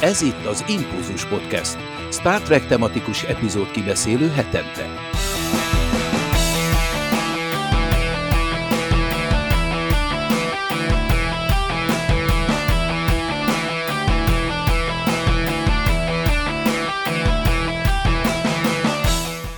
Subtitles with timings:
[0.00, 1.76] Ez itt az Impulzus Podcast,
[2.10, 4.86] Star Trek tematikus epizód kibeszélő hetente.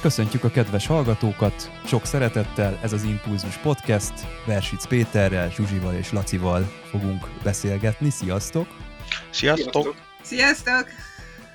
[0.01, 4.13] Köszöntjük a kedves hallgatókat, sok szeretettel ez az Impulzus Podcast,
[4.47, 8.11] Versic Péterrel, Zsuzsival és Lacival fogunk beszélgetni.
[8.11, 8.67] Sziasztok!
[9.31, 9.83] Sziasztok!
[9.83, 10.12] Sziasztok!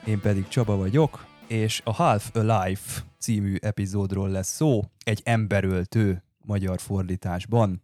[0.06, 2.80] Én pedig Csaba vagyok, és a Half Alive
[3.20, 7.82] című epizódról lesz szó, egy emberöltő magyar fordításban.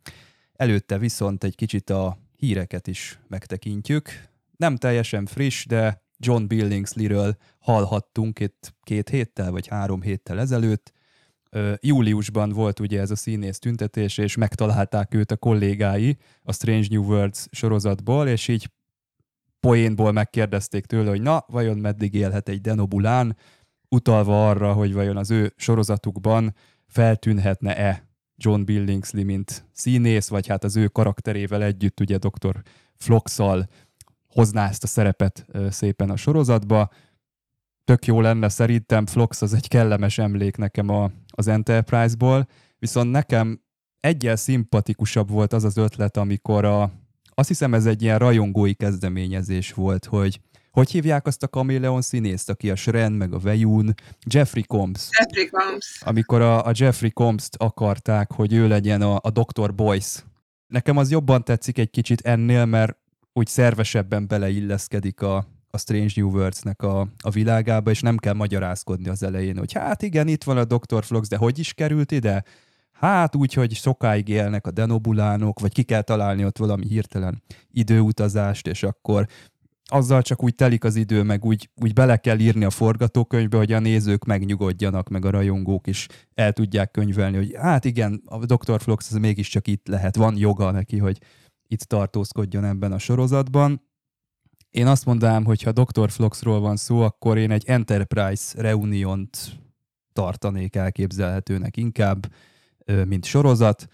[0.53, 4.09] Előtte viszont egy kicsit a híreket is megtekintjük.
[4.57, 10.93] Nem teljesen friss, de John Billingsley-ről hallhattunk itt két héttel vagy három héttel ezelőtt.
[11.79, 17.03] Júliusban volt ugye ez a színész tüntetés, és megtalálták őt a kollégái a Strange New
[17.03, 18.69] Worlds sorozatból, és így
[19.63, 23.37] poénból megkérdezték tőle, hogy na, vajon meddig élhet egy Denobulán,
[23.89, 26.55] utalva arra, hogy vajon az ő sorozatukban
[26.87, 32.61] feltűnhetne-e John Billingsley, mint színész, vagy hát az ő karakterével együtt, ugye Dr.
[32.95, 33.67] Floxal
[34.27, 36.89] hozná ezt a szerepet szépen a sorozatba.
[37.83, 42.47] Tök jó lenne szerintem, Flox az egy kellemes emlék nekem a, az Enterprise-ból,
[42.79, 43.61] viszont nekem
[43.99, 46.91] egyel szimpatikusabb volt az az ötlet, amikor a,
[47.35, 50.39] azt hiszem ez egy ilyen rajongói kezdeményezés volt, hogy
[50.71, 53.93] hogy hívják azt a kaméleon színészt, aki a Sren, meg a Vejun?
[54.25, 55.09] Jeffrey Combs.
[55.19, 56.01] Jeffrey Combs.
[56.05, 59.75] Amikor a, a Jeffrey Combs-t akarták, hogy ő legyen a, a Dr.
[59.75, 60.21] Boyce.
[60.67, 62.97] Nekem az jobban tetszik egy kicsit ennél, mert
[63.33, 69.09] úgy szervesebben beleilleszkedik a, a Strange New Worlds-nek a, a világába, és nem kell magyarázkodni
[69.09, 71.03] az elején, hogy hát igen, itt van a Dr.
[71.03, 72.43] Flox, de hogy is került ide?
[73.03, 78.67] Hát úgy, hogy sokáig élnek a denobulánok, vagy ki kell találni ott valami hirtelen időutazást,
[78.67, 79.27] és akkor
[79.85, 83.71] azzal csak úgy telik az idő, meg úgy, úgy bele kell írni a forgatókönyvbe, hogy
[83.71, 88.81] a nézők megnyugodjanak, meg a rajongók is el tudják könyvelni, hogy hát igen, a Dr.
[88.81, 91.17] Flox az mégiscsak itt lehet, van joga neki, hogy
[91.67, 93.81] itt tartózkodjon ebben a sorozatban.
[94.69, 96.11] Én azt mondanám, hogy ha Dr.
[96.11, 99.37] Floxról van szó, akkor én egy Enterprise reuniont
[100.13, 102.27] tartanék elképzelhetőnek inkább,
[102.85, 103.87] mint sorozat,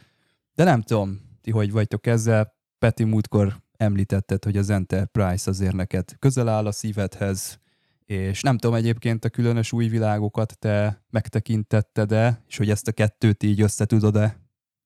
[0.53, 2.57] de nem tudom, ti hogy vagytok ezzel.
[2.79, 7.59] Peti múltkor említetted, hogy az Enterprise azért neked közel áll a szívedhez,
[8.05, 13.43] és nem tudom egyébként a különös új világokat te megtekintetted-e, és hogy ezt a kettőt
[13.43, 14.39] így össze tudod-e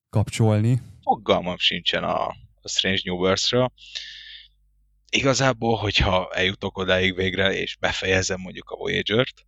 [0.09, 0.81] kapcsolni?
[1.01, 2.27] Fogalmam sincsen a,
[2.61, 3.71] a Strange New Worlds-ről.
[5.09, 9.45] Igazából, hogyha eljutok odáig végre, és befejezem mondjuk a Voyager-t,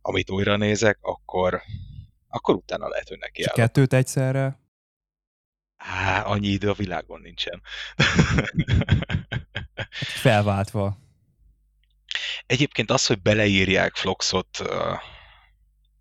[0.00, 1.62] amit újra nézek, akkor,
[2.28, 4.60] akkor utána lehet, hogy neki Kettőt egyszerre?
[5.76, 7.62] Há, annyi idő a világon nincsen.
[10.22, 10.98] Felváltva.
[12.46, 14.62] Egyébként az, hogy beleírják Floxot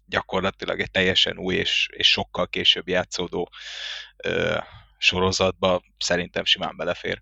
[0.05, 3.49] gyakorlatilag egy teljesen új és, és sokkal később játszódó
[4.17, 4.57] ö,
[4.97, 7.21] sorozatba szerintem simán belefér.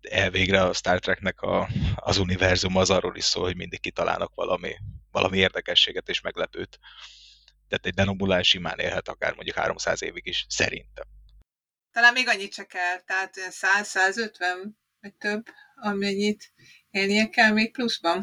[0.00, 4.74] Elvégre a Star Treknek a, az univerzum az arról is szól, hogy mindig kitalálnak valami,
[5.10, 6.78] valami érdekességet és meglepőt.
[7.74, 11.04] Tehát egy denobulán simán élhet akár mondjuk 300 évig is, szerintem.
[11.92, 14.28] Talán még annyit se kell, tehát 100-150
[15.00, 16.52] vagy több, amennyit
[16.90, 18.22] élnie kell még pluszban.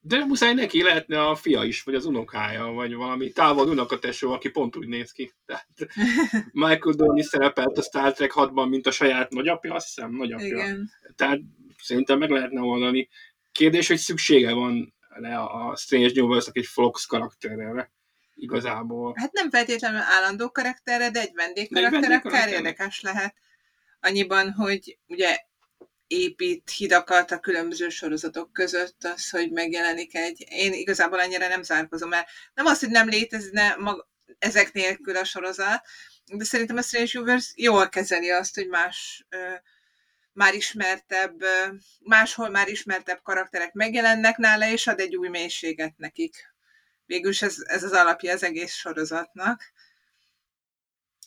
[0.00, 4.48] De muszáj neki lehetne a fia is, vagy az unokája, vagy valami távol unokatesó, aki
[4.48, 5.32] pont úgy néz ki.
[5.46, 5.68] Tehát
[6.52, 10.46] Michael Dorney szerepelt a Star Trek 6-ban, mint a saját nagyapja, azt hiszem, nagyapja.
[10.46, 10.90] Igen.
[11.16, 11.40] Tehát
[11.78, 13.08] szerintem meg lehetne oldani.
[13.52, 17.90] Kérdés, hogy szüksége van le a Strange New worlds egy Flox karakterre
[18.34, 19.14] igazából.
[19.16, 23.34] Hát nem feltétlenül állandó karakterre, de egy vendégkarakter akár érdekes lehet.
[24.00, 25.38] Annyiban, hogy ugye
[26.06, 30.44] épít hidakat a különböző sorozatok között, az, hogy megjelenik egy...
[30.48, 34.08] Én igazából annyira nem zárkozom, mert nem az, hogy nem létezne mag,
[34.38, 35.82] ezek nélkül a sorozat,
[36.32, 39.52] de szerintem a Strange Universe jól kezeli azt, hogy más ö,
[40.32, 41.44] már ismertebb,
[41.98, 46.50] máshol már ismertebb karakterek megjelennek nála, és ad egy új mélységet nekik.
[47.04, 49.72] Végülis ez, ez az alapja az egész sorozatnak.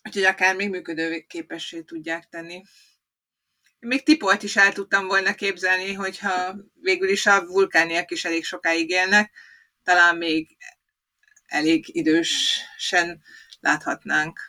[0.04, 2.64] Úgyhogy akár még működőképessé tudják tenni.
[3.80, 8.90] Még tipolt is el tudtam volna képzelni, hogyha végül is a vulkániak is elég sokáig
[8.90, 9.34] élnek,
[9.84, 10.58] talán még
[11.46, 13.24] elég idősen
[13.60, 14.40] láthatnánk.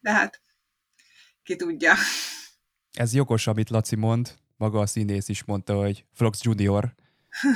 [0.00, 0.42] De hát,
[1.42, 1.94] ki tudja.
[2.98, 4.34] Ez jogos, amit Laci mond.
[4.56, 6.94] Maga a színész is mondta, hogy Flox Junior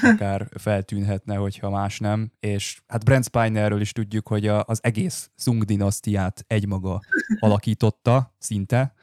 [0.02, 2.32] akár feltűnhetne, hogyha más nem.
[2.40, 7.00] És hát Brent Spinerről is tudjuk, hogy a, az egész Sung dinasztiát egymaga
[7.40, 8.94] alakította szinte,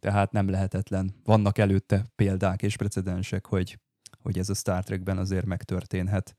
[0.00, 1.14] tehát nem lehetetlen.
[1.24, 3.78] Vannak előtte példák és precedensek, hogy,
[4.22, 6.36] hogy ez a Star Trekben azért megtörténhet.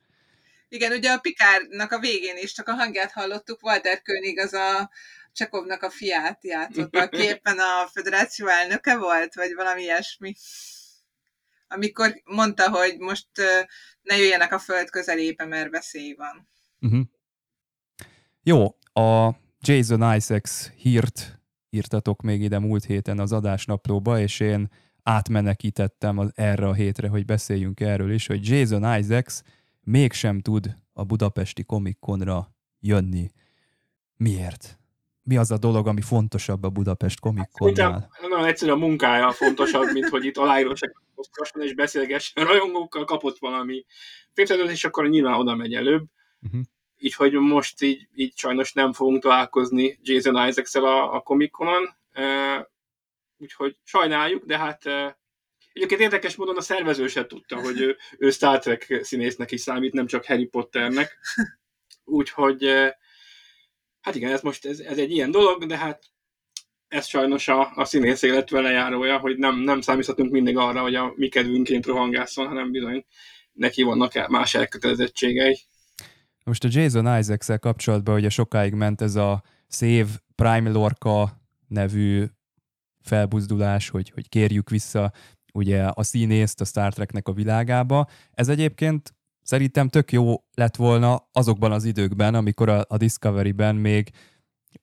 [0.67, 4.89] Igen, ugye a Pikárnak a végén is csak a hangját hallottuk, Walter König az a
[5.33, 10.33] Csekovnak a fiát játszott, aki éppen a föderáció elnöke volt, vagy valami ilyesmi.
[11.67, 13.27] Amikor mondta, hogy most
[14.01, 16.47] ne jöjjenek a föld közelébe, mert veszély van.
[16.79, 17.05] Uh-huh.
[18.43, 18.65] Jó,
[19.03, 24.71] a Jason Isaacs hírt írtatok még ide múlt héten az adásnaplóba, és én
[25.03, 29.39] átmenekítettem az, erre a hétre, hogy beszéljünk erről is, hogy Jason Isaacs
[29.81, 33.31] mégsem tud a budapesti Comic Conra jönni.
[34.17, 34.77] Miért?
[35.23, 38.09] Mi az a dolog, ami fontosabb a Budapest Comic Con-nál?
[38.21, 41.01] Nagyon egyszerű a munkája fontosabb, mint hogy itt aláírósek
[41.59, 43.85] és beszélgessen rajongókkal, kapott valami
[44.69, 46.03] és akkor nyilván oda megy előbb.
[46.41, 46.61] Uh-huh
[47.03, 52.69] így hogy most így, így sajnos nem fogunk találkozni Jason isaacs a, a Comic-Conon, e,
[53.37, 55.17] úgyhogy sajnáljuk, de hát e,
[55.73, 59.93] egyébként érdekes módon a szervező se tudta, hogy ő, ő Star Trek színésznek is számít,
[59.93, 61.17] nem csak Harry Potternek.
[62.03, 62.97] Úgyhogy e,
[64.03, 66.03] hát igen, ez most ez, ez egy ilyen dolog, de hát
[66.87, 68.71] ez sajnos a, a színész élet vele
[69.19, 73.05] hogy nem, nem számíthatunk mindig arra, hogy a mi kedvünként rohangászon, hanem bizony
[73.53, 75.59] neki vannak más elkötelezettségei.
[76.43, 82.25] Most a Jason isaacs kapcsolatban ugye sokáig ment ez a Save Prime Lorca nevű
[83.01, 85.11] felbuzdulás, hogy, hogy kérjük vissza
[85.53, 88.07] ugye a színészt a Star Treknek a világába.
[88.31, 94.09] Ez egyébként szerintem tök jó lett volna azokban az időkben, amikor a, a Discovery-ben még,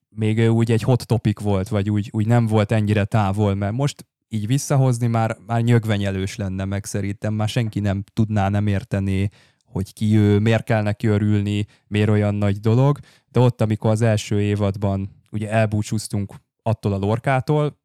[0.08, 4.06] még úgy egy hot topic volt, vagy úgy, úgy nem volt ennyire távol, mert most
[4.28, 9.30] így visszahozni már, már nyögvenyelős lenne meg szerintem, már senki nem tudná nem érteni
[9.72, 12.98] hogy ki ő, miért kell neki örülni, miért olyan nagy dolog,
[13.28, 17.80] de ott, amikor az első évadban ugye elbúcsúztunk attól a lorkától,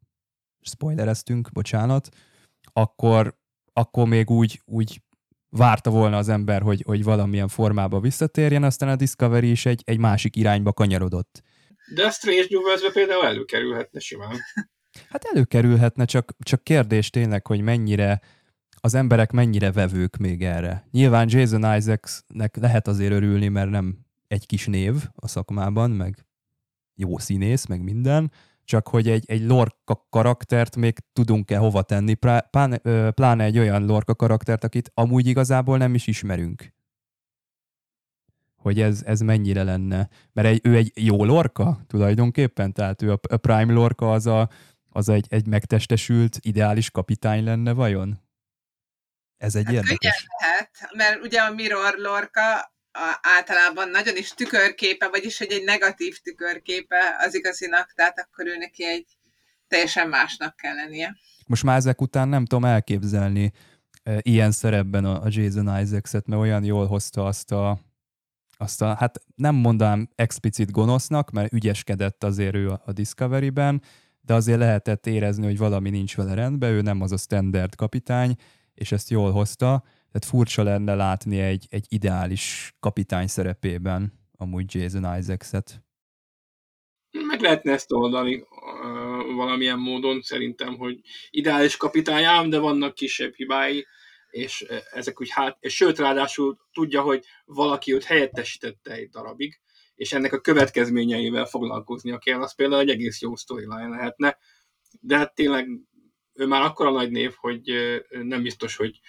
[0.62, 2.10] spoilereztünk, bocsánat,
[2.74, 3.38] akkor,
[3.74, 5.02] akkor még úgy, úgy
[5.58, 9.98] várta volna az ember, hogy, hogy valamilyen formába visszatérjen, aztán a Discovery is egy, egy
[9.98, 11.44] másik irányba kanyarodott.
[11.96, 14.36] De a Strange New worlds például előkerülhetne simán.
[15.10, 18.22] Hát előkerülhetne, csak, csak kérdés tényleg, hogy mennyire
[18.82, 20.88] az emberek mennyire vevők még erre.
[20.92, 23.98] Nyilván Jason Isaacsnek lehet azért örülni, mert nem
[24.28, 26.26] egy kis név a szakmában, meg
[26.96, 28.32] jó színész, meg minden,
[28.66, 32.78] csak hogy egy, egy lorka karaktert még tudunk-e hova tenni, pláne,
[33.12, 36.74] pláne egy olyan lorka karaktert, akit amúgy igazából nem is ismerünk.
[38.56, 40.10] Hogy ez, ez mennyire lenne.
[40.34, 44.50] Mert egy, ő egy jó lorka tulajdonképpen, tehát ő a, Prime lorka az, a,
[44.90, 48.24] az egy, egy megtestesült, ideális kapitány lenne vajon?
[49.38, 50.28] Ez egy hát érdekes.
[50.42, 52.75] lehet, mert ugye a Mirror Lorca
[53.22, 58.86] általában nagyon is tükörképe, vagyis hogy egy negatív tükörképe az igazinak, tehát akkor ő neki
[58.86, 59.18] egy
[59.68, 61.16] teljesen másnak kell lennie.
[61.48, 63.52] Most már ezek után nem tudom elképzelni
[64.04, 67.80] e, ilyen szerepben a, a Jason Isaacs-et, mert olyan jól hozta azt a,
[68.58, 73.82] azt a, hát nem mondanám explicit gonosznak, mert ügyeskedett azért ő a, a Discovery-ben,
[74.22, 78.36] de azért lehetett érezni, hogy valami nincs vele rendben, ő nem az a standard kapitány,
[78.74, 79.84] és ezt jól hozta,
[80.16, 85.84] tehát furcsa lenne látni egy, egy ideális kapitány szerepében amúgy Jason Isaacs-et.
[87.28, 88.44] Meg lehetne ezt oldani
[89.36, 93.86] valamilyen módon, szerintem, hogy ideális kapitány de vannak kisebb hibái,
[94.30, 99.60] és ezek úgy hát, és sőt, ráadásul tudja, hogy valaki őt helyettesítette egy darabig,
[99.96, 104.38] és ennek a következményeivel foglalkoznia kell, az például egy egész jó storyline lehetne,
[105.00, 105.68] de hát tényleg
[106.34, 107.62] ő már akkora nagy név, hogy
[108.10, 109.00] nem biztos, hogy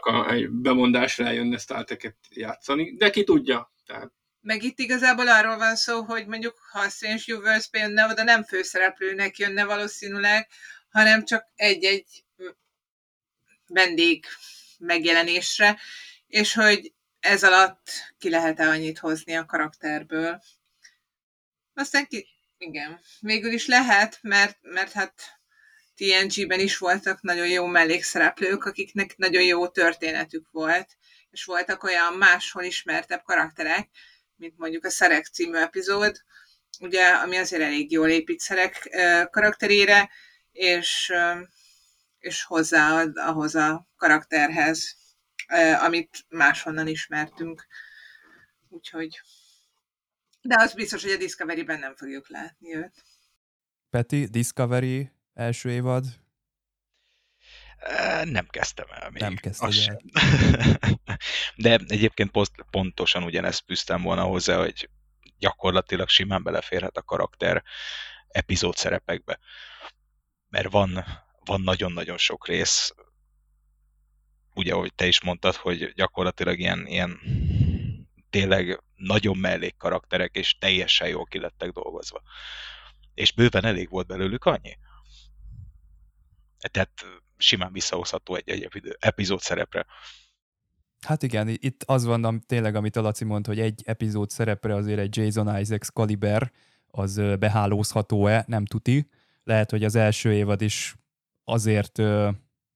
[0.00, 3.72] a, egy bemondásra eljönne Starteket játszani, de ki tudja.
[3.86, 4.12] Tehát
[4.46, 8.44] meg itt igazából arról van szó, hogy mondjuk ha a Strange Universe jönne, oda nem
[8.44, 10.48] főszereplőnek jönne valószínűleg,
[10.88, 12.24] hanem csak egy-egy
[13.66, 14.24] vendég
[14.78, 15.78] megjelenésre,
[16.26, 20.42] és hogy ez alatt ki lehet-e annyit hozni a karakterből.
[21.74, 22.26] Aztán ki,
[22.58, 25.35] igen, végül is lehet, mert, mert hát
[25.96, 30.96] TNG-ben is voltak nagyon jó mellékszereplők, akiknek nagyon jó történetük volt,
[31.30, 33.88] és voltak olyan máshol ismertebb karakterek,
[34.36, 36.22] mint mondjuk a Szerek című epizód,
[36.80, 38.88] ugye, ami azért elég jól épít Szerek
[39.30, 40.10] karakterére,
[40.52, 41.12] és,
[42.18, 44.96] és hozzáad ahhoz a karakterhez,
[45.80, 47.66] amit máshonnan ismertünk.
[48.68, 49.20] Úgyhogy
[50.46, 53.04] de az biztos, hogy a Discovery-ben nem fogjuk látni őt.
[53.90, 56.04] Peti, Discovery első évad?
[58.24, 59.22] Nem kezdtem el még.
[59.22, 60.00] Nem kezdtem el.
[61.56, 62.30] De egyébként
[62.70, 64.90] pontosan ugyanezt fűztem volna hozzá, hogy
[65.38, 67.62] gyakorlatilag simán beleférhet a karakter
[68.28, 69.38] epizód szerepekbe.
[70.48, 71.04] mert van,
[71.44, 72.94] van nagyon-nagyon sok rész,
[74.54, 77.20] ugye, ahogy te is mondtad, hogy gyakorlatilag ilyen, ilyen
[78.30, 82.22] tényleg nagyon mellék karakterek, és teljesen jól kilettek dolgozva.
[83.14, 84.78] És bőven elég volt belőlük annyi.
[86.70, 86.90] Tehát
[87.36, 89.86] simán visszahozható egy-egy epizód szerepre.
[91.00, 94.98] Hát igen, itt az van tényleg, amit a Laci mond, hogy egy epizód szerepre azért
[94.98, 96.52] egy Jason Isaacs kaliber,
[96.86, 99.10] az behálózható-e, nem tuti.
[99.44, 100.94] Lehet, hogy az első évad is
[101.44, 102.02] azért,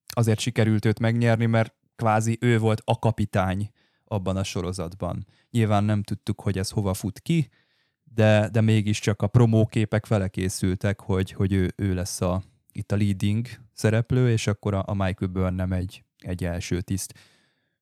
[0.06, 3.70] azért sikerült őt megnyerni, mert kvázi ő volt a kapitány
[4.04, 5.26] abban a sorozatban.
[5.50, 7.50] Nyilván nem tudtuk, hogy ez hova fut ki,
[8.04, 12.42] de, de mégiscsak a promóképek vele készültek, hogy, hogy ő, ő lesz a,
[12.72, 13.46] itt a leading
[13.80, 17.14] szereplő, és akkor a, a Michael Burnham egy, egy első tiszt.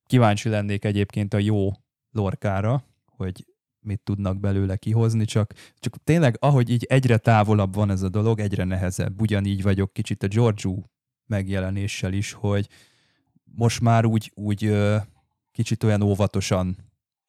[0.06, 1.70] Kíváncsi lennék egyébként a jó
[2.10, 3.46] lorkára, hogy
[3.80, 8.40] mit tudnak belőle kihozni, csak, csak tényleg ahogy így egyre távolabb van ez a dolog,
[8.40, 9.20] egyre nehezebb.
[9.20, 10.82] Ugyanígy vagyok kicsit a Giorgio
[11.26, 12.68] megjelenéssel is, hogy
[13.44, 14.74] most már úgy, úgy
[15.50, 16.76] kicsit olyan óvatosan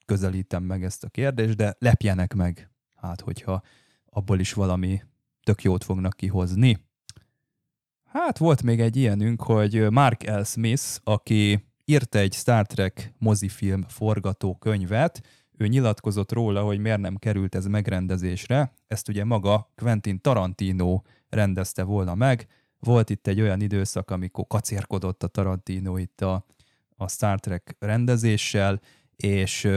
[0.06, 3.62] közelítem meg ezt a kérdést, de lepjenek meg, hát hogyha
[4.06, 5.02] abból is valami
[5.44, 6.89] tök jót fognak kihozni.
[8.12, 10.44] Hát volt még egy ilyenünk, hogy Mark L.
[10.44, 15.22] Smith, aki írt egy Star Trek mozifilm forgatókönyvet,
[15.58, 18.74] ő nyilatkozott róla, hogy miért nem került ez megrendezésre.
[18.88, 22.48] Ezt ugye maga Quentin Tarantino rendezte volna meg.
[22.80, 26.46] Volt itt egy olyan időszak, amikor kacérkodott a Tarantino itt a,
[26.96, 28.80] a Star Trek rendezéssel,
[29.16, 29.68] és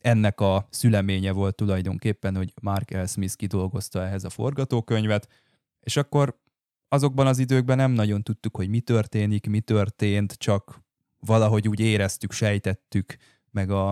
[0.00, 3.04] ennek a szüleménye volt tulajdonképpen, hogy Mark L.
[3.04, 5.28] Smith kidolgozta ehhez a forgatókönyvet,
[5.80, 6.40] és akkor
[6.92, 10.82] azokban az időkben nem nagyon tudtuk, hogy mi történik, mi történt, csak
[11.18, 13.16] valahogy úgy éreztük, sejtettük,
[13.50, 13.88] meg a,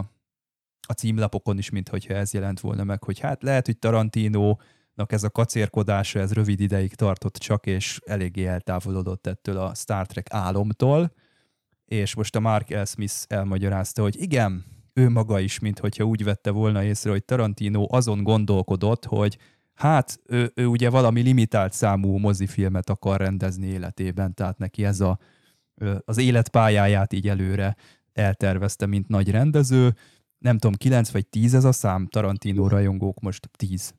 [0.88, 4.56] a címlapokon is, mintha ez jelent volna meg, hogy hát lehet, hogy Tarantino
[5.06, 10.26] ez a kacérkodása, ez rövid ideig tartott csak, és eléggé eltávolodott ettől a Star Trek
[10.30, 11.12] álomtól,
[11.84, 12.84] és most a Mark L.
[12.84, 18.22] Smith elmagyarázta, hogy igen, ő maga is, mintha úgy vette volna észre, hogy Tarantino azon
[18.22, 19.38] gondolkodott, hogy
[19.80, 25.18] hát ő, ő ugye valami limitált számú mozifilmet akar rendezni életében, tehát neki ez a,
[26.04, 27.76] az életpályáját így előre
[28.12, 29.94] eltervezte, mint nagy rendező.
[30.38, 33.94] Nem tudom, 9 vagy 10 ez a szám, Tarantino rajongók most 10.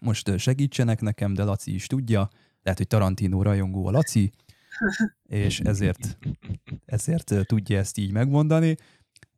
[0.00, 2.28] Most segítsenek nekem, de Laci is tudja,
[2.62, 4.32] lehet, hogy Tarantino rajongó a Laci,
[5.22, 6.18] és ezért,
[6.84, 8.76] ezért tudja ezt így megmondani,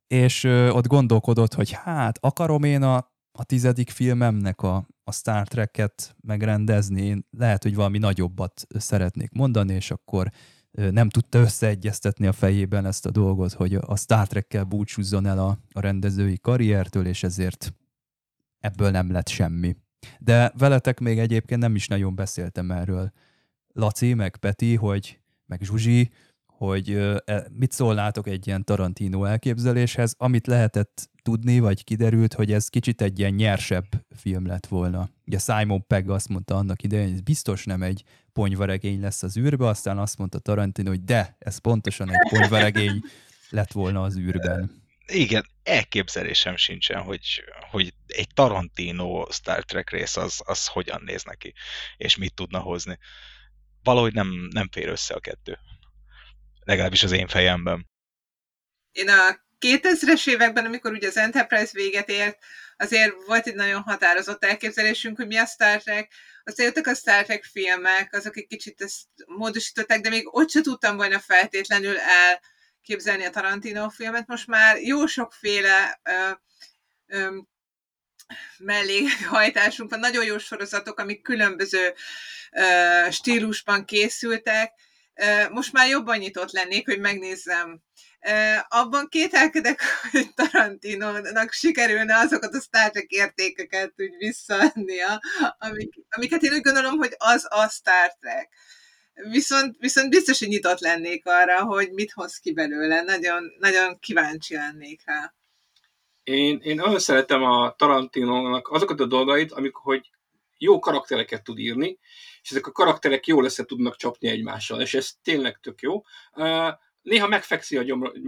[0.06, 6.16] és ott gondolkodott, hogy hát akarom én a, a tizedik filmemnek a, a Star Trek-et
[6.20, 10.30] megrendezni, én lehet, hogy valami nagyobbat szeretnék mondani, és akkor
[10.70, 15.58] nem tudta összeegyeztetni a fejében ezt a dolgot, hogy a Star Trek-kel búcsúzzon el a,
[15.72, 17.74] a rendezői karriertől, és ezért
[18.58, 19.76] ebből nem lett semmi.
[20.18, 23.12] De veletek még egyébként nem is nagyon beszéltem erről.
[23.72, 26.10] Laci, meg Peti, hogy, meg Zsuzsi,
[26.66, 26.90] hogy
[27.24, 33.00] e, mit szólnátok egy ilyen Tarantino elképzeléshez, amit lehetett tudni, vagy kiderült, hogy ez kicsit
[33.00, 35.08] egy ilyen nyersebb film lett volna.
[35.26, 38.02] Ugye Simon Pegg azt mondta annak idején, hogy biztos nem egy
[38.32, 43.00] ponyvaregény lesz az űrbe, aztán azt mondta Tarantino, hogy de, ez pontosan egy ponyvaregény
[43.50, 44.70] lett volna az űrben.
[45.06, 51.52] Igen, elképzelésem sincsen, hogy, hogy egy Tarantino Star Trek rész az, az hogyan néz neki,
[51.96, 52.98] és mit tudna hozni.
[53.82, 55.58] Valahogy nem, nem fér össze a kettő.
[56.64, 57.90] Legalábbis az én fejemben.
[58.92, 62.38] Én a 2000-es években, amikor ugye az Enterprise véget ért,
[62.76, 66.12] azért volt egy nagyon határozott elképzelésünk, hogy mi a Star Trek.
[66.44, 70.60] Aztán jöttek a Star Trek filmek, azok egy kicsit ezt módosították, de még ott se
[70.60, 74.26] tudtam volna feltétlenül elképzelni a Tarantino filmet.
[74.26, 76.30] Most már jó sokféle ö,
[77.06, 77.38] ö,
[78.58, 81.94] melléghajtásunk van, nagyon jó sorozatok, amik különböző
[82.52, 82.62] ö,
[83.10, 84.72] stílusban készültek.
[85.50, 87.82] Most már jobban nyitott lennék, hogy megnézzem
[88.68, 95.20] abban kételkedek, hogy Tarantinónak sikerülne azokat a Star Trek értékeket úgy visszaadnia,
[95.58, 98.48] amik, amiket én úgy gondolom, hogy az a Star Trek.
[99.30, 103.02] Viszont, viszont biztos, hogy nyitott lennék arra, hogy mit hoz ki belőle.
[103.02, 105.34] Nagyon, nagyon kíváncsi lennék rá.
[106.22, 110.10] Én, én nagyon szeretem a Tarantinónak azokat a dolgait, amikor hogy
[110.58, 111.98] jó karaktereket tud írni,
[112.42, 116.02] és ezek a karakterek jól össze tudnak csapni egymással, és ez tényleg tök jó.
[117.02, 117.82] Néha megfekszi a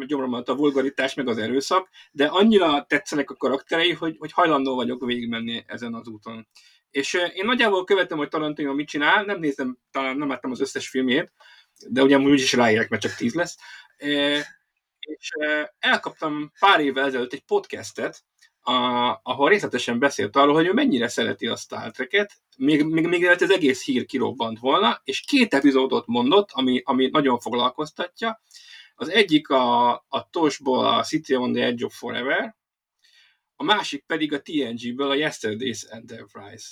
[0.06, 5.04] gyomromat a vulgaritás, meg az erőszak, de annyira tetszenek a karakterei, hogy, hogy hajlandó vagyok
[5.04, 6.49] végigmenni ezen az úton.
[6.90, 10.88] És én nagyjából követem, hogy Tarantino mit csinál, nem nézem, talán nem láttam az összes
[10.88, 11.33] filmjét,
[11.88, 13.56] de ugye úgy is ráérek, mert csak tíz lesz.
[14.99, 15.30] És
[15.78, 18.25] elkaptam pár évvel ezelőtt egy podcastet,
[18.66, 23.25] a, ahol részletesen beszélt arról, hogy ő mennyire szereti a Star Trek-et, még, még, még
[23.25, 28.40] ez egész hír kirobbant volna, és két epizódot mondott, ami, ami nagyon foglalkoztatja.
[28.94, 32.56] Az egyik a, a Tosból a City on the Edge of Forever,
[33.56, 36.66] a másik pedig a TNG-ből a Yesterday's Enterprise.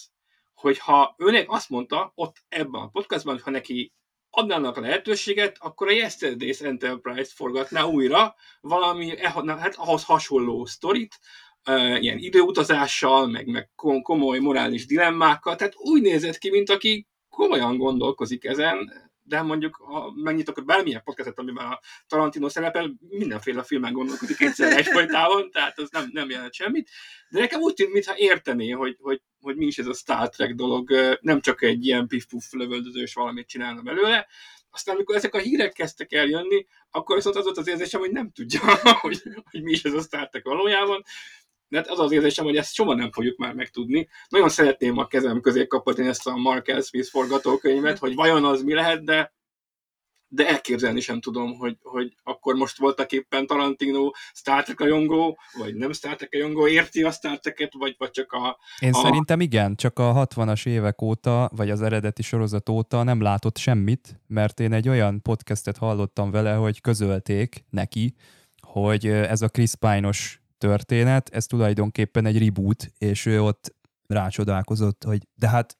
[0.54, 3.92] Hogyha őnek azt mondta ott ebben a podcastban, hogy ha neki
[4.30, 11.18] adnának lehetőséget, akkor a Yesterday's Enterprise-t forgatná újra, valami hát ahhoz hasonló sztorit,
[12.00, 13.70] ilyen időutazással, meg, meg
[14.02, 18.90] komoly morális dilemmákkal, tehát úgy nézett ki, mint aki komolyan gondolkozik ezen,
[19.24, 25.50] de mondjuk, ha megnyitok bármilyen podcastet, amiben a Tarantino szerepel, mindenféle filmen gondolkodik egyszer egyfolytában,
[25.50, 26.90] tehát az nem, nem jelent semmit.
[27.30, 30.54] De nekem úgy tűnt, mintha értené, hogy, hogy, hogy mi is ez a Star Trek
[30.54, 34.26] dolog, nem csak egy ilyen pif-puff lövöldözős valamit csinálna belőle.
[34.70, 38.30] Aztán, amikor ezek a hírek kezdtek eljönni, akkor viszont az volt az érzésem, hogy nem
[38.30, 38.60] tudja,
[39.00, 41.02] hogy, hogy mi is ez a Star Trek valójában
[41.72, 44.08] de hát az az érzésem, hogy ezt soha nem fogjuk már megtudni.
[44.28, 46.80] Nagyon szeretném a kezem közé kapatni ezt a Mark L.
[46.80, 49.32] Smith forgatókönyvet, hogy vajon az mi lehet, de
[50.34, 55.74] de elképzelni sem tudom, hogy, hogy akkor most voltak éppen Tarantino Star Trek rajongó, vagy
[55.74, 58.58] nem Star Trek rajongó, érti a Star Trek-et, vagy, vagy csak a...
[58.80, 58.98] Én a...
[58.98, 64.20] szerintem igen, csak a 60-as évek óta, vagy az eredeti sorozat óta nem látott semmit,
[64.26, 68.14] mert én egy olyan podcastet hallottam vele, hogy közölték neki,
[68.66, 73.74] hogy ez a Chris Pine-os történet, ez tulajdonképpen egy reboot, és ő ott
[74.06, 75.78] rácsodálkozott, hogy de hát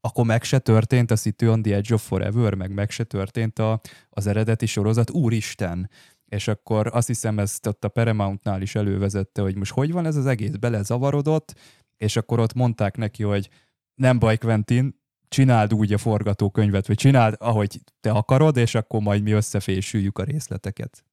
[0.00, 3.58] akkor meg se történt a City on the Edge of Forever, meg meg se történt
[3.58, 3.80] a,
[4.10, 5.90] az eredeti sorozat, úristen!
[6.26, 10.16] És akkor azt hiszem ezt ott a Paramountnál is elővezette, hogy most hogy van ez
[10.16, 11.54] az egész, belezavarodott,
[11.96, 13.48] és akkor ott mondták neki, hogy
[13.94, 19.22] nem baj, Quentin, csináld úgy a forgatókönyvet, vagy csináld, ahogy te akarod, és akkor majd
[19.22, 21.04] mi összefésüljük a részleteket.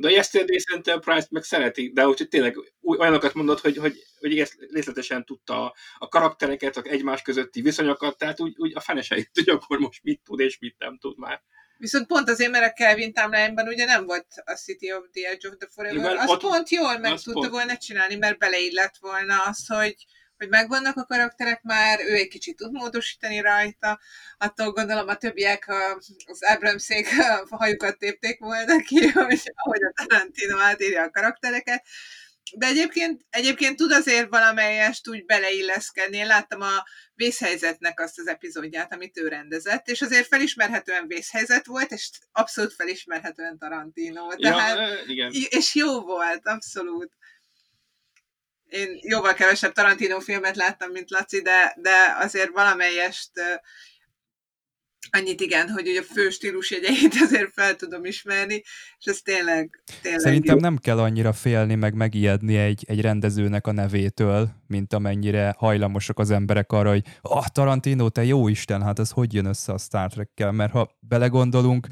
[0.00, 5.24] De a Yesterday's Enterprise-t meg szereti, de úgyhogy tényleg olyanokat mondott, hogy, hogy, hogy részletesen
[5.24, 10.02] tudta a karaktereket, a egymás közötti viszonyokat, tehát úgy, úgy a feneseit tudja, akkor most
[10.02, 11.42] mit tud és mit nem tud már.
[11.78, 15.48] Viszont pont azért, mert a Kelvin timeline ugye nem volt a City of the Edge
[15.48, 17.50] of the Forever, Igen, az ott, pont jól meg tudta pont...
[17.50, 19.94] volna csinálni, mert beleillett volna az, hogy
[20.38, 24.00] hogy megvannak a karakterek már, ő egy kicsit tud módosítani rajta,
[24.38, 25.68] attól gondolom a többiek
[26.26, 27.08] az Abramszék
[27.50, 31.84] hajukat tépték volna ki, hogy ahogy a Tarantino átírja a karaktereket,
[32.56, 36.16] de egyébként, egyébként tud azért valamelyest úgy beleilleszkedni.
[36.16, 41.90] Én láttam a vészhelyzetnek azt az epizódját, amit ő rendezett, és azért felismerhetően vészhelyzet volt,
[41.90, 44.34] és abszolút felismerhetően Tarantino.
[44.34, 45.32] Tehát, ja, igen.
[45.32, 47.12] És jó volt, abszolút.
[48.68, 53.30] Én jóval kevesebb Tarantino filmet láttam, mint Laci, de, de azért valamelyest
[55.10, 58.62] annyit igen, hogy ugye a fő stílus jegyeit azért fel tudom ismerni,
[58.98, 60.60] és ez tényleg, tényleg Szerintem jó.
[60.60, 66.30] nem kell annyira félni, meg megijedni egy, egy rendezőnek a nevétől, mint amennyire hajlamosak az
[66.30, 70.10] emberek arra, hogy ah, Tarantino, te jó Isten, hát ez hogy jön össze a Star
[70.12, 71.86] Trek-kel, mert ha belegondolunk,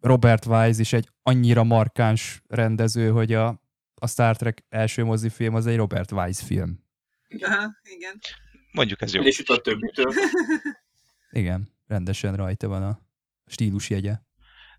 [0.00, 3.65] Robert Wise is egy annyira markáns rendező, hogy a
[4.06, 6.84] a Star Trek első mozifilm az egy Robert Wise film.
[7.40, 8.20] Aha, igen.
[8.72, 9.22] Mondjuk ez jó.
[9.22, 10.12] És itt a többitől.
[11.30, 13.00] Igen, rendesen rajta van a
[13.46, 14.14] stílusjegye.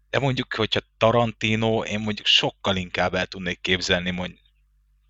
[0.10, 4.40] De mondjuk, hogyha Tarantino, én mondjuk sokkal inkább el tudnék képzelni mondjuk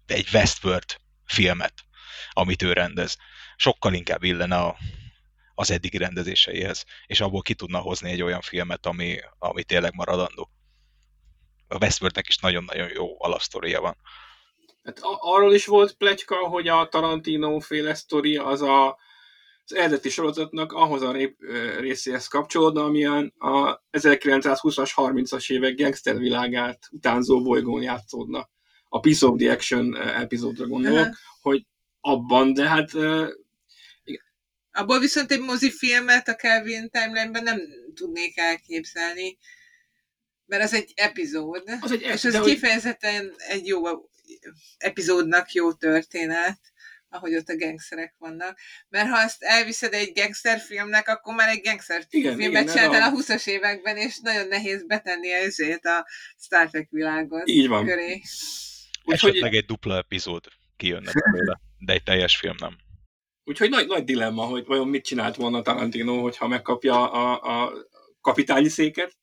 [0.06, 1.74] egy Westworld filmet,
[2.32, 3.18] amit ő rendez.
[3.56, 4.78] Sokkal inkább illene a,
[5.56, 10.52] az eddigi rendezéseihez, és abból ki tudna hozni egy olyan filmet, ami, ami tényleg maradandó
[11.68, 13.98] a Westworldnek is nagyon-nagyon jó alapsztoria van.
[14.84, 18.98] Hát arról is volt pletyka, hogy a Tarantino féle sztori az a,
[19.66, 21.38] az eredeti sorozatnak ahhoz a rép,
[21.80, 28.50] részéhez kapcsolódna, amilyen a 1920-as, 30-as évek gangster világát utánzó bolygón játszódna.
[28.90, 31.16] A Piece of the Action epizódra gondolok, uh-huh.
[31.42, 31.66] hogy
[32.00, 32.92] abban, de hát
[34.04, 34.24] igen.
[34.72, 37.60] Abból viszont egy mozifilmet a Kelvin timeline-ben nem
[37.94, 39.38] tudnék elképzelni
[40.48, 43.58] mert az egy epizód, az egy, és ez kifejezetten hogy...
[43.58, 43.82] egy jó
[44.78, 46.60] epizódnak jó történet,
[47.10, 48.60] ahogy ott a gangsterek vannak.
[48.90, 53.16] Mert ha azt elviszed egy gangster filmnek, akkor már egy gangster igen, filmet csináltál a...
[53.16, 56.06] a 20-as években, és nagyon nehéz betenni ezért a
[56.40, 57.86] Star Trek világot Így van.
[57.86, 58.22] köré.
[59.04, 60.46] Úgyhogy meg egy dupla epizód
[60.78, 62.78] kijönne belőle, de egy teljes film nem.
[63.44, 67.74] Úgyhogy nagy, nagy dilemma, hogy vajon mit csinált volna Tarantino, hogyha megkapja a, a
[68.22, 69.18] kapitányi széket,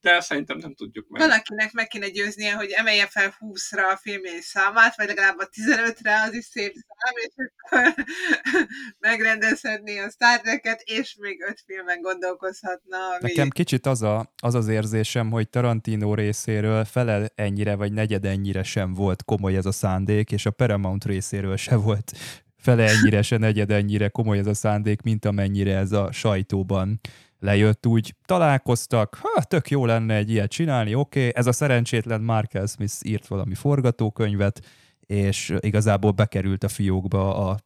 [0.00, 1.20] de szerintem nem tudjuk meg.
[1.20, 6.22] Valakinek meg kéne győznie, hogy emelje fel 20-ra a filmjei számát, vagy legalább a 15-re,
[6.22, 8.04] az is szép szám, és akkor
[9.08, 12.96] megrendezhetné a Star Trek-et, és még öt filmen gondolkozhatna.
[12.96, 13.18] Ami...
[13.20, 18.62] Nekem kicsit az, a, az az érzésem, hogy Tarantino részéről felel ennyire, vagy negyed ennyire
[18.62, 22.12] sem volt komoly ez a szándék, és a Paramount részéről se volt
[22.56, 27.00] fele ennyire, se negyed ennyire komoly ez a szándék, mint amennyire ez a sajtóban
[27.44, 31.32] lejött, úgy találkoztak, ha, tök jó lenne egy ilyet csinálni, oké, okay.
[31.34, 34.60] ez a szerencsétlen Markel Smith írt valami forgatókönyvet,
[35.00, 37.58] és igazából bekerült a fiókba a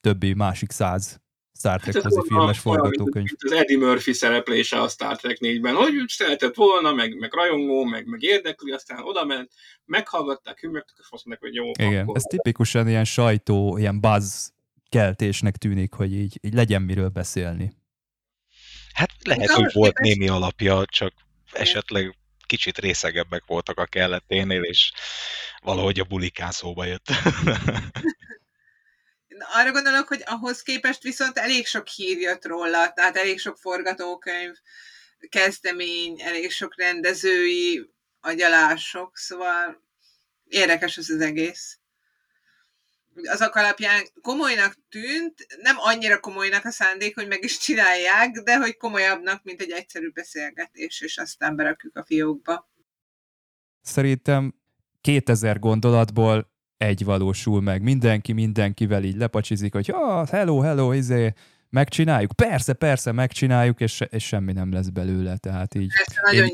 [0.00, 1.20] többi másik száz
[1.58, 3.26] Star Trek hát filmes forgatókönyv.
[3.38, 7.84] Az Eddie Murphy szereplése a Star Trek 4-ben, hogy úgy szeretett volna, meg, meg rajongó,
[7.84, 9.50] meg, meg érdekli, aztán oda ment,
[9.84, 12.16] meghallgatták, hümmögtek, és azt mondták, hogy jó, Igen, akkor...
[12.16, 14.48] ez tipikusan ilyen sajtó, ilyen buzz
[14.88, 17.72] keltésnek tűnik, hogy így, így legyen miről beszélni.
[18.96, 21.12] Hát lehet, hogy volt némi alapja, csak
[21.52, 24.92] esetleg kicsit részegebbek voltak a kelleténél, és
[25.62, 27.06] valahogy a bulikán szóba jött.
[29.54, 34.54] Arra gondolok, hogy ahhoz képest viszont elég sok hír jött róla, tehát elég sok forgatókönyv,
[35.28, 39.82] kezdemény, elég sok rendezői agyalások, szóval
[40.48, 41.78] érdekes ez az egész
[43.24, 48.76] azok alapján komolynak tűnt, nem annyira komolynak a szándék, hogy meg is csinálják, de hogy
[48.76, 52.70] komolyabbnak, mint egy egyszerű beszélgetés, és aztán berakjuk a fiókba.
[53.80, 54.54] Szerintem
[55.00, 57.82] 2000 gondolatból egy valósul meg.
[57.82, 61.32] Mindenki mindenkivel így lepacsizik, hogy ah, hello, hello, izé,
[61.70, 62.32] megcsináljuk.
[62.32, 65.36] Persze, persze, megcsináljuk, és, és semmi nem lesz belőle.
[65.36, 65.92] Tehát így.
[65.96, 66.46] Persze, nagyon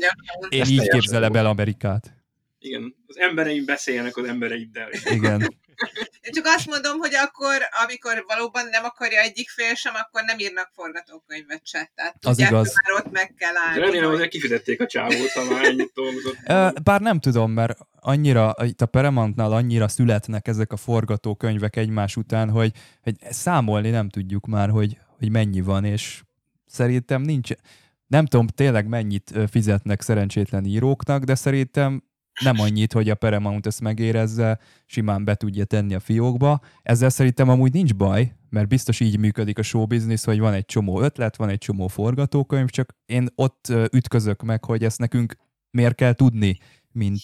[0.49, 2.22] én, én így képzelem el Amerikát.
[2.63, 4.89] Igen, az embereim beszéljenek az embereiddel.
[5.09, 5.41] Igen.
[6.21, 10.39] Én csak azt mondom, hogy akkor, amikor valóban nem akarja egyik fél sem, akkor nem
[10.39, 11.91] írnak forgatókönyvet se.
[11.95, 12.73] Tehát az tudják, igaz.
[12.83, 13.79] már ott meg kell állni.
[13.79, 16.37] De remélem, hogy kifizették a csávót, ha már ennyit dolgozott.
[16.83, 22.49] Bár nem tudom, mert annyira, itt a Paramountnál annyira születnek ezek a forgatókönyvek egymás után,
[22.49, 22.71] hogy,
[23.01, 26.21] hogy számolni nem tudjuk már, hogy, hogy mennyi van, és
[26.65, 27.49] szerintem nincs,
[28.07, 32.03] nem tudom tényleg mennyit fizetnek szerencsétlen íróknak, de szerintem
[32.41, 36.59] nem annyit, hogy a Paramount ezt megérezze, simán be tudja tenni a fiókba.
[36.83, 40.65] Ezzel szerintem amúgy nincs baj, mert biztos így működik a show business, hogy van egy
[40.65, 45.35] csomó ötlet, van egy csomó forgatókönyv, csak én ott ütközök meg, hogy ezt nekünk
[45.71, 46.57] miért kell tudni,
[46.91, 47.21] mint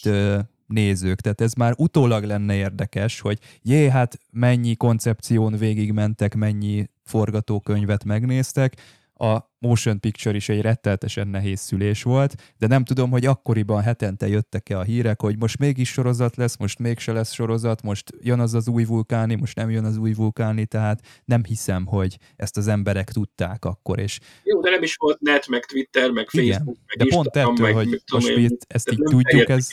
[0.66, 1.20] nézők.
[1.20, 8.76] Tehát ez már utólag lenne érdekes, hogy jé, hát mennyi koncepción végigmentek, mennyi forgatókönyvet megnéztek,
[9.20, 14.28] a motion picture is egy retteltesen nehéz szülés volt, de nem tudom, hogy akkoriban hetente
[14.28, 18.54] jöttek-e a hírek, hogy most mégis sorozat lesz, most mégse lesz sorozat, most jön az
[18.54, 22.68] az új vulkáni, most nem jön az új vulkáni, tehát nem hiszem, hogy ezt az
[22.68, 23.98] emberek tudták akkor.
[23.98, 24.18] És...
[24.42, 27.36] Jó, de nem is volt net, meg Twitter, meg Facebook, Igen, meg de Instagram, pont
[27.36, 29.68] ettől, meg, hogy most én, ezt, ezt így tudjuk, ez,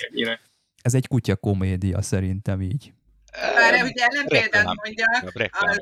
[0.81, 2.93] ez egy kutya komédia szerintem így.
[3.55, 5.77] Bár ugye ellenpéldát mondjak, az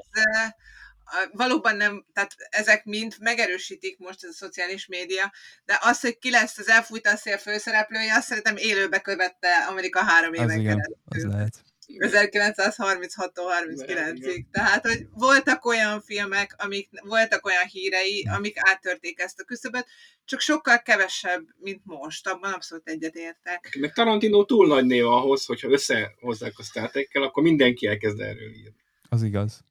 [1.31, 5.31] valóban nem, tehát ezek mind megerősítik most ez a szociális média,
[5.65, 10.03] de az, hogy ki lesz az elfújta a szél főszereplője, azt szerintem élőbe követte Amerika
[10.03, 10.95] három éven keresztül.
[11.05, 11.63] Az lehet.
[11.97, 14.45] 1936 39-ig.
[14.51, 19.85] Tehát, hogy voltak olyan filmek, amik, voltak olyan hírei, amik áttörték ezt a küszöböt,
[20.25, 22.27] csak sokkal kevesebb, mint most.
[22.27, 23.77] Abban abszolút egyetértek.
[23.79, 28.83] Meg Tarantino túl nagy név ahhoz, hogyha összehozzák a Star akkor mindenki elkezd erről írni.
[29.09, 29.63] Az igaz.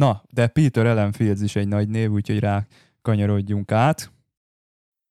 [0.00, 2.66] Na, de Peter Ellen is egy nagy név, úgyhogy rá
[3.02, 4.12] kanyarodjunk át.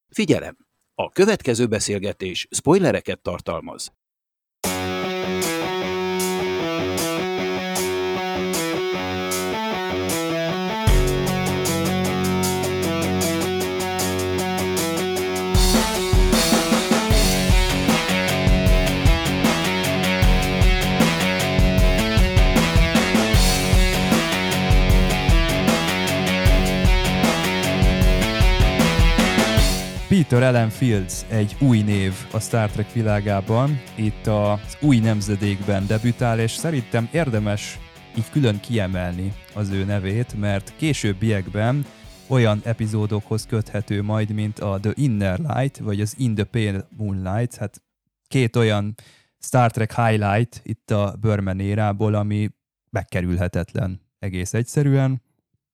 [0.07, 0.57] Figyelem!
[0.95, 3.93] A következő beszélgetés spoilereket tartalmaz.
[30.19, 36.39] Peter Ellen Fields egy új név a Star Trek világában, itt az új nemzedékben debütál,
[36.39, 37.79] és szerintem érdemes
[38.17, 41.85] így külön kiemelni az ő nevét, mert későbbiekben
[42.27, 47.55] olyan epizódokhoz köthető majd, mint a The Inner Light, vagy az In the Pale Moonlight,
[47.55, 47.81] hát
[48.27, 48.95] két olyan
[49.41, 52.49] Star Trek highlight itt a Burman érából, ami
[52.89, 55.21] megkerülhetetlen egész egyszerűen.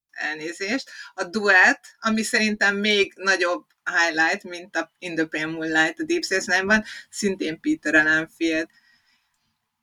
[0.10, 0.90] Elnézést.
[1.14, 6.24] A duet, ami szerintem még nagyobb highlight, mint a In the Pale Moonlight a Deep
[6.24, 8.70] Space Nine-ban, szintén Peter Ellenfield.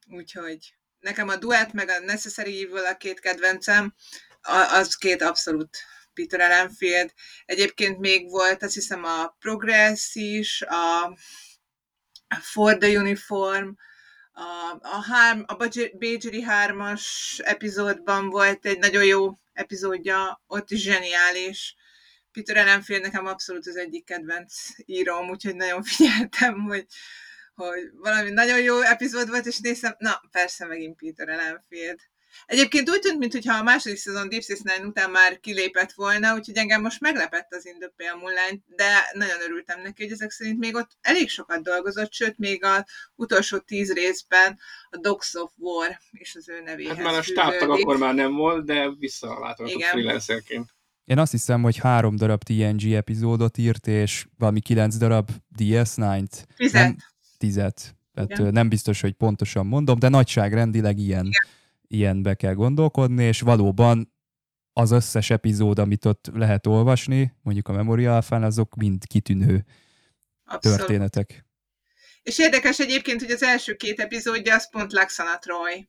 [0.07, 3.93] Úgyhogy nekem a duet meg a Necessary Evil a két kedvencem,
[4.71, 5.77] az két abszolút
[6.13, 7.13] Peter Ellenfield.
[7.45, 11.17] Egyébként még volt, azt hiszem, a Progress is, a
[12.41, 13.69] For the Uniform,
[14.33, 15.55] a, a, hár, a
[15.99, 17.03] Bajeri 3-as
[17.43, 21.75] epizódban volt egy nagyon jó epizódja, ott is zseniális.
[22.33, 24.53] Peter Ellenfield nekem abszolút az egyik kedvenc
[24.85, 26.85] íróm, úgyhogy nagyon figyeltem, hogy,
[27.55, 31.99] hogy valami nagyon jó epizód volt, és néztem, na persze megint Peter Ellenfield.
[32.45, 36.57] Egyébként úgy tűnt, mintha a második szezon Deep Space Nine után már kilépett volna, úgyhogy
[36.57, 40.91] engem most meglepett az In Pale de nagyon örültem neki, hogy ezek szerint még ott
[41.01, 42.83] elég sokat dolgozott, sőt, még az
[43.15, 47.69] utolsó tíz részben a Dogs of War és az ő nevéhez Hát már a stábtag
[47.69, 50.73] akkor már nem volt, de visszalátott freelancerként.
[51.05, 56.43] Én azt hiszem, hogy három darab TNG epizódot írt, és valami kilenc darab DS9-t.
[56.55, 56.81] Tizet.
[56.81, 56.95] Nem,
[57.37, 57.95] tizet.
[58.13, 61.25] Tehát nem biztos, hogy pontosan mondom, de nagyságrendileg ilyen.
[61.25, 61.61] Igen
[61.93, 64.13] ilyenbe kell gondolkodni, és valóban
[64.73, 69.65] az összes epizód, amit ott lehet olvasni, mondjuk a Memoria Alpha-n, azok mind kitűnő
[70.45, 70.77] Abszolút.
[70.77, 71.45] történetek.
[72.23, 75.87] És érdekes egyébként, hogy az első két epizódja az pont Laxana Troy.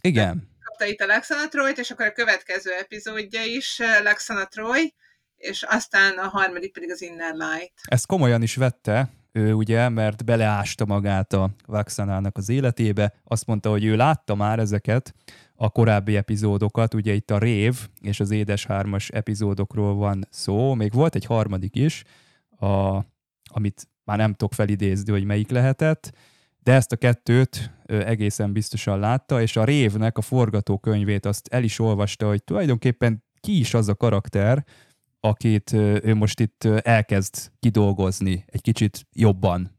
[0.00, 0.50] Igen.
[0.72, 4.94] Kapta itt a Laxana Troy-t, és akkor a következő epizódja is eh, Laxana Troy,
[5.36, 7.72] és aztán a harmadik pedig az Inner Light.
[7.84, 13.14] Ezt komolyan is vette, ő ugye, mert beleásta magát a Vaxanának az életébe.
[13.24, 15.14] Azt mondta, hogy ő látta már ezeket,
[15.54, 20.92] a korábbi epizódokat, ugye itt a Rév és az Édes hármas epizódokról van szó, még
[20.92, 22.04] volt egy harmadik is,
[22.58, 22.96] a,
[23.44, 26.12] amit már nem tudok felidézni, hogy melyik lehetett,
[26.62, 31.78] de ezt a kettőt egészen biztosan látta, és a Révnek a forgatókönyvét azt el is
[31.78, 34.64] olvasta, hogy tulajdonképpen ki is az a karakter,
[35.20, 39.78] akit ő most itt elkezd kidolgozni egy kicsit jobban,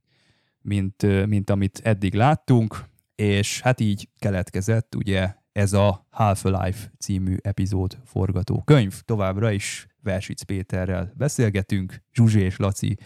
[0.62, 2.84] mint, mint amit eddig láttunk,
[3.16, 9.02] és hát így keletkezett ugye ez a Half-Life című epizód forgatókönyv.
[9.02, 12.98] Továbbra is Versic Péterrel beszélgetünk, Zsuzsi és Laci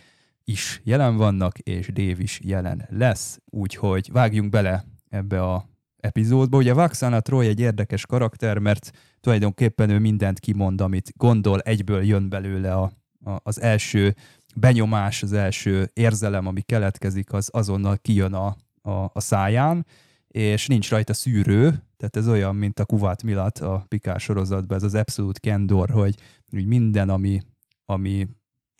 [0.49, 6.57] is jelen vannak, és Dév is jelen lesz, úgyhogy vágjunk bele ebbe a epizódba.
[6.57, 12.29] Ugye Vaxana Troy egy érdekes karakter, mert tulajdonképpen ő mindent kimond, amit gondol, egyből jön
[12.29, 12.91] belőle a,
[13.23, 14.15] a, az első
[14.55, 19.85] benyomás, az első érzelem, ami keletkezik, az azonnal kijön a, a, a száján,
[20.27, 24.83] és nincs rajta szűrő, tehát ez olyan, mint a Kuvát Milat a Pikás sorozatban, ez
[24.83, 26.15] az abszolút kendor, hogy,
[26.49, 27.41] hogy minden, ami,
[27.85, 28.27] ami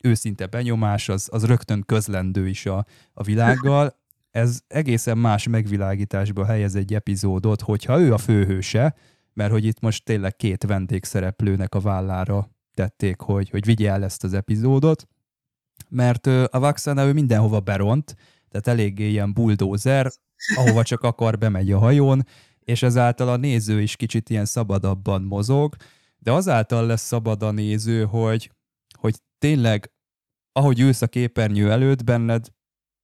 [0.04, 3.96] őszinte benyomás, az, az rögtön közlendő is a, a világgal.
[4.32, 8.96] Ez egészen más megvilágításba helyez egy epizódot, hogyha ő a főhőse,
[9.34, 14.24] mert hogy itt most tényleg két vendégszereplőnek a vállára tették, hogy, hogy vigye el ezt
[14.24, 15.08] az epizódot,
[15.90, 18.16] mert a Vaxana ő mindenhova beront,
[18.50, 20.12] tehát eléggé ilyen buldózer,
[20.56, 22.26] ahova csak akar, bemegy a hajón,
[22.60, 25.76] és ezáltal a néző is kicsit ilyen szabadabban mozog,
[26.20, 28.52] de azáltal lesz szabad a néző, hogy,
[28.98, 29.92] hogy tényleg,
[30.52, 32.48] ahogy ülsz a képernyő előtt, benned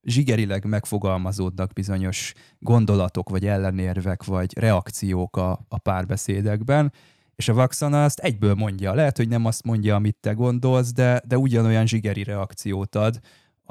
[0.01, 6.93] zsigerileg megfogalmazódnak bizonyos gondolatok, vagy ellenérvek, vagy reakciók a, a párbeszédekben,
[7.35, 8.93] és a Vaxana azt egyből mondja.
[8.93, 13.19] Lehet, hogy nem azt mondja, amit te gondolsz, de, de ugyanolyan zsigeri reakciót ad,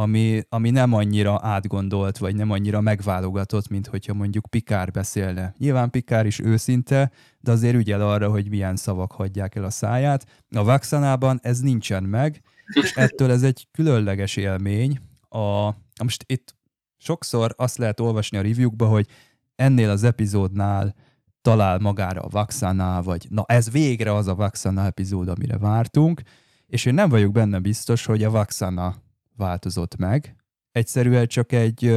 [0.02, 5.54] ami, ami nem annyira átgondolt, vagy nem annyira megválogatott, mint hogyha mondjuk Pikár beszélne.
[5.58, 7.10] Nyilván Pikár is őszinte,
[7.40, 10.26] de azért ügyel arra, hogy milyen szavak hagyják el a száját.
[10.50, 12.42] A Vaxanában ez nincsen meg,
[12.82, 15.00] és ettől ez egy különleges élmény.
[15.28, 16.56] A, most itt
[16.98, 19.06] sokszor azt lehet olvasni a reviewkba, hogy
[19.56, 20.94] ennél az epizódnál
[21.42, 26.22] talál magára a Vaxana, vagy na ez végre az a Vaxana epizód, amire vártunk,
[26.66, 29.01] és én nem vagyok benne biztos, hogy a Vaxana
[29.36, 30.36] változott meg.
[30.72, 31.94] Egyszerűen csak egy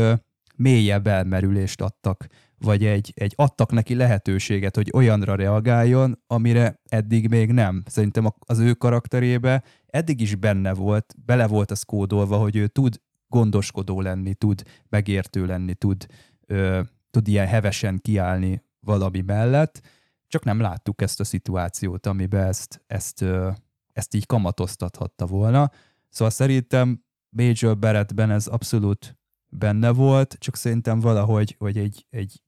[0.56, 7.52] mélyebb elmerülést adtak, vagy egy, egy adtak neki lehetőséget, hogy olyanra reagáljon, amire eddig még
[7.52, 7.84] nem.
[7.86, 13.02] Szerintem az ő karakterébe eddig is benne volt, bele volt az kódolva, hogy ő tud
[13.28, 16.06] gondoskodó lenni, tud megértő lenni, tud,
[16.46, 19.82] ö, tud ilyen hevesen kiállni valami mellett,
[20.28, 23.50] csak nem láttuk ezt a szituációt, amiben ezt, ezt, ö,
[23.94, 25.72] ezt így kamatoztathatta volna.
[26.10, 27.04] Szóval szerintem
[27.36, 29.18] Major Barrettben ez abszolút
[29.48, 32.42] benne volt, csak szerintem valahogy hogy egy, egy,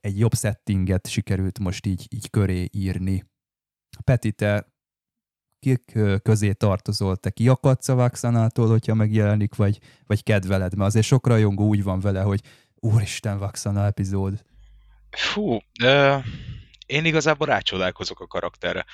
[0.00, 3.24] egy jobb settinget sikerült most így, így köré írni.
[4.04, 4.72] Peti, te
[5.58, 10.74] kik közé tartozol, te kiakadsz a Vaxanától, hogyha megjelenik, vagy, vagy kedveled?
[10.74, 12.40] Mert azért sok rajongó úgy van vele, hogy
[12.74, 14.44] úristen, Vaxana epizód.
[15.10, 16.24] Fú, de
[16.86, 18.84] én igazából rácsodálkozok a karakterre,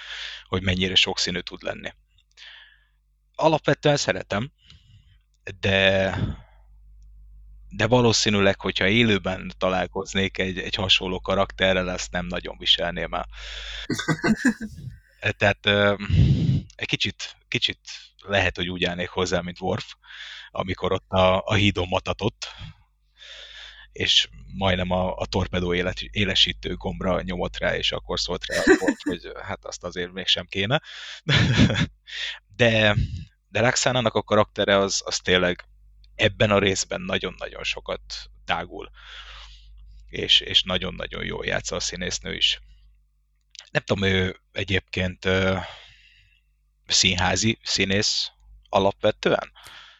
[0.44, 1.92] hogy mennyire sokszínű tud lenni.
[3.34, 4.52] Alapvetően szeretem,
[5.60, 6.14] de
[7.70, 13.28] de valószínűleg, hogyha élőben találkoznék egy, egy hasonló karakterrel, ezt nem nagyon viselném el.
[15.38, 15.66] Tehát
[16.74, 17.78] egy kicsit, kicsit
[18.16, 19.94] lehet, hogy úgy állnék hozzá, mint Worf,
[20.50, 22.54] amikor ott a, a hídon matatott,
[23.92, 28.56] és majdnem a, a torpedó élet, élesítő gombra nyomott rá, és akkor szólt rá,
[29.02, 30.82] hogy hát azt azért mégsem kéne.
[32.56, 32.96] De,
[33.50, 35.64] de Roxanne-nak a karaktere az, az tényleg
[36.14, 38.02] ebben a részben nagyon-nagyon sokat
[38.44, 38.90] tágul,
[40.08, 42.60] és, és nagyon-nagyon jól játsza a színésznő is.
[43.70, 45.28] Nem tudom, ő egyébként
[46.86, 48.30] színházi színész
[48.68, 49.52] alapvetően?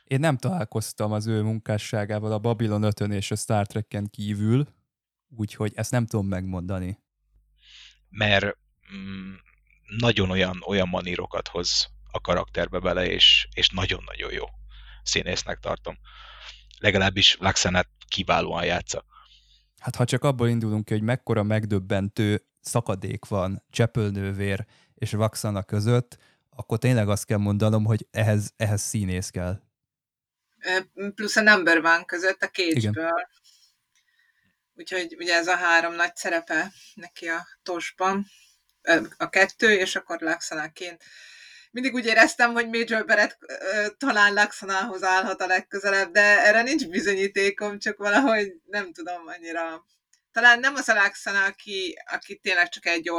[0.05, 4.67] Én nem találkoztam az ő munkásságával a Babylon 5 és a Star Trek-en kívül,
[5.29, 6.99] úgyhogy ezt nem tudom megmondani.
[8.09, 8.57] Mert
[8.95, 9.35] mm,
[9.99, 14.45] nagyon olyan, olyan manírokat hoz a karakterbe bele, és, és nagyon-nagyon jó
[15.03, 15.99] színésznek tartom.
[16.79, 19.05] Legalábbis Laxanet kiválóan játsza.
[19.79, 26.19] Hát ha csak abból indulunk ki, hogy mekkora megdöbbentő szakadék van Csepölnővér és Vaxana között,
[26.51, 29.61] akkor tényleg azt kell mondanom, hogy ehhez, ehhez színész kell.
[31.15, 32.91] Plusz a number one között a cage
[34.75, 38.27] Úgyhogy ugye ez a három nagy szerepe neki a tosban.
[39.17, 41.05] A kettő, és akkor Laxanaként.
[41.71, 43.39] Mindig úgy éreztem, hogy Major Beret
[43.99, 49.85] talán Laxanához állhat a legközelebb, de erre nincs bizonyítékom, csak valahogy nem tudom annyira.
[50.33, 53.19] Talán nem az a Laxana, aki, aki tényleg csak egy jó,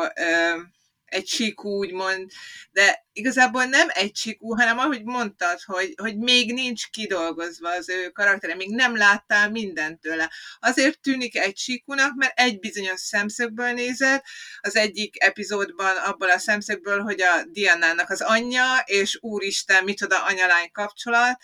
[1.11, 2.31] egy síkú, úgymond,
[2.71, 8.09] de igazából nem egy síkú, hanem ahogy mondtad, hogy, hogy még nincs kidolgozva az ő
[8.09, 10.31] karaktere, még nem láttál mindent tőle.
[10.59, 14.23] Azért tűnik egy síkúnak, mert egy bizonyos szemszögből nézett,
[14.59, 20.71] az egyik epizódban abból a szemszögből, hogy a Diana-nak az anyja, és úristen, micsoda anyalány
[20.71, 21.41] kapcsolat,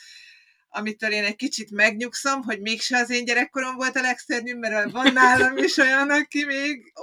[0.69, 5.13] amitől én egy kicsit megnyugszom, hogy mégse az én gyerekkorom volt a legszörnyűbb, mert van
[5.13, 6.93] nálam is olyan, aki még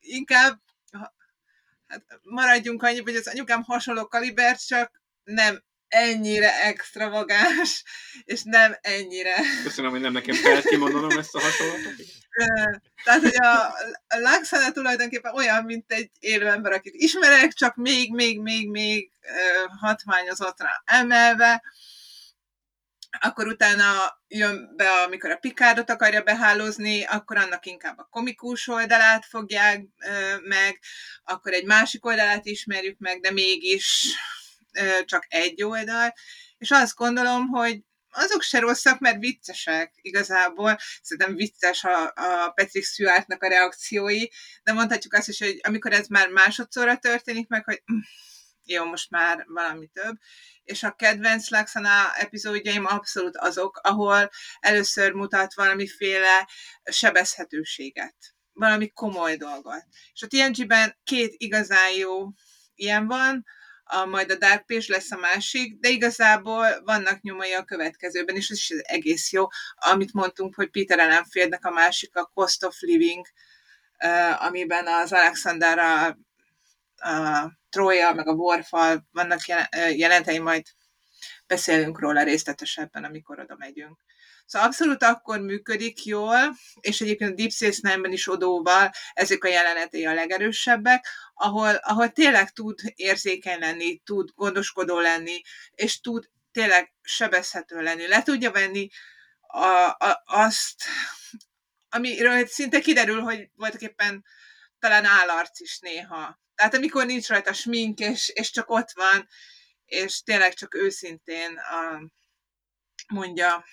[0.00, 0.60] inkább
[1.92, 7.84] hát maradjunk annyi, hogy az anyukám hasonló kaliber, csak nem ennyire extravagáns,
[8.24, 9.34] és nem ennyire...
[9.62, 11.94] Köszönöm, hogy nem nekem kellett kimondanom ezt a hasonlatot.
[13.04, 18.40] Tehát, hogy a, a tulajdonképpen olyan, mint egy élő ember, akit ismerek, csak még, még,
[18.40, 19.10] még, még
[19.80, 21.62] hatványozottra emelve,
[23.20, 29.26] akkor utána jön be, amikor a Picardot akarja behálózni, akkor annak inkább a komikus oldalát
[29.26, 29.84] fogják
[30.42, 30.80] meg,
[31.24, 34.06] akkor egy másik oldalát ismerjük meg, de mégis
[35.04, 36.14] csak egy oldal,
[36.58, 37.80] és azt gondolom, hogy
[38.12, 40.78] azok se rosszak, mert viccesek igazából.
[41.02, 44.26] Szerintem vicces a, a Patrick Stewartnak a reakciói,
[44.62, 47.98] de mondhatjuk azt is, hogy amikor ez már másodszorra történik meg, hogy hm,
[48.64, 50.16] jó, most már valami több,
[50.64, 56.48] és a kedvenc Laxana epizódjaim abszolút azok, ahol először mutat valamiféle
[56.84, 58.16] sebezhetőséget,
[58.52, 59.84] valami komoly dolgot.
[60.12, 62.28] És a TNG-ben két igazán jó
[62.74, 63.44] ilyen van,
[63.84, 68.48] a, majd a Dark Page lesz a másik, de igazából vannak nyomai a következőben, és
[68.48, 69.46] ez is egész jó.
[69.74, 73.26] Amit mondtunk, hogy Peter Ellenfieldnek a másik a Cost of Living,
[74.38, 76.16] amiben az Alexander a,
[77.72, 79.40] a Troja, meg a Warfal vannak
[79.94, 80.66] jelentei, majd
[81.46, 84.00] beszélünk róla részletesebben, amikor oda megyünk.
[84.46, 89.48] Szóval abszolút akkor működik jól, és egyébként a Deep Space Nine-ben is odóval ezek a
[89.48, 95.40] jelenetei a legerősebbek, ahol, ahol tényleg tud érzékeny lenni, tud gondoskodó lenni,
[95.74, 98.08] és tud tényleg sebezhető lenni.
[98.08, 98.88] Le tudja venni
[99.40, 100.84] a, a, azt,
[101.88, 104.24] amiről szinte kiderül, hogy voltak éppen
[104.78, 106.40] talán állarc is néha.
[106.62, 109.28] Tehát amikor nincs rajta smink, és, és csak ott van,
[109.84, 112.10] és tényleg csak őszintén a,
[113.14, 113.64] mondja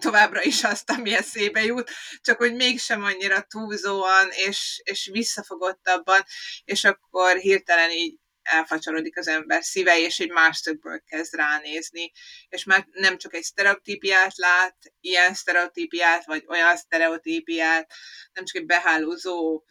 [0.00, 6.24] továbbra is azt, ami eszébe jut, csak hogy mégsem annyira túlzóan, és, és visszafogottabban,
[6.64, 12.12] és akkor hirtelen így elfacsorodik az ember szíve, és egy más tökből kezd ránézni,
[12.48, 17.92] és már nem csak egy sztereotípiát lát, ilyen sztereotípiát, vagy olyan sztereotípiát,
[18.32, 19.64] nem csak egy behálózó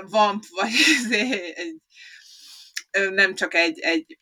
[0.00, 0.72] vamp, vagy
[1.54, 1.76] egy,
[3.10, 4.18] nem csak egy, egy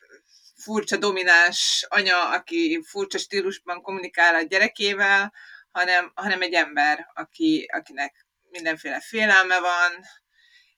[0.56, 5.33] furcsa domináns anya, aki furcsa stílusban kommunikál a gyerekével,
[5.70, 9.92] hanem, hanem egy ember, aki, akinek mindenféle félelme van,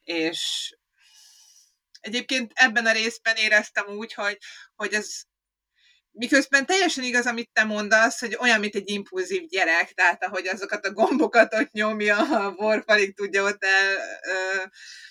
[0.04, 0.72] és
[2.00, 4.38] egyébként ebben a részben éreztem úgy, hogy,
[4.74, 5.22] hogy ez
[6.12, 10.86] miközben teljesen igaz, amit te mondasz, hogy olyan, mint egy impulzív gyerek, tehát ahogy azokat
[10.86, 14.64] a gombokat ott nyomja, a borfalig tudja ott el, ö,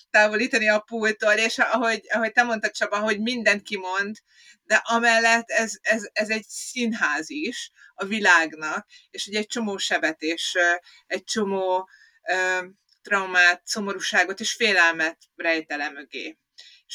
[0.09, 4.15] távolítani a pulttól, és ahogy, ahogy te mondtad Csaba, hogy mindent kimond,
[4.63, 10.21] de amellett ez, ez, ez egy színház is a világnak, és ugye egy csomó sebet,
[10.21, 10.57] és
[11.07, 11.89] egy csomó
[12.29, 12.65] ö,
[13.01, 16.37] traumát, szomorúságot és félelmet rejtele mögé.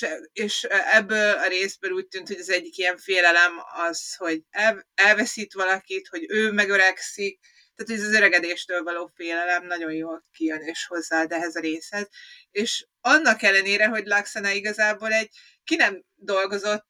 [0.01, 3.53] És, és ebből a részből úgy tűnt, hogy az egyik ilyen félelem
[3.89, 7.41] az, hogy el, elveszít valakit, hogy ő megöregszik,
[7.75, 12.09] tehát hogy az öregedéstől való félelem nagyon jól kijön és hozzá ehhez a részhez.
[12.51, 15.29] És annak ellenére, hogy Laxana igazából egy
[15.65, 16.87] ki nem dolgozott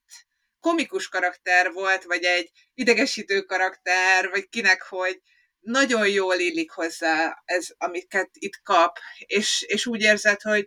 [0.60, 5.20] komikus karakter volt, vagy egy idegesítő karakter, vagy kinek hogy,
[5.60, 10.66] nagyon jól illik hozzá ez, amiket itt kap, és, és úgy érzed, hogy,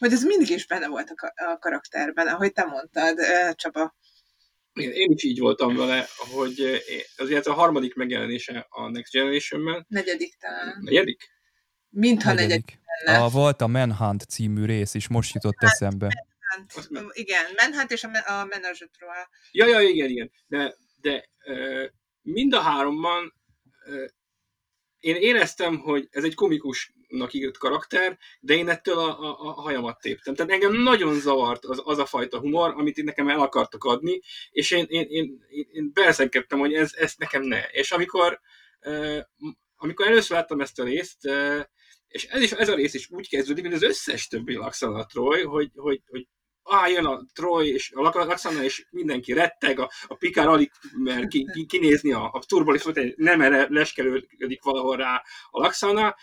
[0.00, 3.18] hogy ez mindig is benne volt a, a karakterben, ahogy te mondtad,
[3.54, 3.96] Csaba.
[4.72, 6.82] Én, én is így voltam vele, hogy
[7.16, 9.84] azért a harmadik megjelenése a Next Generation-ben.
[9.88, 10.78] Negyedik talán.
[10.80, 11.30] Negyedik?
[11.88, 12.78] Mintha negyedik.
[13.04, 16.26] negyedik A, volt a Manhunt című rész is, most jutott Manhunt, eszembe.
[16.90, 18.88] Manhunt, igen, Manhunt és a, a Menage
[19.50, 20.30] Ja, ja, igen, igen.
[20.46, 21.28] De, de
[22.22, 23.34] mind a háromban
[24.98, 26.34] én éreztem, hogy ez egy
[27.10, 30.34] komikusnak írt karakter, de én ettől a, a, a hajamat téptem.
[30.34, 34.20] Tehát engem nagyon zavart az, az a fajta humor, amit itt nekem el akartak adni,
[34.50, 37.62] és én, én, én, én, én beleszengedtem, hogy ez, ez nekem ne.
[37.70, 38.40] És amikor,
[38.80, 39.18] uh,
[39.76, 41.60] amikor először láttam ezt a részt, uh,
[42.08, 45.70] és ez, is, ez a rész is úgy kezdődik, mint az összes többi Laxanatról, hogy,
[45.74, 46.26] hogy, hogy
[46.88, 51.46] jön a Troy és a Laxana, és mindenki retteg, a, a Pikár alig mer ki,
[51.52, 56.16] ki, kinézni a, a turbolis, hogy nem erre leskelődik valahol rá a Laxana,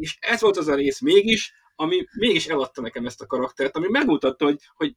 [0.00, 3.88] és ez volt az a rész mégis, ami mégis eladta nekem ezt a karaktert, ami
[3.88, 4.94] megmutatta, hogy, hogy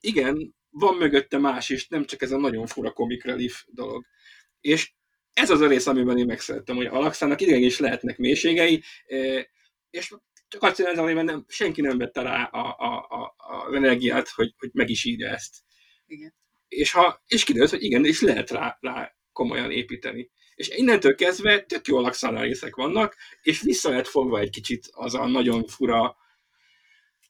[0.00, 4.04] igen, van mögötte más is, nem csak ez a nagyon fura comic relief dolog.
[4.60, 4.92] És
[5.32, 9.44] ez az a rész, amiben én megszerettem, hogy a Laxának is lehetnek mélységei, eh,
[9.90, 10.14] és
[10.48, 14.54] csak azt jelenti, hogy nem, senki nem vette rá a, a, a, a energiát, hogy,
[14.58, 15.56] hogy meg is írja ezt.
[16.06, 16.34] Igen.
[16.68, 20.30] És, ha, és kiderült, hogy igen, és lehet rá, rá komolyan építeni.
[20.60, 25.14] És innentől kezdve tök jó lakszánál részek vannak, és vissza lehet fogva egy kicsit az
[25.14, 26.16] a nagyon fura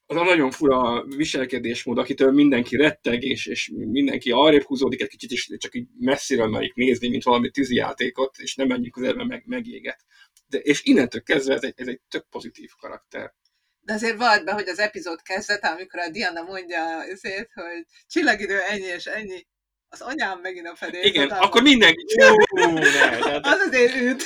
[0.06, 5.30] az a nagyon fura viselkedésmód, akitől mindenki retteg, és, és mindenki arrébb húzódik egy kicsit,
[5.30, 10.04] és csak így messziről merik nézni, mint valami tűzijátékot, és nem menjünk közelbe, meg, megéget.
[10.48, 13.34] De, és innentől kezdve ez egy, ez egy tök pozitív karakter.
[13.80, 18.60] De azért vald be, hogy az epizód kezdete, amikor a Diana mondja azért, hogy csillagidő
[18.60, 19.46] ennyi és ennyi,
[19.90, 21.02] az anyám megint a fedél.
[21.02, 22.04] Igen, akkor mindenki.
[22.20, 24.22] Jó, ne, az azért üt.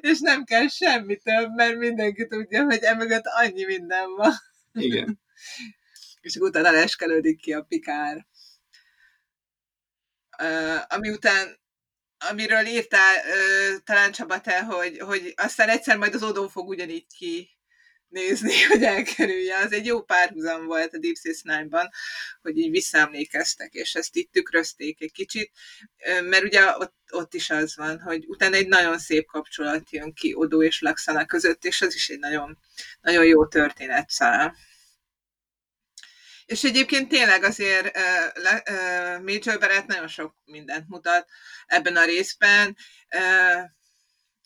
[0.00, 4.32] és nem kell semmi több, mert mindenki tudja, hogy emögött annyi minden van.
[4.72, 5.20] Igen.
[6.20, 8.26] és utána leskelődik ki a pikár.
[10.42, 11.60] Uh, ami után
[12.30, 17.06] amiről írtál uh, talán Csaba te, hogy, hogy aztán egyszer majd az odó fog ugyanígy
[17.18, 17.55] ki
[18.08, 19.56] nézni, hogy elkerülje.
[19.56, 21.90] Az egy jó párhuzam volt a Deep Space Nine-ban,
[22.42, 25.50] hogy így visszaemlékeztek, és ezt itt tükrözték egy kicsit,
[26.24, 30.34] mert ugye ott, ott is az van, hogy utána egy nagyon szép kapcsolat jön ki
[30.34, 32.58] Odó és Laxana között, és az is egy nagyon,
[33.00, 34.56] nagyon jó történetszál.
[36.46, 41.28] És egyébként tényleg azért uh, uh, Major Barrett nagyon sok mindent mutat
[41.66, 42.76] ebben a részben,
[43.16, 43.70] uh,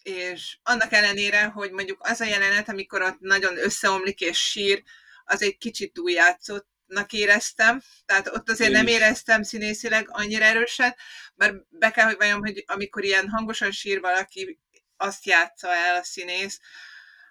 [0.03, 4.83] és annak ellenére, hogy mondjuk az a jelenet, amikor ott nagyon összeomlik és sír,
[5.25, 8.93] az egy kicsit túljátszottnak éreztem, tehát ott azért Én nem is.
[8.93, 10.95] éreztem színészileg annyira erősen,
[11.35, 14.61] mert be kell, hogy vajon, hogy amikor ilyen hangosan sír valaki,
[14.97, 16.61] azt játsza el a színész,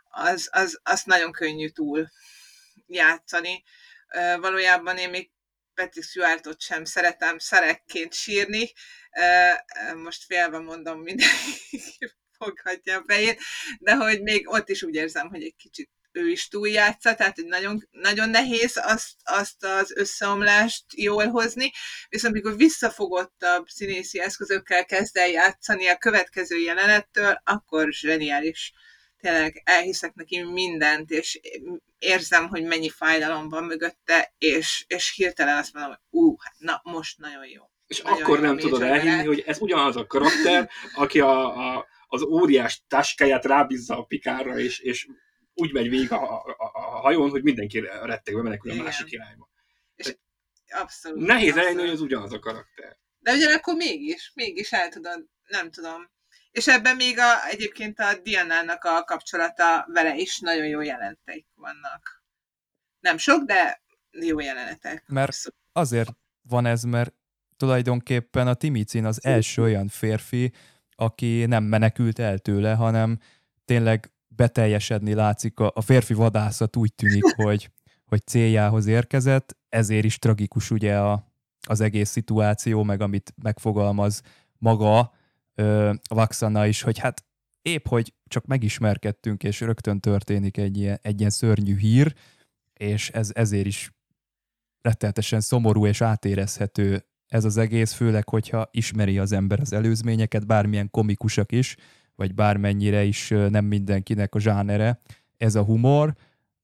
[0.09, 2.09] az, az, az nagyon könnyű túl
[2.87, 3.63] játszani.
[4.39, 5.31] Valójában én még
[5.73, 8.71] Patrick Stewartot sem szeretem szerekként sírni,
[9.95, 11.97] most félve mondom mindenki
[12.39, 13.39] foghatja a fejét,
[13.79, 17.45] de hogy még ott is úgy érzem, hogy egy kicsit ő is túljátsza, tehát hogy
[17.45, 21.71] nagyon, nagyon nehéz azt, azt az összeomlást jól hozni,
[22.09, 28.73] viszont amikor visszafogottabb színészi eszközökkel kezd el játszani a következő jelenettől, akkor zseniális.
[29.21, 31.39] Tényleg elhiszek neki mindent, és
[31.99, 36.81] érzem, hogy mennyi fájdalom van mögötte, és, és hirtelen azt mondom, hogy ú, uh, na
[36.83, 37.63] most nagyon jó.
[37.87, 41.87] És nagyon akkor jó nem tudod elhinni, hogy ez ugyanaz a karakter, aki a, a
[42.11, 45.07] az óriás táskáját rábízza a pikárra, és, és
[45.53, 49.49] úgy megy végig a, a, a hajón, hogy mindenki rettegve menekül a másik irányba.
[49.95, 50.15] És
[50.69, 51.25] abszolút.
[51.25, 52.97] Nehéz elhinni, hogy az ugyanaz a karakter.
[53.19, 56.11] De ugyanakkor mégis, mégis el tudod, nem tudom.
[56.51, 62.23] És ebben még a, egyébként a Diana-nak a kapcsolata vele is nagyon jó jelentek vannak.
[62.99, 63.81] Nem sok, de
[64.11, 65.03] jó jelenetek.
[65.07, 65.59] Mert abszolút.
[65.71, 66.09] azért
[66.41, 67.13] van ez, mert
[67.57, 70.53] tulajdonképpen a Timicin az első olyan férfi,
[70.99, 73.19] aki nem menekült el tőle, hanem
[73.65, 75.59] tényleg beteljesedni látszik.
[75.59, 77.71] A, a férfi vadászat úgy tűnik, hogy,
[78.05, 81.33] hogy céljához érkezett, ezért is tragikus ugye a,
[81.67, 84.21] az egész szituáció, meg amit megfogalmaz
[84.57, 85.13] maga
[85.55, 87.25] ö, Vaxana is, hogy hát
[87.61, 92.15] épp, hogy csak megismerkedtünk, és rögtön történik egy ilyen, egy ilyen szörnyű hír,
[92.73, 93.91] és ez ezért is
[94.81, 100.89] rettenetesen szomorú és átérezhető ez az egész, főleg, hogyha ismeri az ember az előzményeket, bármilyen
[100.89, 101.75] komikusak is,
[102.15, 105.01] vagy bármennyire is nem mindenkinek a zsánere
[105.37, 106.15] ez a humor.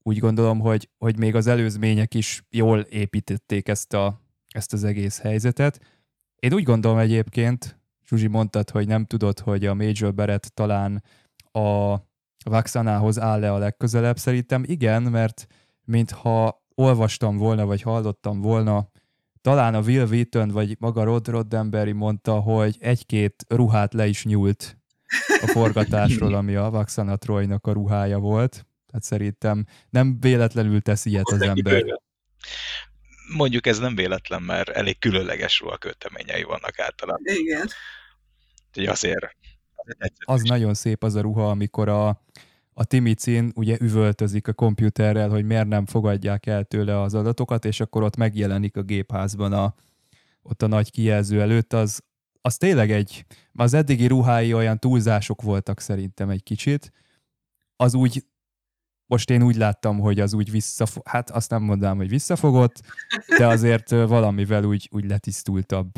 [0.03, 5.20] Úgy gondolom, hogy, hogy még az előzmények is jól építették ezt, a, ezt az egész
[5.20, 5.80] helyzetet.
[6.36, 11.03] Én úgy gondolom egyébként, Zsuzsi mondtad, hogy nem tudod, hogy a Major Beret talán
[11.51, 11.95] a
[12.49, 14.18] Vaxanához áll-e a legközelebb.
[14.18, 15.47] Szerintem igen, mert
[15.84, 18.89] mintha olvastam volna, vagy hallottam volna,
[19.45, 24.77] talán a Will Wheaton, vagy maga Rod Roddenberry mondta, hogy egy-két ruhát le is nyúlt
[25.41, 28.65] a forgatásról, ami a Vaxana Troynak a ruhája volt.
[28.93, 31.83] Hát szerintem nem véletlenül tesz ilyet az ember.
[33.35, 37.23] Mondjuk ez nem véletlen, mert elég különleges ruhaköteményei vannak általában.
[37.25, 37.67] Igen.
[38.67, 39.35] Úgyhogy azért...
[40.25, 42.23] Az nagyon szép az a ruha, amikor a,
[42.78, 47.80] a Timicin ugye üvöltözik a komputerrel, hogy miért nem fogadják el tőle az adatokat, és
[47.80, 49.76] akkor ott megjelenik a gépházban a,
[50.41, 52.03] ott a nagy kijelző előtt, az,
[52.41, 56.91] az tényleg egy, az eddigi ruhái olyan túlzások voltak szerintem egy kicsit,
[57.76, 58.26] az úgy,
[59.05, 62.82] most én úgy láttam, hogy az úgy visszafogott, hát azt nem mondanám, hogy visszafogott,
[63.38, 65.91] de azért valamivel úgy, úgy letisztultabb.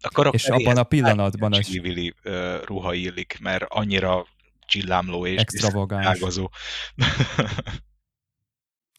[0.00, 1.52] A és abban a pillanatban.
[1.52, 4.26] Csili uh, ruha illik, mert annyira
[4.72, 6.06] csillámló és extravagáns.
[6.06, 6.50] ágazó.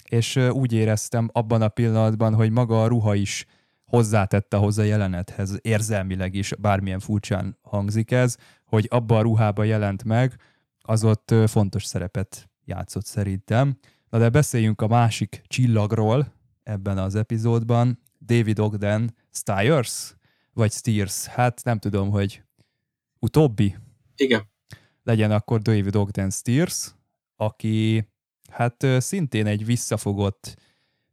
[0.10, 3.46] és úgy éreztem abban a pillanatban, hogy maga a ruha is
[3.86, 10.04] hozzátette hozzá a jelenethez, érzelmileg is, bármilyen furcsán hangzik ez, hogy abban a ruhában jelent
[10.04, 10.36] meg,
[10.82, 13.78] az ott fontos szerepet játszott szerintem.
[14.10, 20.16] Na de beszéljünk a másik csillagról ebben az epizódban, David Ogden Stiers,
[20.54, 22.44] vagy Steers, hát nem tudom, hogy
[23.20, 23.76] utóbbi.
[24.16, 24.52] Igen.
[25.04, 26.88] Legyen akkor David Ogden Steers,
[27.36, 28.08] aki
[28.52, 30.56] hát szintén egy visszafogott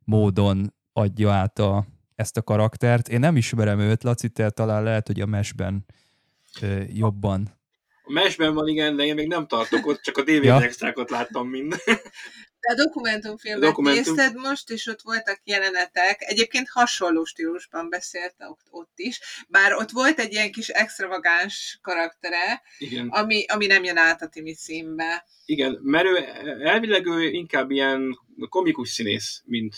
[0.05, 3.09] módon adja át a ezt a karaktert.
[3.09, 5.85] Én nem ismerem őt, Laci, te talán lehet, hogy a mesben
[6.93, 7.59] jobban.
[8.03, 10.63] A mesben van, igen, de én még nem tartok ott, csak a DVD ja.
[10.63, 11.75] extrákat láttam mind.
[12.61, 14.15] De a dokumentumfilmet Dokumentum...
[14.15, 19.91] nézted most, és ott voltak jelenetek, egyébként hasonló stílusban beszélt ott, ott is, bár ott
[19.91, 23.09] volt egy ilyen kis extravagáns karaktere, Igen.
[23.09, 25.25] Ami, ami nem jön át a Timi címbe.
[25.45, 26.17] Igen, mert ő
[26.63, 29.75] elvileg ő inkább ilyen komikus színész, mint,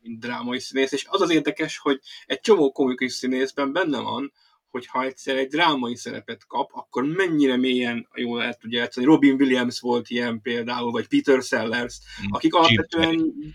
[0.00, 4.32] mint drámai színész, és az az érdekes, hogy egy csomó komikus színészben benne van,
[4.70, 9.06] hogyha egyszer egy drámai szerepet kap, akkor mennyire mélyen jól lehet tudja játszani.
[9.06, 13.54] Robin Williams volt ilyen például, vagy Peter Sellers, mm, akik Jim alapvetően Carrey.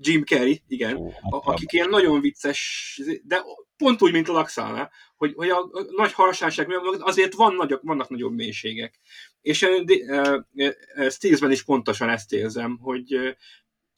[0.00, 3.42] Jim Carrey, igen, oh, akik ilyen nagyon vicces, de
[3.76, 8.08] pont úgy, mint a Laxánál, hogy, hogy a, a nagy harsáság azért van nagyobb, vannak
[8.08, 9.00] nagyobb mélységek.
[9.40, 13.30] És uh, Steelsben is pontosan ezt érzem, hogy uh,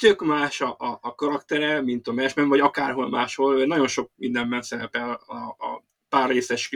[0.00, 3.66] tök más a, a, a karaktere, mint a mesben, vagy akárhol máshol.
[3.66, 6.70] Nagyon sok mindenben szerepel a, a pár részes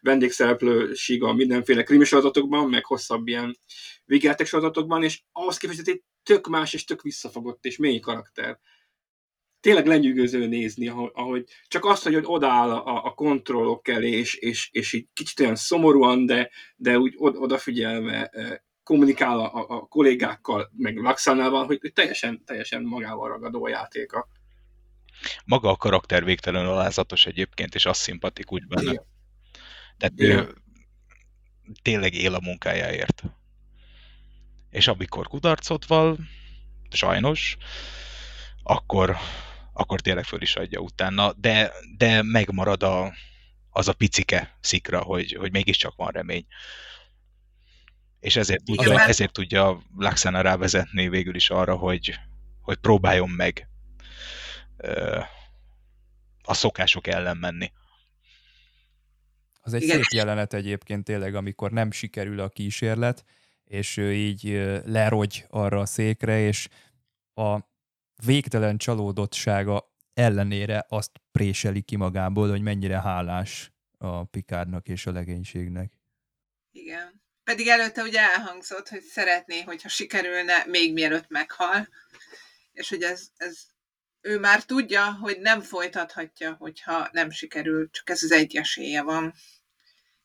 [0.00, 3.58] vendégszereplőség a mindenféle krimi sorozatokban, meg hosszabb ilyen
[4.04, 8.58] vigyátek sorozatokban, és ahhoz képest egy tök más és tök visszafogott és mély karakter.
[9.60, 14.92] Tényleg lenyűgöző nézni, ahogy csak azt, hogy odaáll a, a kontrollok elé, és, és, és
[14.92, 18.30] így kicsit olyan szomorúan, de, de úgy odafigyelve
[18.82, 24.28] kommunikál a, a kollégákkal, meg Laxánával, hogy teljesen, teljesen magával ragadó a játéka.
[25.44, 28.90] Maga a karakter végtelen alázatos egyébként, és az szimpatikus benne.
[28.90, 29.04] Igen.
[29.96, 30.38] Tehát Igen.
[30.38, 30.54] ő
[31.82, 33.22] tényleg él a munkájáért.
[34.70, 36.18] És amikor kudarcot val,
[36.90, 37.56] sajnos,
[38.62, 39.16] akkor,
[39.72, 43.12] akkor tényleg föl is adja utána, de, de megmarad a,
[43.70, 46.46] az a picike szikra, hogy, hogy mégiscsak van remény.
[48.20, 52.18] És ezért tudja, ezért tudja Laxana rávezetni végül is arra, hogy,
[52.60, 53.68] hogy próbáljon meg
[56.42, 57.72] a szokások ellen menni.
[59.60, 59.96] Az egy Igen.
[59.96, 63.24] szép jelenet egyébként tényleg, amikor nem sikerül a kísérlet,
[63.64, 64.42] és ő így
[64.84, 66.68] lerogy arra a székre, és
[67.34, 67.58] a
[68.24, 75.92] végtelen csalódottsága ellenére azt préseli ki magából, hogy mennyire hálás a Pikárnak és a legénységnek.
[76.72, 77.22] Igen.
[77.44, 81.88] Pedig előtte ugye elhangzott, hogy szeretné, hogyha sikerülne még mielőtt meghal,
[82.72, 83.62] és hogy ez, ez
[84.26, 89.34] ő már tudja, hogy nem folytathatja, hogyha nem sikerül, csak ez az egy esélye van.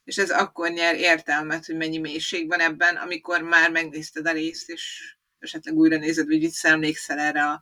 [0.03, 4.69] És ez akkor nyer értelmet, hogy mennyi mélység van ebben, amikor már megnézted a részt,
[4.69, 7.61] és esetleg újra nézed, vagy visszaemlékszel erre a,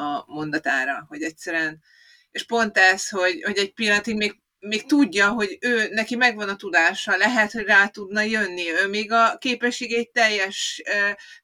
[0.00, 1.82] a mondatára, hogy egyszerűen,
[2.30, 6.56] és pont ez, hogy, hogy egy pillanatig még, még tudja, hogy ő, neki megvan a
[6.56, 10.82] tudása, lehet, hogy rá tudna jönni, ő még a képességét teljes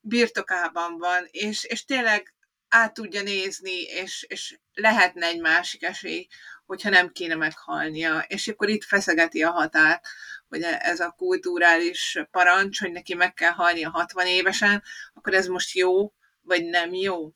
[0.00, 2.34] birtokában van, és, és tényleg
[2.70, 6.26] át tudja nézni, és, és lehetne egy másik esély,
[6.66, 8.24] hogyha nem kéne meghalnia.
[8.28, 10.06] És akkor itt feszegeti a határt,
[10.48, 14.82] hogy ez a kulturális parancs, hogy neki meg kell halni a 60 évesen,
[15.14, 17.32] akkor ez most jó, vagy nem jó.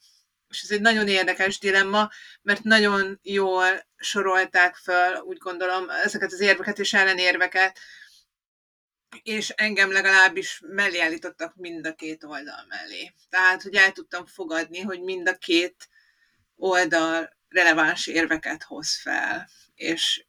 [0.48, 2.10] És ez egy nagyon érdekes dilemma,
[2.42, 7.78] mert nagyon jól sorolták föl, úgy gondolom, ezeket az érveket és ellenérveket,
[9.22, 13.12] és engem legalábbis mellé állítottak mind a két oldal mellé.
[13.30, 15.88] Tehát, hogy el tudtam fogadni, hogy mind a két
[16.56, 20.24] oldal releváns érveket hoz fel, és,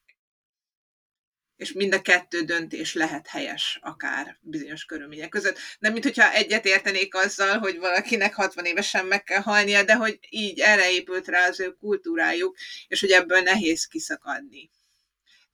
[1.55, 5.57] és mind a kettő döntés lehet helyes, akár bizonyos körülmények között.
[5.79, 10.19] Nem, mint hogyha egyet értenék azzal, hogy valakinek 60 évesen meg kell halnia, de hogy
[10.29, 12.57] így erre épült rá az ő kultúrájuk,
[12.87, 14.69] és hogy ebből nehéz kiszakadni.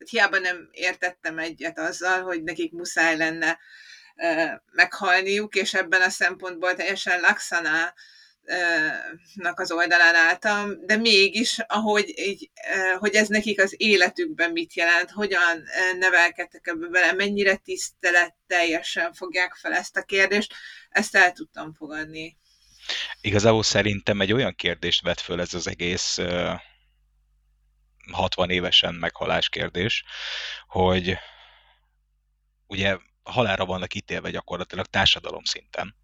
[0.10, 3.60] Hiába nem értettem egyet azzal, hogy nekik muszáj lenne
[4.72, 7.94] meghalniuk, és ebben a szempontból teljesen laxaná
[9.34, 12.50] nak az oldalán álltam, de mégis, ahogy így,
[12.98, 15.64] hogy ez nekik az életükben mit jelent, hogyan
[16.00, 20.54] nevelkedtek ebbe bele, mennyire tisztelet teljesen fogják fel ezt a kérdést,
[20.90, 22.38] ezt el tudtam fogadni.
[23.22, 26.18] Igazából szerintem egy olyan kérdést vet föl ez az egész
[28.14, 30.04] 60 évesen meghalás kérdés,
[30.68, 31.18] hogy
[32.68, 35.96] ugye halára vannak ítélve gyakorlatilag társadalom szinten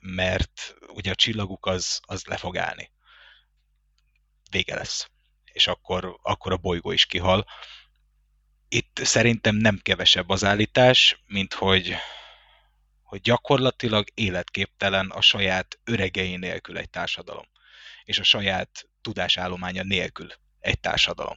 [0.00, 2.90] mert ugye a csillaguk az, az le fog állni.
[4.50, 5.10] Vége lesz.
[5.44, 7.46] És akkor, akkor a bolygó is kihal.
[8.68, 11.96] Itt szerintem nem kevesebb az állítás, mint hogy,
[13.02, 17.46] hogy gyakorlatilag életképtelen a saját öregei nélkül egy társadalom.
[18.04, 20.28] És a saját tudásállománya nélkül
[20.64, 21.36] egy társadalom.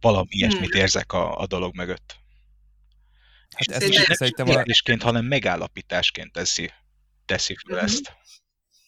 [0.00, 0.80] Valami ilyesmit hmm.
[0.80, 2.16] érzek a, a dolog mögött.
[3.54, 5.04] Hát ez nem szerintem kérdésként, a...
[5.04, 6.70] hanem megállapításként teszi,
[7.24, 7.90] teszi fel uh-huh.
[7.90, 8.16] ezt.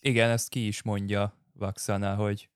[0.00, 2.48] Igen, ezt ki is mondja Vaxana, hogy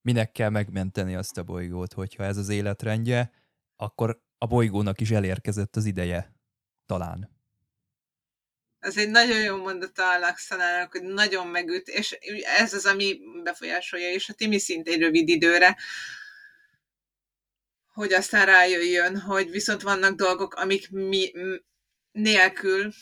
[0.00, 3.30] minek kell megmenteni azt a bolygót, hogyha ez az életrendje,
[3.76, 6.34] akkor a bolygónak is elérkezett az ideje.
[6.86, 7.35] Talán.
[8.78, 12.12] Ez egy nagyon jó mondata a Laxanának, hogy nagyon megüt, és
[12.58, 15.76] ez az, ami befolyásolja, és a Timi szintén rövid időre,
[17.92, 21.32] hogy aztán rájöjjön, hogy viszont vannak dolgok, amik mi
[22.12, 22.92] nélkül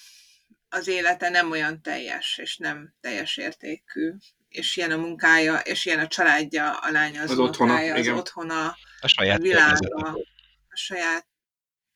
[0.68, 4.12] az élete nem olyan teljes, és nem teljes értékű,
[4.48, 8.16] és ilyen a munkája, és ilyen a családja, a lánya, az, az otthona, az igen.
[8.16, 9.96] otthona, a saját világa,
[10.68, 11.26] a saját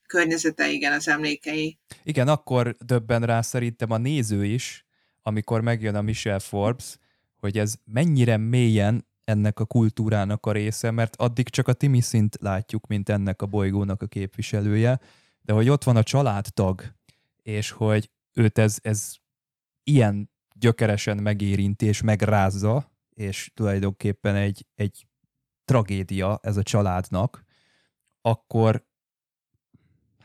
[0.09, 1.79] környezete, igen, az emlékei.
[2.03, 4.87] Igen, akkor döbben rá szerintem a néző is,
[5.23, 6.97] amikor megjön a Michelle Forbes,
[7.37, 12.37] hogy ez mennyire mélyen ennek a kultúrának a része, mert addig csak a Timi szint
[12.41, 15.01] látjuk, mint ennek a bolygónak a képviselője,
[15.41, 16.95] de hogy ott van a családtag,
[17.43, 19.15] és hogy őt ez, ez
[19.83, 25.07] ilyen gyökeresen megérinti és megrázza, és tulajdonképpen egy, egy
[25.65, 27.45] tragédia ez a családnak,
[28.21, 28.87] akkor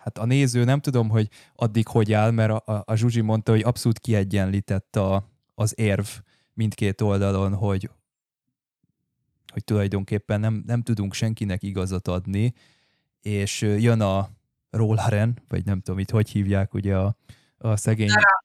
[0.03, 3.51] hát a néző nem tudom, hogy addig hogy áll, mert a, a, a Zsuzsi mondta,
[3.51, 6.05] hogy abszolút kiegyenlített a, az érv
[6.53, 7.89] mindkét oldalon, hogy,
[9.51, 12.53] hogy tulajdonképpen nem, nem tudunk senkinek igazat adni,
[13.21, 14.29] és jön a
[14.69, 17.15] Rollaren, vagy nem tudom itt, hogy hívják ugye a,
[17.57, 18.43] a szegény Dara.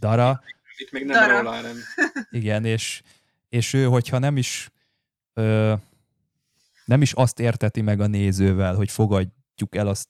[0.00, 0.42] Dara.
[0.76, 1.30] Itt még nem.
[1.30, 1.76] Rollaren.
[2.30, 3.02] Igen, és,
[3.48, 4.70] és ő, hogyha nem is
[5.34, 5.74] ö,
[6.84, 10.08] nem is azt érteti meg a nézővel, hogy fogadjuk el azt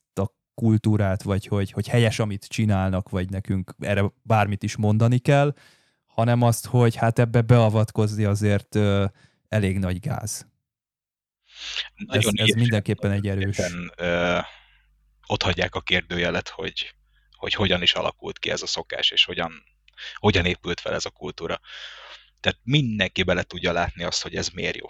[0.59, 5.55] kultúrát, vagy hogy, hogy helyes, amit csinálnak, vagy nekünk erre bármit is mondani kell,
[6.07, 9.05] hanem azt, hogy hát ebbe beavatkozni azért ö,
[9.49, 10.47] elég nagy gáz.
[11.95, 13.59] Nagyon ez, ez mindenképpen egy erős.
[13.59, 14.39] Éppen, ö,
[15.27, 16.95] ott hagyják a kérdőjelet, hogy,
[17.37, 19.53] hogy hogyan is alakult ki ez a szokás, és hogyan,
[20.15, 21.61] hogyan épült fel ez a kultúra.
[22.41, 24.87] Tehát mindenki bele tudja látni azt, hogy ez miért jó.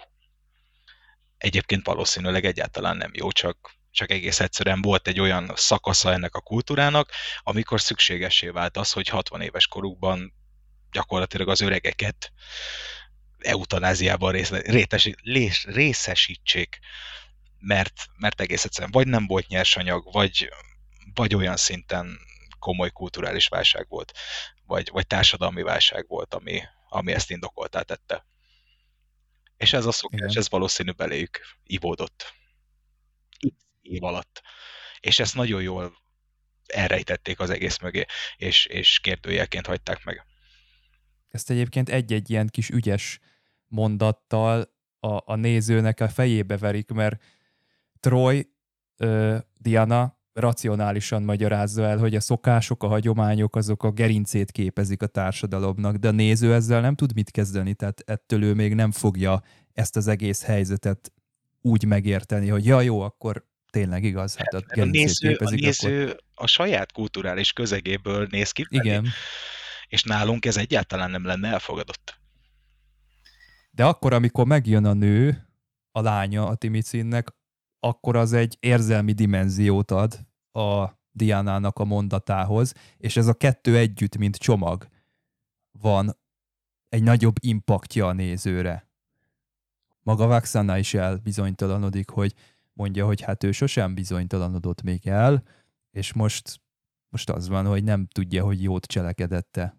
[1.37, 6.41] Egyébként valószínűleg egyáltalán nem jó, csak, csak egész egyszerűen volt egy olyan szakasza ennek a
[6.41, 10.33] kultúrának, amikor szükségesé vált az, hogy 60 éves korukban
[10.91, 12.31] gyakorlatilag az öregeket
[13.39, 14.31] eutanáziában
[14.63, 15.15] rétesi,
[15.63, 16.79] részesítsék,
[17.59, 20.49] mert, mert egész egyszerűen vagy nem volt nyersanyag, vagy,
[21.13, 22.19] vagy olyan szinten
[22.59, 24.13] komoly kulturális válság volt,
[24.65, 28.25] vagy, vagy társadalmi válság volt, ami, ami ezt indokoltá tette.
[29.57, 30.37] És ez a szokás, Igen.
[30.37, 32.37] ez valószínű beléjük ivódott
[33.89, 34.41] év alatt.
[34.99, 35.97] És ezt nagyon jól
[36.65, 38.05] elrejtették az egész mögé,
[38.37, 40.25] és, és kérdőjelként hagyták meg.
[41.29, 43.19] Ezt egyébként egy-egy ilyen kis ügyes
[43.67, 47.23] mondattal a, a nézőnek a fejébe verik, mert
[47.99, 48.49] Troy,
[48.97, 55.07] uh, Diana racionálisan magyarázza el, hogy a szokások, a hagyományok azok a gerincét képezik a
[55.07, 59.43] társadalomnak, de a néző ezzel nem tud mit kezdeni, tehát ettől ő még nem fogja
[59.73, 61.11] ezt az egész helyzetet
[61.61, 66.23] úgy megérteni, hogy ja, jó, akkor tényleg igaz, hát a, a néző, a, néző akkor...
[66.33, 68.65] a saját kulturális közegéből néz ki.
[68.69, 69.07] Igen.
[69.87, 72.19] És nálunk ez egyáltalán nem lenne elfogadott.
[73.71, 75.47] De akkor, amikor megjön a nő,
[75.91, 77.27] a lánya a Timicinnek,
[77.79, 80.19] akkor az egy érzelmi dimenziót ad
[80.51, 84.87] a Diánának a mondatához, és ez a kettő együtt, mint csomag,
[85.71, 86.17] van
[86.89, 88.89] egy nagyobb impaktja a nézőre.
[90.01, 92.33] Maga Vaxana is elbizonytalanodik, hogy
[92.79, 95.43] mondja, hogy hát ő sosem bizonytalanodott még el,
[95.91, 96.43] és most,
[97.09, 99.77] most az van, hogy nem tudja, hogy jót cselekedette.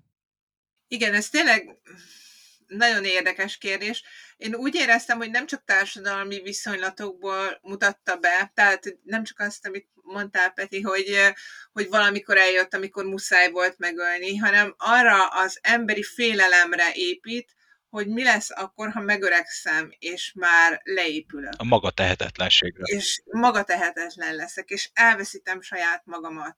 [0.89, 1.79] Igen, ez tényleg
[2.67, 4.03] nagyon érdekes kérdés.
[4.37, 9.89] Én úgy éreztem, hogy nem csak társadalmi viszonylatokból mutatta be, tehát nem csak azt, amit
[9.95, 11.17] mondtál, Peti, hogy,
[11.73, 17.55] hogy valamikor eljött, amikor muszáj volt megölni, hanem arra az emberi félelemre épít,
[17.91, 21.53] hogy mi lesz akkor, ha megöregszem, és már leépülök.
[21.57, 22.83] A maga tehetetlenségre.
[22.85, 26.57] És maga tehetetlen leszek, és elveszítem saját magamat.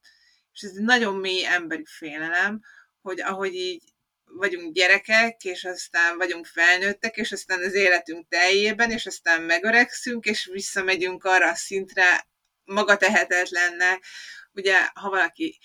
[0.53, 2.61] És ez nagyon mély emberi félelem,
[3.01, 3.83] hogy ahogy így
[4.25, 10.49] vagyunk gyerekek, és aztán vagyunk felnőttek, és aztán az életünk teljében, és aztán megöregszünk, és
[10.53, 12.27] visszamegyünk arra a szintre
[12.65, 14.05] maga tehetetlennek.
[14.53, 15.59] Ugye, ha valaki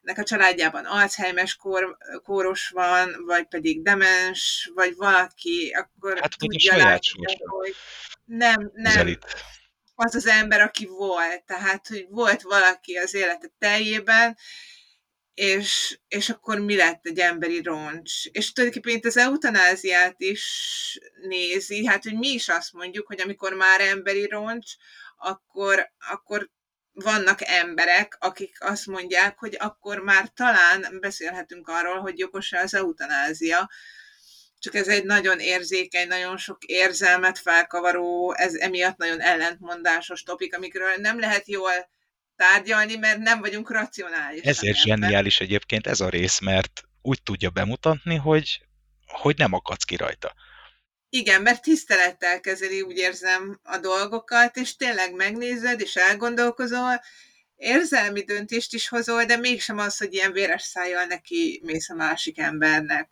[0.00, 6.76] nek a családjában Alzheimer kór, kóros van, vagy pedig demens, vagy valaki, akkor hát, tudja
[6.76, 7.74] látni, hogy
[8.24, 9.18] nem, nem
[9.94, 11.44] az az ember, aki volt.
[11.44, 14.36] Tehát, hogy volt valaki az élete teljében,
[15.34, 18.24] és, és akkor mi lett egy emberi roncs.
[18.24, 23.54] És tulajdonképpen itt az eutanáziát is nézi, hát hogy mi is azt mondjuk, hogy amikor
[23.54, 24.72] már emberi roncs,
[25.16, 26.50] akkor, akkor
[26.92, 33.70] vannak emberek, akik azt mondják, hogy akkor már talán beszélhetünk arról, hogy jogos-e az eutanázia,
[34.58, 40.94] csak ez egy nagyon érzékeny, nagyon sok érzelmet felkavaró, ez emiatt nagyon ellentmondásos topik, amikről
[40.96, 41.90] nem lehet jól
[42.36, 44.42] tárgyalni, mert nem vagyunk racionális.
[44.42, 48.66] Ezért zseniális egyébként ez a rész, mert úgy tudja bemutatni, hogy,
[49.06, 50.34] hogy nem akadsz ki rajta.
[51.12, 57.00] Igen, mert tisztelettel kezeli, úgy érzem, a dolgokat, és tényleg megnézed, és elgondolkozol,
[57.56, 62.38] érzelmi döntést is hozol, de mégsem az, hogy ilyen véres szájjal neki mész a másik
[62.38, 63.10] embernek.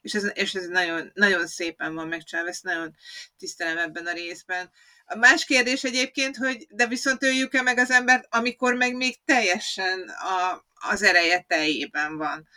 [0.00, 2.94] És ez, és ez nagyon, nagyon szépen van megcsinálva, ezt nagyon
[3.38, 4.70] tisztelem ebben a részben.
[5.04, 10.08] A más kérdés egyébként, hogy de viszont öljük-e meg az embert, amikor meg még teljesen
[10.08, 12.48] a, az ereje teljében van,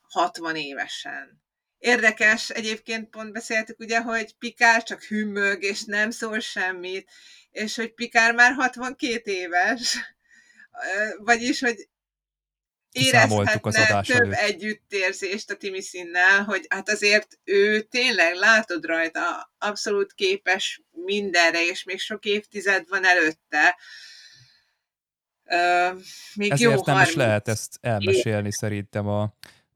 [0.00, 1.42] 60 évesen.
[1.80, 7.10] Érdekes, egyébként pont beszéltük ugye, hogy Pikár csak hümmög, és nem szól semmit,
[7.50, 9.96] és hogy Pikár már 62 éves,
[11.18, 11.88] vagyis, hogy
[12.92, 14.32] érezhetne több előtt.
[14.32, 21.84] együttérzést a Timi színnel, hogy hát azért ő tényleg látod rajta, abszolút képes mindenre, és
[21.84, 23.76] még sok évtized van előtte.
[25.44, 26.00] Uh,
[26.34, 27.08] még Ezért jó nem 30.
[27.08, 28.50] is lehet ezt elmesélni é.
[28.50, 29.22] szerintem a,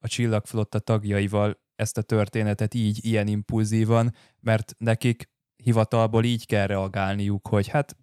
[0.01, 7.49] a Csillagflotta tagjaival ezt a történetet így, ilyen impulzívan, mert nekik hivatalból így kell reagálniuk,
[7.49, 7.97] hogy hát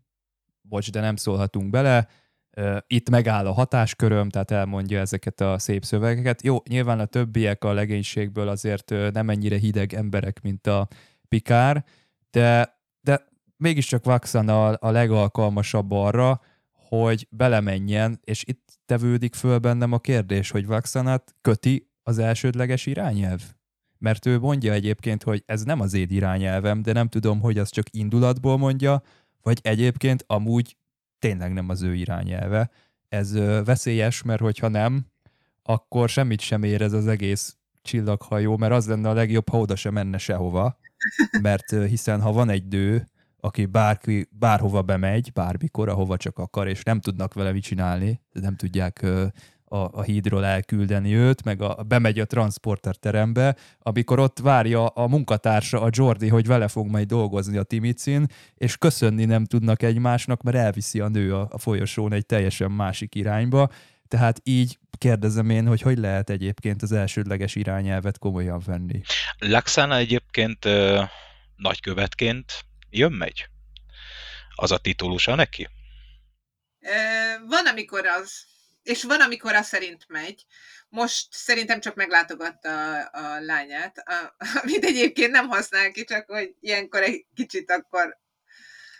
[0.62, 2.08] bocs, de nem szólhatunk bele,
[2.88, 6.42] itt megáll a hatásköröm, tehát elmondja ezeket a szép szövegeket.
[6.42, 10.88] Jó, nyilván a többiek a legénységből azért nem ennyire hideg emberek, mint a
[11.28, 11.86] Pikár,
[12.32, 13.26] de, de
[13.58, 16.42] mégiscsak Vaxan a, a legalkalmasabb arra,
[16.72, 23.42] hogy belemenjen, és itt tevődik föl bennem a kérdés, hogy Vaxanat köti az elsődleges irányelv?
[24.02, 27.70] Mert ő mondja egyébként, hogy ez nem az én irányelvem, de nem tudom, hogy az
[27.70, 29.02] csak indulatból mondja,
[29.42, 30.78] vagy egyébként amúgy
[31.20, 32.70] tényleg nem az ő irányelve.
[33.10, 33.34] Ez
[33.66, 35.06] veszélyes, mert hogyha nem,
[35.64, 39.76] akkor semmit sem ér ez az egész csillaghajó, mert az lenne a legjobb, ha oda
[39.76, 40.78] sem menne sehova,
[41.42, 43.08] mert hiszen ha van egy dő,
[43.40, 48.56] aki bárki, bárhova bemegy, bármikor, ahova csak akar, és nem tudnak vele mit csinálni, nem
[48.56, 49.06] tudják
[49.72, 55.08] a, a hídról elküldeni őt, meg a, bemegy a transporter terembe, amikor ott várja a
[55.08, 60.42] munkatársa, a Jordi, hogy vele fog majd dolgozni a Timicin, és köszönni nem tudnak egymásnak,
[60.42, 63.70] mert elviszi a nő a, a folyosón egy teljesen másik irányba,
[64.08, 69.02] tehát így kérdezem én, hogy hogy lehet egyébként az elsődleges irányelvet komolyan venni.
[69.38, 71.04] Laxana egyébként ö,
[71.56, 73.50] nagykövetként jön-megy?
[74.56, 75.70] Az a titulusa neki?
[77.48, 78.51] Van, amikor az
[78.84, 80.46] és van, amikor az szerint megy.
[80.90, 86.56] Most szerintem csak meglátogatta a, a lányát, a, amit egyébként nem használ ki, csak hogy
[86.60, 88.20] ilyenkor egy kicsit akkor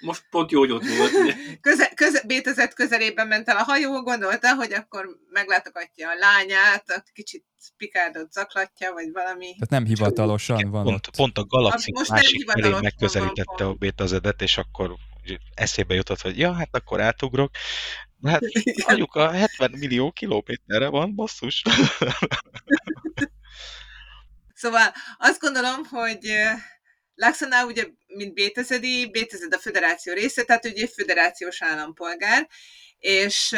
[0.02, 1.14] most pont jó, hogy ott volt.
[1.14, 1.36] Ugye?
[1.62, 7.04] Köze, köze, Bétezet közelében ment el a hajó, gondolta, hogy akkor meglátogatja a lányát, a
[7.14, 7.46] kicsit
[7.78, 9.46] Picardot zaklatja, vagy valami.
[9.46, 11.16] Tehát nem hivatalosan Igen, van pont, ott.
[11.16, 14.96] pont a galaxis Most nem másik felé megközelítette van a bétazedet, és akkor
[15.54, 17.52] eszébe jutott, hogy ja, hát akkor átugrok.
[18.24, 18.86] Hát Igen.
[18.88, 21.62] anyuka 70 millió kilométerre van, basszus.
[24.54, 26.34] Szóval azt gondolom, hogy
[27.16, 32.48] Laxana ugye, mint Bétezedi, Bétezed a föderáció része, tehát ugye egy föderációs állampolgár,
[32.98, 33.56] és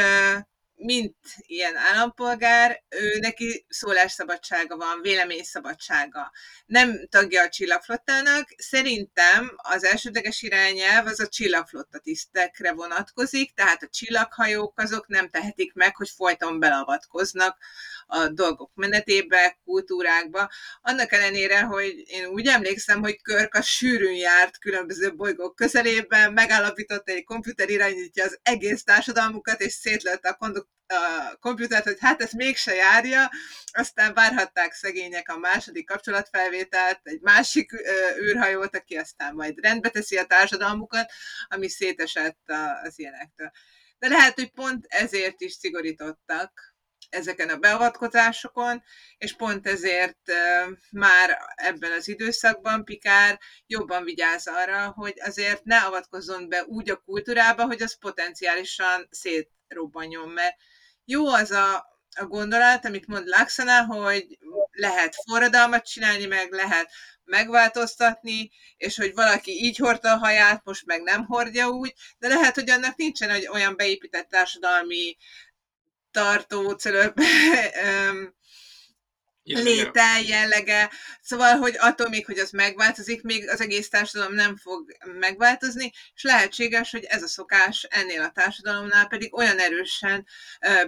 [0.84, 6.32] mint ilyen állampolgár, ő neki szólásszabadsága van, véleményszabadsága.
[6.66, 8.48] Nem tagja a csillagflottának.
[8.58, 15.74] Szerintem az elsődleges irányelv az a csillagflotta tisztekre vonatkozik, tehát a csillaghajók azok nem tehetik
[15.74, 17.58] meg, hogy folyton belavatkoznak
[18.06, 20.50] a dolgok menetébe, kultúrákba.
[20.82, 27.12] Annak ellenére, hogy én úgy emlékszem, hogy Körk a sűrűn járt különböző bolygók közelében, megállapította,
[27.12, 32.22] hogy egy komputer irányítja az egész társadalmukat, és szétlőtte a, konduk- a komputert, hogy hát
[32.22, 33.32] ezt mégse járja,
[33.72, 40.18] aztán várhatták szegények a második kapcsolatfelvételt, egy másik ö, űrhajót, aki aztán majd rendbe teszi
[40.18, 41.12] a társadalmukat,
[41.48, 42.40] ami szétesett
[42.84, 43.52] az ilyenektől.
[44.00, 46.73] De lehet, hogy pont ezért is szigorítottak
[47.14, 48.84] ezeken a beavatkozásokon,
[49.18, 50.32] és pont ezért
[50.92, 56.98] már ebben az időszakban Pikár jobban vigyáz arra, hogy azért ne avatkozzon be úgy a
[57.06, 60.56] kultúrába, hogy az potenciálisan szétrobbanjon, mert
[61.06, 61.76] jó az a,
[62.16, 64.38] a gondolat, amit mond Laxana, hogy
[64.72, 66.92] lehet forradalmat csinálni, meg lehet
[67.24, 72.56] megváltoztatni, és hogy valaki így hordta a haját, most meg nem hordja úgy, de lehet,
[72.56, 75.18] hogy annak nincsen egy olyan beépített társadalmi
[76.14, 77.20] tartó, cölöp,
[79.44, 80.92] léte, jellege,
[81.22, 86.24] szóval, hogy attól még, hogy az megváltozik, még az egész társadalom nem fog megváltozni, és
[86.24, 90.28] lehetséges, hogy ez a szokás ennél a társadalomnál pedig olyan erősen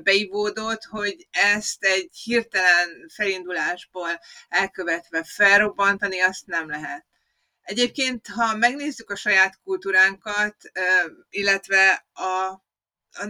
[0.04, 4.20] beivódott, hogy ezt egy hirtelen felindulásból
[4.50, 7.06] elkövetve felrobbantani, azt nem lehet.
[7.62, 10.56] Egyébként, ha megnézzük a saját kultúránkat,
[11.30, 12.65] illetve a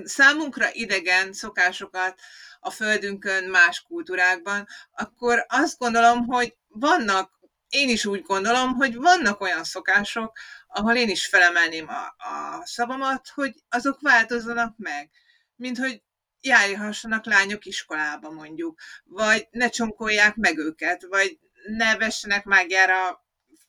[0.03, 2.19] számunkra idegen szokásokat
[2.59, 7.33] a földünkön más kultúrákban, akkor azt gondolom, hogy vannak,
[7.69, 13.27] én is úgy gondolom, hogy vannak olyan szokások, ahol én is felemelném a, a szavamat,
[13.33, 15.09] hogy azok változzanak meg.
[15.55, 16.01] Mint hogy
[16.41, 23.24] járhassanak lányok iskolába mondjuk, vagy ne csonkolják meg őket, vagy ne vessenek mágiára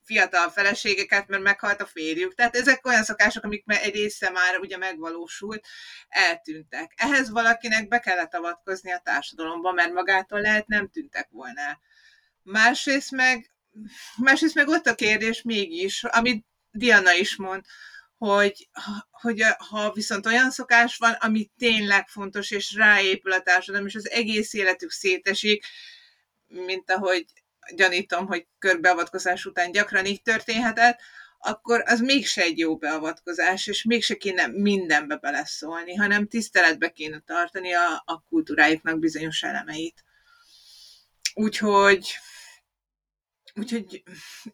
[0.07, 2.35] fiatal feleségeket, mert meghalt a férjük.
[2.35, 5.67] Tehát ezek olyan szokások, amik egy része már ugye megvalósult,
[6.09, 6.93] eltűntek.
[6.97, 11.81] Ehhez valakinek be kellett avatkozni a társadalomba, mert magától lehet nem tűntek volna.
[12.43, 13.51] Másrészt meg,
[14.17, 17.65] másrészt meg ott a kérdés mégis, amit Diana is mond,
[18.19, 18.69] hogy,
[19.11, 24.11] hogy ha viszont olyan szokás van, ami tényleg fontos, és ráépül a társadalom, és az
[24.11, 25.65] egész életük szétesik,
[26.47, 27.25] mint ahogy
[27.75, 31.01] gyanítom, hogy körbeavatkozás után gyakran így történhetett,
[31.39, 37.73] akkor az mégse egy jó beavatkozás, és mégse kéne mindenbe beleszólni, hanem tiszteletbe kéne tartani
[37.73, 40.05] a, a kultúrájuknak bizonyos elemeit.
[41.35, 42.17] Úgyhogy,
[43.55, 44.03] úgyhogy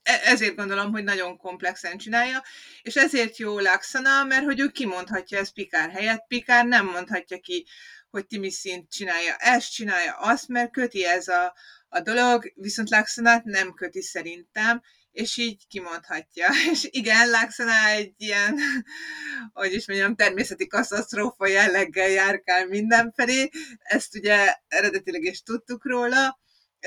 [0.03, 2.43] e- ezért gondolom, hogy nagyon komplexen csinálja,
[2.83, 7.67] és ezért jó Laxana, mert hogy ő kimondhatja ezt Pikár helyett, Pikár nem mondhatja ki,
[8.13, 9.37] hogy Timi szint csinálja.
[9.37, 11.55] Ezt, csinálja azt, mert köti ez a,
[11.89, 14.83] a dolog, viszont Laxanát nem köti szerintem,
[15.13, 16.49] és így kimondhatja.
[16.73, 18.59] És igen, Laxana egy ilyen,
[19.53, 26.41] hogy is mondjam, természeti katasztrófa jelleggel járkál mindenfelé, ezt ugye eredetileg is tudtuk róla,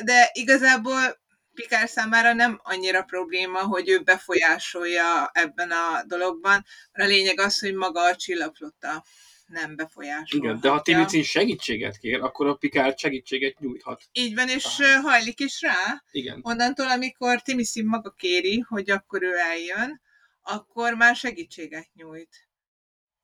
[0.04, 1.24] de igazából
[1.54, 7.74] Pikár számára nem annyira probléma, hogy ő befolyásolja ebben a dologban, a lényeg az, hogy
[7.74, 9.04] maga a csillagflotta
[9.46, 10.44] nem befolyásolja.
[10.44, 14.04] Igen, de ha Timicin segítséget kér, akkor a Picard segítséget nyújthat.
[14.12, 15.02] Így van, és Tehát.
[15.02, 16.04] hajlik is rá.
[16.12, 16.40] Igen.
[16.42, 20.02] Onnantól, amikor Timicin maga kéri, hogy akkor ő eljön,
[20.42, 22.48] akkor már segítséget nyújt.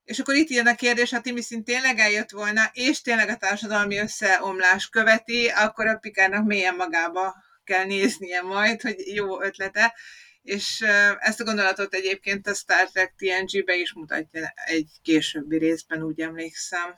[0.04, 3.98] És akkor itt jön a kérdés, ha Timicin tényleg eljött volna, és tényleg a társadalmi
[3.98, 9.94] összeomlás követi, akkor a Pikárnak mélyen magába kell néznie majd, hogy jó ötlete.
[10.42, 10.84] És
[11.20, 16.96] ezt a gondolatot egyébként a Star Trek TNG-be is mutatja egy későbbi részben, úgy emlékszem.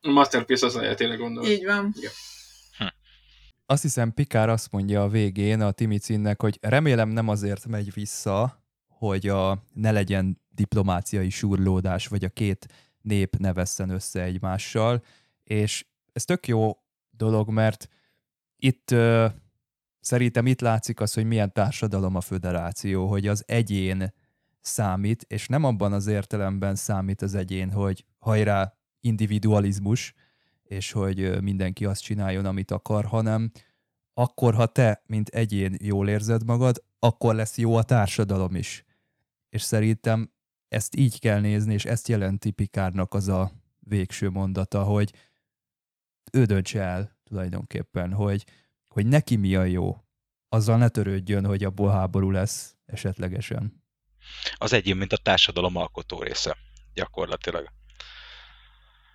[0.00, 1.50] A Masterpiece az lehet tényleg gondolni.
[1.50, 1.94] Így van.
[3.66, 8.64] Azt hiszem Pikár azt mondja a végén a Timicinnek, hogy remélem nem azért megy vissza,
[8.88, 12.66] hogy a, ne legyen diplomáciai surlódás, vagy a két
[13.02, 15.04] nép ne vesszen össze egymással,
[15.44, 16.76] és ez tök jó
[17.10, 17.88] dolog, mert
[18.56, 18.94] itt
[20.06, 24.12] szerintem itt látszik az, hogy milyen társadalom a föderáció, hogy az egyén
[24.60, 30.14] számít, és nem abban az értelemben számít az egyén, hogy hajrá individualizmus,
[30.62, 33.50] és hogy mindenki azt csináljon, amit akar, hanem
[34.14, 38.84] akkor, ha te, mint egyén jól érzed magad, akkor lesz jó a társadalom is.
[39.48, 40.32] És szerintem
[40.68, 45.14] ezt így kell nézni, és ezt jelenti Pikárnak az a végső mondata, hogy
[46.32, 48.44] ő döntse el tulajdonképpen, hogy,
[48.96, 49.96] hogy neki mi a jó.
[50.48, 53.84] Azzal ne törődjön, hogy abból háború lesz esetlegesen.
[54.54, 56.56] Az egyén, mint a társadalom alkotó része,
[56.94, 57.68] gyakorlatilag.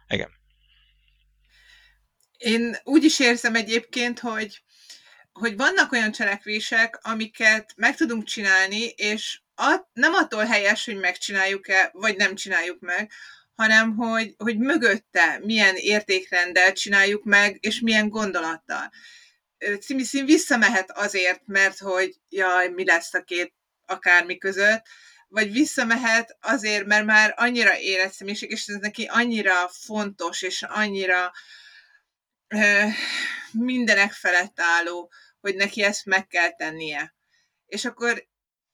[0.07, 0.31] Igen.
[2.37, 4.63] Én úgy is érzem egyébként, hogy,
[5.31, 11.89] hogy vannak olyan cselekvések, amiket meg tudunk csinálni, és at, nem attól helyes, hogy megcsináljuk-e,
[11.93, 13.11] vagy nem csináljuk meg,
[13.55, 18.91] hanem hogy, hogy mögötte milyen értékrenddel csináljuk meg, és milyen gondolattal.
[19.79, 23.53] Cimiszín visszamehet azért, mert hogy jaj, mi lesz a két
[23.85, 24.85] akármi között,
[25.27, 31.31] vagy visszamehet azért, mert már annyira érett személyiség, és ez neki annyira fontos, és annyira
[32.47, 32.83] ö,
[33.51, 37.15] mindenek felett álló, hogy neki ezt meg kell tennie.
[37.65, 38.27] És akkor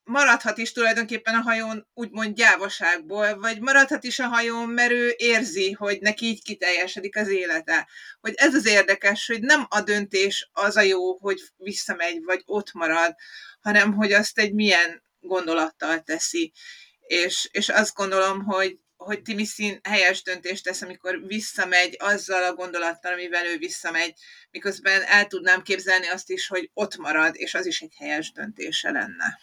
[0.07, 5.71] maradhat is tulajdonképpen a hajón úgymond gyávaságból, vagy maradhat is a hajón, mert ő érzi,
[5.71, 7.87] hogy neki így kiteljesedik az élete.
[8.19, 12.73] Hogy ez az érdekes, hogy nem a döntés az a jó, hogy visszamegy, vagy ott
[12.73, 13.15] marad,
[13.61, 16.53] hanem hogy azt egy milyen gondolattal teszi.
[16.99, 23.13] És, és azt gondolom, hogy, hogy Timiszin helyes döntést tesz, amikor visszamegy azzal a gondolattal,
[23.13, 24.13] amivel ő visszamegy,
[24.51, 28.91] miközben el tudnám képzelni azt is, hogy ott marad, és az is egy helyes döntése
[28.91, 29.39] lenne.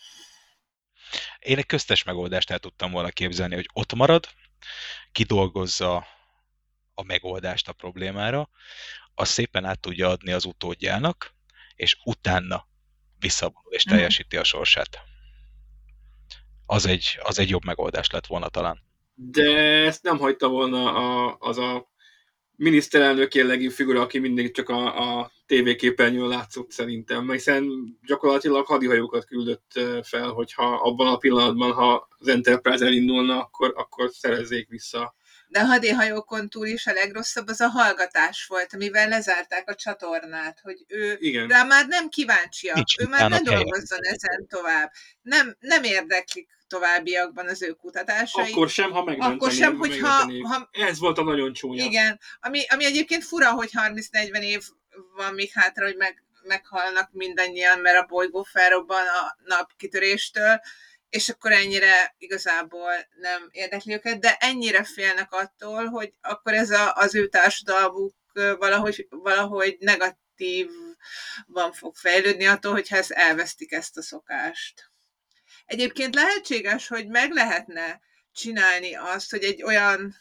[1.38, 4.28] Én egy köztes megoldást el tudtam volna képzelni, hogy ott marad,
[5.12, 6.06] kidolgozza
[6.94, 8.48] a megoldást a problémára,
[9.14, 11.34] azt szépen át tudja adni az utódjának,
[11.74, 12.68] és utána
[13.18, 13.94] visszavonul és mhm.
[13.94, 14.98] teljesíti a sorsát.
[16.66, 18.82] Az egy, az egy jobb megoldás lett volna talán.
[19.14, 21.93] De ezt nem hagyta volna a, az a
[22.56, 27.64] miniszterelnök jellegű figura, aki mindig csak a, a tévéképernyőn látszott szerintem, hiszen
[28.06, 34.68] gyakorlatilag hadihajókat küldött fel, hogyha abban a pillanatban, ha az Enterprise elindulna, akkor, akkor szerezzék
[34.68, 35.14] vissza.
[35.54, 40.60] De a hadihajókon túl is a legrosszabb az a hallgatás volt, amivel lezárták a csatornát,
[40.62, 41.48] hogy ő Igen.
[41.48, 44.92] rá már nem kíváncsiak, Nincs ő már ne dolgozzon ezen tovább.
[45.22, 48.52] Nem, nem érdeklik továbbiakban az ő kutatásai.
[48.52, 49.40] Akkor sem, ha megmentenék.
[49.40, 50.08] Akkor sem, hogyha...
[50.42, 51.84] Ha, Ez volt a nagyon csúnya.
[51.84, 54.62] Igen, ami, ami egyébként fura, hogy 30-40 év
[55.16, 60.60] van még hátra, hogy meg, meghalnak mindannyian, mert a bolygó felrobban a napkitöréstől,
[61.14, 66.94] és akkor ennyire igazából nem érdekli őket, de ennyire félnek attól, hogy akkor ez a,
[66.94, 70.68] az ő társadalmuk valahogy, valahogy negatív
[71.46, 74.90] van fog fejlődni attól, hogyha ezt elvesztik ezt a szokást.
[75.66, 78.00] Egyébként lehetséges, hogy meg lehetne
[78.32, 80.16] csinálni azt, hogy egy olyan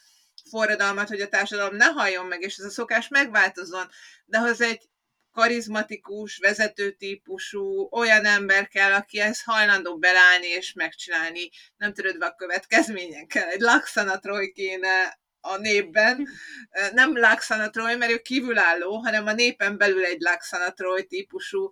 [0.50, 3.90] forradalmat, hogy a társadalom ne halljon meg, és ez a szokás megváltozzon,
[4.26, 4.90] de az egy
[5.34, 13.28] karizmatikus, vezetőtípusú, olyan ember kell, aki ezt hajlandó belállni és megcsinálni, nem törődve a következményen
[13.28, 13.48] kell.
[13.48, 16.28] Egy Laksana Troy kéne a népben,
[16.94, 21.72] nem Laksana Troy, mert ő kívülálló, hanem a népen belül egy Laksana Troy típusú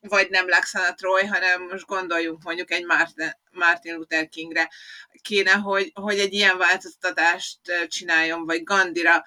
[0.00, 0.46] vagy nem
[0.96, 2.84] Troy, hanem most gondoljunk mondjuk egy
[3.50, 4.70] Martin, Luther Kingre.
[5.22, 9.24] Kéne, hogy, hogy egy ilyen változtatást csináljon, vagy Gandhira,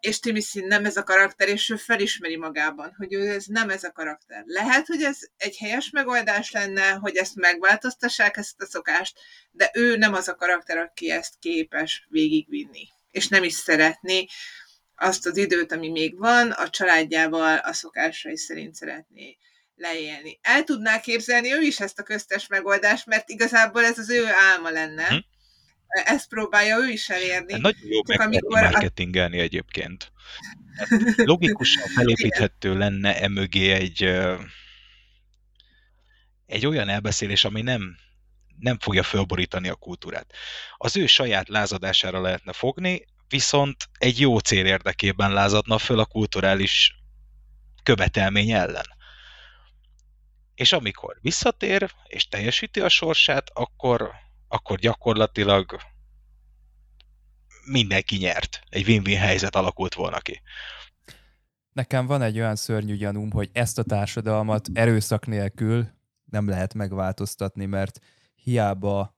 [0.00, 3.84] és Timisin nem ez a karakter, és ő felismeri magában, hogy ő ez nem ez
[3.84, 4.42] a karakter.
[4.46, 9.18] Lehet, hogy ez egy helyes megoldás lenne, hogy ezt megváltoztassák, ezt a szokást,
[9.50, 14.26] de ő nem az a karakter, aki ezt képes végigvinni, és nem is szeretné,
[14.96, 19.36] azt az időt, ami még van, a családjával a szokásai szerint szeretné
[19.74, 20.38] leélni.
[20.42, 24.70] El tudná képzelni ő is ezt a köztes megoldást, mert igazából ez az ő álma
[24.70, 25.24] lenne.
[26.04, 27.52] Ezt próbálja ő is elérni.
[27.52, 29.42] Hát nagyon jó meg amikor marketingelni a...
[29.42, 30.12] egyébként.
[30.76, 34.02] Hát logikusan felépíthető lenne emögé egy,
[36.46, 37.96] egy olyan elbeszélés, ami nem,
[38.58, 40.32] nem fogja fölborítani a kultúrát.
[40.76, 46.94] Az ő saját lázadására lehetne fogni, viszont egy jó cél érdekében lázadna föl a kulturális
[47.82, 48.86] követelmény ellen.
[50.54, 54.14] És amikor visszatér, és teljesíti a sorsát, akkor,
[54.48, 55.76] akkor gyakorlatilag
[57.64, 58.60] mindenki nyert.
[58.68, 60.42] Egy win-win helyzet alakult volna ki.
[61.72, 65.88] Nekem van egy olyan szörnyű gyanúm, hogy ezt a társadalmat erőszak nélkül
[66.24, 67.98] nem lehet megváltoztatni, mert
[68.34, 69.16] hiába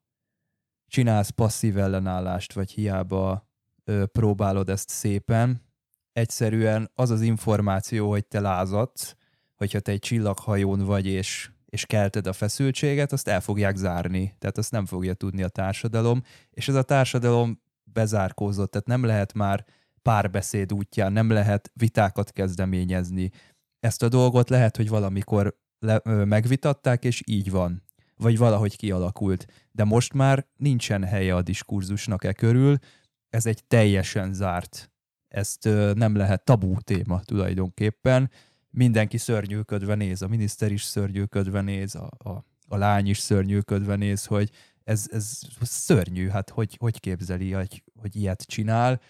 [0.87, 3.49] csinálsz passzív ellenállást, vagy hiába
[3.85, 5.66] ö, próbálod ezt szépen.
[6.12, 9.16] Egyszerűen az az információ, hogy te lázadsz,
[9.55, 14.35] hogyha te egy csillaghajón vagy, és és kelted a feszültséget, azt el fogják zárni.
[14.39, 19.33] Tehát azt nem fogja tudni a társadalom, és ez a társadalom bezárkózott, tehát nem lehet
[19.35, 19.64] már
[20.03, 23.31] párbeszéd útján, nem lehet vitákat kezdeményezni.
[23.81, 27.83] Ezt a dolgot lehet, hogy valamikor le, ö, megvitatták, és így van.
[28.16, 29.47] Vagy valahogy kialakult.
[29.73, 32.79] De most már nincsen helye a diskurzusnak e körül,
[33.29, 34.91] ez egy teljesen zárt.
[35.29, 38.31] Ezt ö, nem lehet tabú téma tulajdonképpen.
[38.71, 42.31] Mindenki szörnyűködve néz, a miniszter is szörnyűködve néz, a, a,
[42.69, 44.51] a lány is szörnyűködve néz, hogy
[44.85, 49.01] ez, ez szörnyű, hát hogy, hogy képzeli, hogy, hogy ilyet csinál.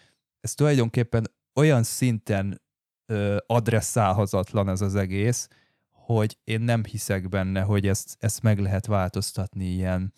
[0.41, 2.63] Ez tulajdonképpen olyan szinten
[3.07, 5.49] ö, adresszálhatatlan ez az egész,
[5.91, 10.15] hogy én nem hiszek benne, hogy ezt, ezt meg lehet változtatni ilyen,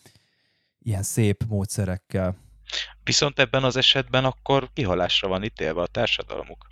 [0.79, 2.37] ilyen szép módszerekkel.
[3.03, 6.70] Viszont ebben az esetben akkor kihalásra van ítélve a társadalmuk.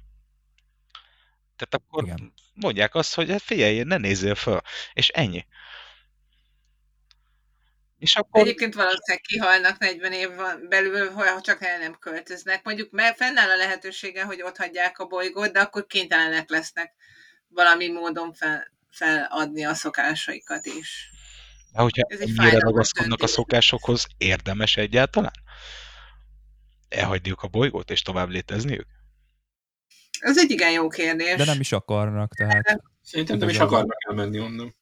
[1.58, 2.32] Tehát akkor Igen.
[2.54, 4.60] mondják azt, hogy hát figyelj, ne nézzél föl,
[4.92, 5.46] és ennyi.
[7.98, 8.40] És akkor...
[8.40, 10.28] Egyébként valószínűleg kihalnak 40 év
[10.68, 12.64] belül, ha csak el nem költöznek.
[12.64, 16.94] Mondjuk mert fennáll a lehetősége, hogy ott hagyják a bolygót, de akkor kénytelenek lesznek
[17.48, 21.10] valami módon fel, feladni a szokásaikat is.
[21.72, 25.32] De hogyha Ez ennyire ragaszkodnak a szokásokhoz, érdemes egyáltalán?
[26.88, 28.86] Elhagyniuk a bolygót és tovább létezniük?
[30.18, 31.36] Ez egy igen jó kérdés.
[31.36, 32.82] De nem is akarnak, tehát...
[33.02, 34.76] Szerintem nem is akarnak elmenni onnan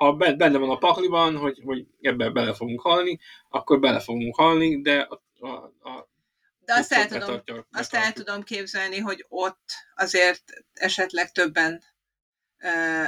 [0.00, 3.18] ha benne van a pakliban, hogy, hogy ebbe bele fogunk halni,
[3.48, 5.48] akkor bele fogunk halni, de a, a,
[5.88, 6.08] a
[6.64, 10.42] de azt el, tudom, betartja, azt el tudom képzelni, hogy ott azért
[10.72, 11.82] esetleg többen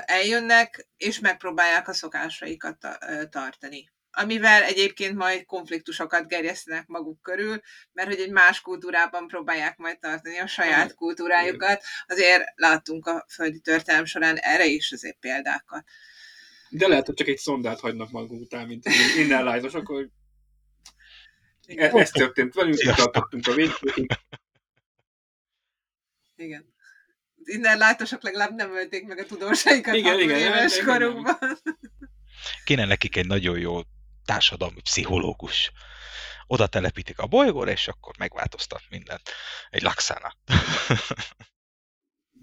[0.05, 2.77] eljönnek, és megpróbálják a szokásaikat
[3.31, 3.92] tartani.
[4.15, 7.61] Amivel egyébként majd konfliktusokat gerjesztenek maguk körül,
[7.93, 11.83] mert hogy egy más kultúrában próbálják majd tartani a saját kultúrájukat.
[12.07, 15.85] Azért láttunk a földi történelem során erre is azért példákat.
[16.69, 18.85] De lehet, hogy csak egy szondát hagynak maguk után, mint
[19.17, 20.09] innen lájtos, akkor
[21.67, 23.73] e- ez történt velünk, tartottunk a végig.
[26.37, 26.75] Igen.
[27.45, 31.37] Innen látosok legalább nem ölték meg a tudósaikat igen, igen, éves igen, korukban.
[31.41, 31.81] Igen.
[32.65, 33.81] Kéne nekik egy nagyon jó
[34.25, 35.73] társadalmi pszichológus.
[36.47, 39.31] Oda telepítik a bolygóra, és akkor megváltoztat mindent.
[39.71, 40.37] Egy laxána.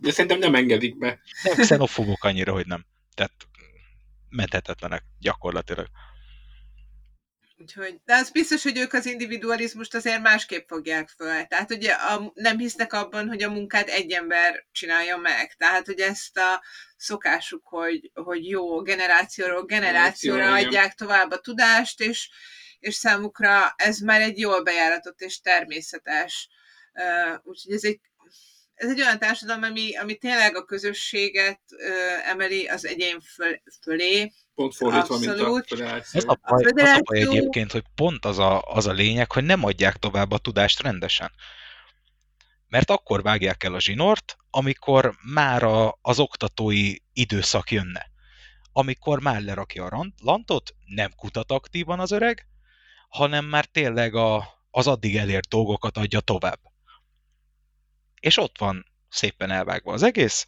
[0.02, 1.20] De szerintem nem engedik be.
[1.44, 2.86] Nem xenofóbok annyira, hogy nem.
[3.14, 3.34] Tehát
[4.30, 5.88] menthetetlenek gyakorlatilag.
[7.62, 11.46] Úgyhogy, de az biztos, hogy ők az individualizmust azért másképp fogják föl.
[11.46, 15.54] Tehát ugye a, nem hisznek abban, hogy a munkát egy ember csinálja meg.
[15.58, 16.64] Tehát, hogy ezt a
[16.98, 22.30] szokásuk, hogy, hogy jó generációról generációra Generáció, adják tovább a tudást, és,
[22.80, 26.50] és számukra ez már egy jól bejáratott és természetes.
[26.94, 28.00] Uh, úgyhogy ez egy
[28.80, 31.92] ez egy olyan társadalom, ami, ami tényleg a közösséget ö,
[32.24, 34.32] emeli az egyén föl, fölé.
[34.60, 35.38] Pont fordítva, Abszolút.
[35.38, 36.20] mint a federáció.
[36.20, 39.32] Ez a baj, a az a baj egyébként, hogy pont az a, az a lényeg,
[39.32, 41.32] hogy nem adják tovább a tudást rendesen.
[42.68, 48.12] Mert akkor vágják el a zsinort, amikor már a, az oktatói időszak jönne.
[48.72, 52.48] Amikor már lerakja a lantot, nem kutat aktívan az öreg,
[53.10, 56.60] hanem már tényleg a, az addig elért dolgokat adja tovább
[58.20, 60.46] és ott van szépen elvágva az egész,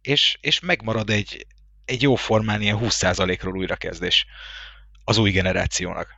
[0.00, 1.46] és, és megmarad egy,
[1.86, 4.26] egy jó formán ilyen 20%-ról újrakezdés
[5.04, 6.08] az új generációnak.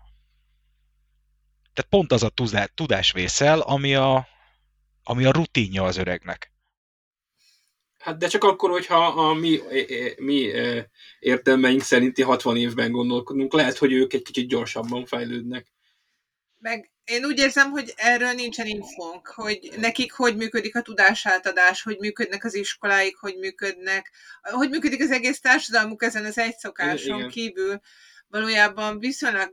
[1.75, 2.33] Tehát pont az a
[2.75, 4.29] tudásvészel, ami a,
[5.03, 6.53] ami a rutinja az öregnek.
[7.99, 9.61] Hát de csak akkor, hogyha a mi,
[10.17, 10.51] mi
[11.19, 15.67] értelmeink szerinti 60 évben gondolkodunk, lehet, hogy ők egy kicsit gyorsabban fejlődnek.
[16.59, 21.99] Meg én úgy érzem, hogy erről nincsen infónk, hogy nekik hogy működik a tudásátadás, hogy
[21.99, 27.31] működnek az iskoláik, hogy működnek, hogy működik az egész társadalmuk ezen az egy szokáson Igen.
[27.31, 27.81] kívül.
[28.29, 29.53] Valójában viszonylag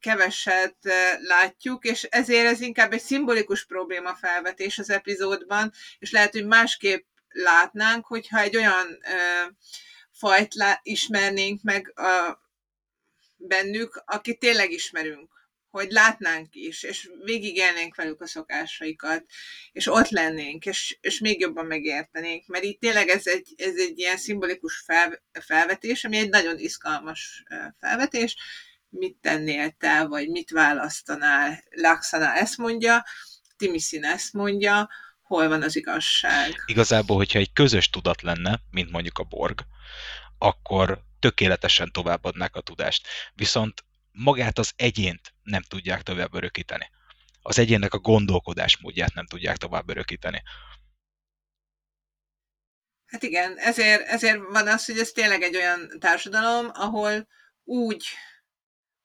[0.00, 6.32] keveset eh, látjuk, és ezért ez inkább egy szimbolikus probléma felvetés az epizódban, és lehet,
[6.32, 9.46] hogy másképp látnánk, hogyha egy olyan ö, eh,
[10.12, 12.38] fajt lá- ismernénk meg a,
[13.36, 15.34] bennük, akit tényleg ismerünk
[15.74, 19.24] hogy látnánk is, és végigélnénk velük a szokásaikat,
[19.72, 23.98] és ott lennénk, és, és még jobban megértenénk, mert itt tényleg ez egy, ez egy
[23.98, 27.42] ilyen szimbolikus fel, felvetés, ami egy nagyon izgalmas
[27.80, 28.36] felvetés,
[28.88, 33.04] mit tennél te, vagy mit választanál, Laxana ezt mondja,
[33.56, 34.88] Timisin ezt mondja,
[35.22, 36.62] hol van az igazság.
[36.66, 39.60] Igazából, hogyha egy közös tudat lenne, mint mondjuk a Borg,
[40.38, 43.06] akkor tökéletesen továbbadnák a tudást.
[43.34, 43.84] Viszont
[44.14, 46.90] magát az egyént nem tudják tovább örökíteni.
[47.42, 50.42] Az egyénnek a gondolkodásmódját nem tudják tovább örökíteni.
[53.06, 57.28] Hát igen, ezért, ezért van az, hogy ez tényleg egy olyan társadalom, ahol
[57.64, 58.06] úgy,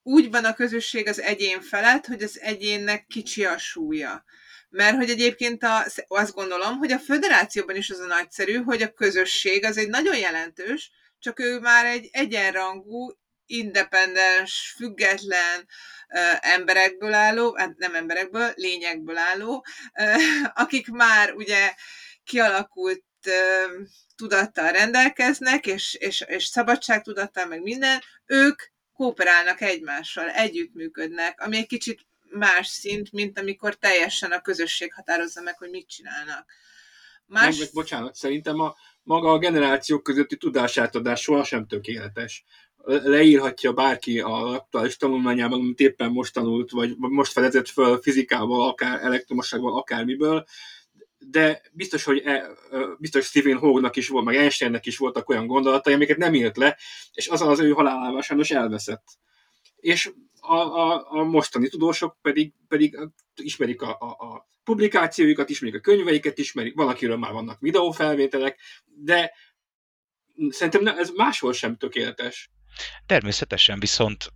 [0.02, 4.24] úgy van a közösség az egyén felett, hogy az egyénnek kicsi a súlya.
[4.68, 8.92] Mert hogy egyébként a, azt gondolom, hogy a föderációban is az a nagyszerű, hogy a
[8.92, 13.12] közösség az egy nagyon jelentős, csak ő már egy egyenrangú,
[13.50, 15.68] independens, független
[16.40, 19.64] emberekből álló, hát nem emberekből, lényekből álló,
[20.54, 21.74] akik már ugye
[22.24, 23.04] kialakult
[24.16, 28.62] tudattal rendelkeznek, és, és, és szabadságtudattal, meg minden, ők
[28.92, 35.58] kooperálnak egymással, együttműködnek, ami egy kicsit más szint, mint amikor teljesen a közösség határozza meg,
[35.58, 36.46] hogy mit csinálnak.
[37.26, 37.58] Más...
[37.58, 42.44] Meg, bocsánat, szerintem a maga a generációk közötti tudásátadás sohasem tökéletes.
[42.84, 49.04] Leírhatja bárki a aktuális tanulmányában, amit éppen most tanult, vagy most fedezett föl fizikával, akár
[49.04, 50.44] elektromosságban, akármiből,
[51.18, 52.46] de biztos, hogy e,
[52.98, 56.76] biztos Stephen Hawknak is volt, meg Einsteinnek is voltak olyan gondolatai, amiket nem írt le,
[57.12, 59.04] és az az ő halálával sajnos elveszett.
[59.76, 62.98] És a, a, a mostani tudósok pedig, pedig
[63.34, 69.32] ismerik a, a, a publikációikat, ismerik a könyveiket, ismerik, valakiről már vannak videófelvételek, de
[70.48, 72.50] szerintem ez máshol sem tökéletes.
[73.06, 74.32] Természetesen, viszont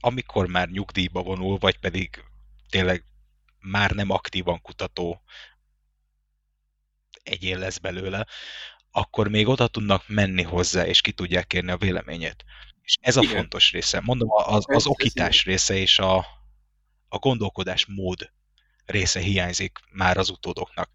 [0.00, 2.24] amikor már nyugdíjba vonul, vagy pedig
[2.68, 3.04] tényleg
[3.60, 5.22] már nem aktívan kutató
[7.22, 8.26] egyén lesz belőle,
[8.90, 12.44] akkor még oda tudnak menni hozzá, és ki tudják kérni a véleményét.
[12.82, 13.34] És ez a Igen.
[13.34, 14.00] fontos része.
[14.00, 16.16] Mondom, az, az okítás része és a,
[17.08, 18.32] a gondolkodás mód
[18.84, 20.90] része hiányzik már az utódoknak.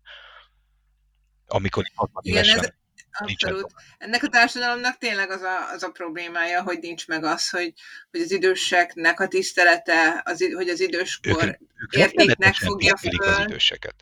[1.48, 2.74] Amikor 60 Igen, ez,
[3.14, 3.73] Abszolút.
[3.98, 7.73] Ennek a társadalomnak tényleg az a, az a problémája, hogy nincs meg az, hogy,
[8.11, 13.30] hogy az időseknek a tisztelete, az, hogy az időskor ők, ők értéknek fogja föl.
[13.30, 13.95] az időseket.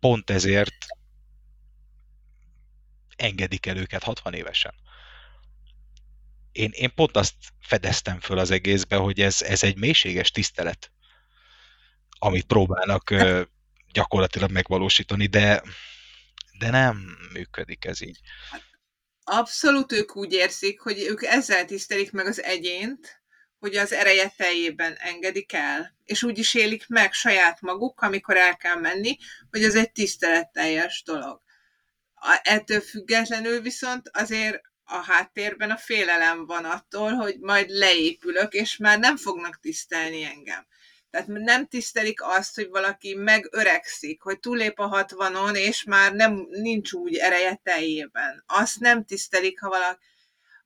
[0.00, 0.86] Pont ezért
[3.16, 4.74] engedik el őket 60 évesen.
[6.52, 10.90] Én, én pont azt fedeztem föl az egészbe, hogy ez, ez egy mélységes tisztelet,
[12.18, 13.14] amit próbálnak
[13.92, 15.62] gyakorlatilag megvalósítani, de,
[16.60, 18.20] de nem működik ez így.
[19.24, 23.22] Abszolút ők úgy érzik, hogy ők ezzel tisztelik meg az egyént,
[23.58, 28.56] hogy az ereje teljében engedik el, és úgy is élik meg saját maguk, amikor el
[28.56, 29.16] kell menni,
[29.50, 31.40] hogy ez egy tiszteletteljes dolog.
[32.42, 38.98] Ettől függetlenül viszont azért a háttérben a félelem van attól, hogy majd leépülök, és már
[38.98, 40.66] nem fognak tisztelni engem.
[41.10, 46.92] Tehát nem tisztelik azt, hogy valaki megöregszik, hogy túlép a hatvanon, és már nem, nincs
[46.92, 48.44] úgy ereje teljében.
[48.46, 49.98] Azt nem tisztelik, ha valaki,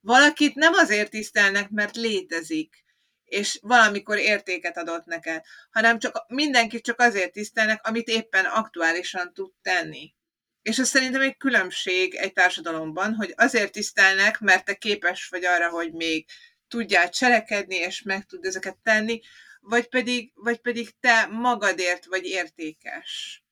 [0.00, 2.84] valakit nem azért tisztelnek, mert létezik,
[3.24, 9.52] és valamikor értéket adott neked, hanem csak mindenkit csak azért tisztelnek, amit éppen aktuálisan tud
[9.62, 10.14] tenni.
[10.62, 15.68] És ez szerintem egy különbség egy társadalomban, hogy azért tisztelnek, mert te képes vagy arra,
[15.68, 16.26] hogy még
[16.68, 19.20] tudjál cselekedni, és meg tud ezeket tenni,
[19.66, 23.42] vagy pedig, vagy pedig te magadért vagy értékes.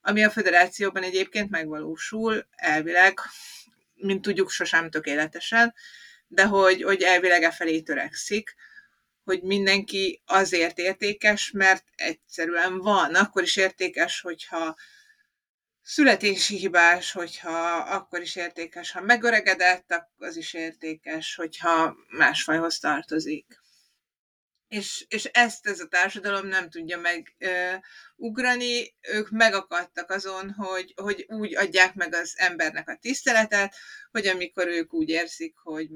[0.00, 3.18] Ami a federációban egyébként megvalósul, elvileg,
[3.94, 5.74] mint tudjuk, sosem tökéletesen,
[6.26, 8.54] de hogy, hogy elvileg e felé törekszik,
[9.24, 13.14] hogy mindenki azért értékes, mert egyszerűen van.
[13.14, 14.76] Akkor is értékes, hogyha
[15.82, 23.63] születési hibás, hogyha akkor is értékes, ha megöregedett, az is értékes, hogyha más fajhoz tartozik.
[24.68, 31.56] És, és ezt ez a társadalom nem tudja megugrani, ők megakadtak azon, hogy, hogy úgy
[31.56, 33.74] adják meg az embernek a tiszteletet,
[34.10, 35.88] hogy amikor ők úgy érzik, hogy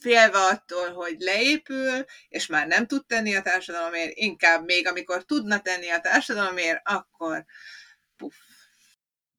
[0.00, 5.60] félve attól, hogy leépül, és már nem tud tenni a társadalomért, inkább még amikor tudna
[5.60, 7.44] tenni a társadalomért, akkor
[8.16, 8.34] puff,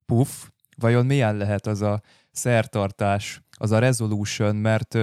[0.06, 0.30] puff,
[0.78, 2.02] vajon milyen lehet az a
[2.32, 4.98] szertartás, az a resolution, mert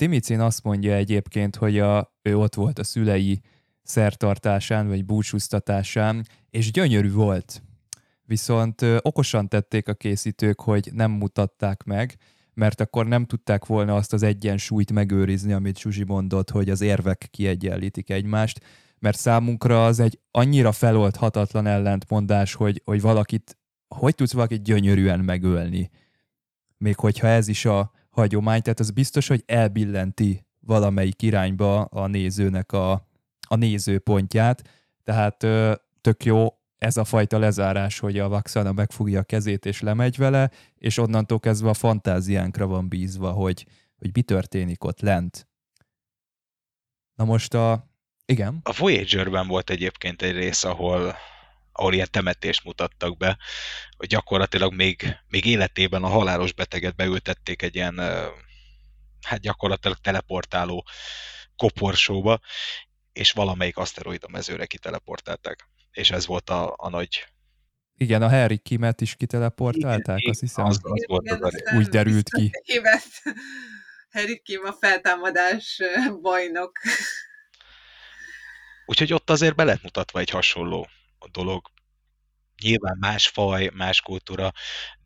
[0.00, 3.40] Timicin azt mondja egyébként, hogy a, ő ott volt a szülei
[3.82, 7.62] szertartásán, vagy búcsúztatásán, és gyönyörű volt.
[8.22, 12.16] Viszont uh, okosan tették a készítők, hogy nem mutatták meg,
[12.54, 17.28] mert akkor nem tudták volna azt az egyensúlyt megőrizni, amit Zsuzsi mondott, hogy az érvek
[17.30, 18.60] kiegyenlítik egymást,
[18.98, 23.58] mert számunkra az egy annyira feloldhatatlan ellentmondás, hogy, hogy valakit
[23.94, 25.90] hogy tudsz valakit gyönyörűen megölni?
[26.76, 32.72] Még hogyha ez is a hagyomány, tehát az biztos, hogy elbillenti valamelyik irányba a nézőnek
[32.72, 32.92] a,
[33.48, 34.68] a nézőpontját,
[35.04, 35.36] tehát
[36.00, 40.50] tök jó ez a fajta lezárás, hogy a Vaxana megfogja a kezét és lemegy vele,
[40.78, 43.66] és onnantól kezdve a fantáziánkra van bízva, hogy,
[43.98, 45.48] hogy mi történik ott lent.
[47.14, 47.88] Na most a...
[48.26, 48.60] Igen?
[48.62, 51.14] A Voyager-ben volt egyébként egy rész, ahol
[51.80, 53.38] ahol ilyen temetést mutattak be,
[53.96, 57.98] hogy gyakorlatilag még, még életében a halálos beteget beültették egy ilyen,
[59.22, 60.86] hát gyakorlatilag teleportáló
[61.56, 62.40] koporsóba,
[63.12, 65.68] és valamelyik aszteroida mezőre kiteleportálták.
[65.90, 67.26] És ez volt a, a nagy
[67.96, 70.64] igen, a Harry Kimet is kiteleportálták, igen, azt hiszem.
[70.64, 72.50] Az, az volt igen, az úgy derült ki.
[72.62, 73.04] Évet.
[74.10, 75.80] Harry Kim a feltámadás
[76.22, 76.78] bajnok.
[78.86, 80.88] Úgyhogy ott azért be lett mutatva egy hasonló
[81.28, 81.70] dolog.
[82.62, 84.52] Nyilván más faj, más kultúra,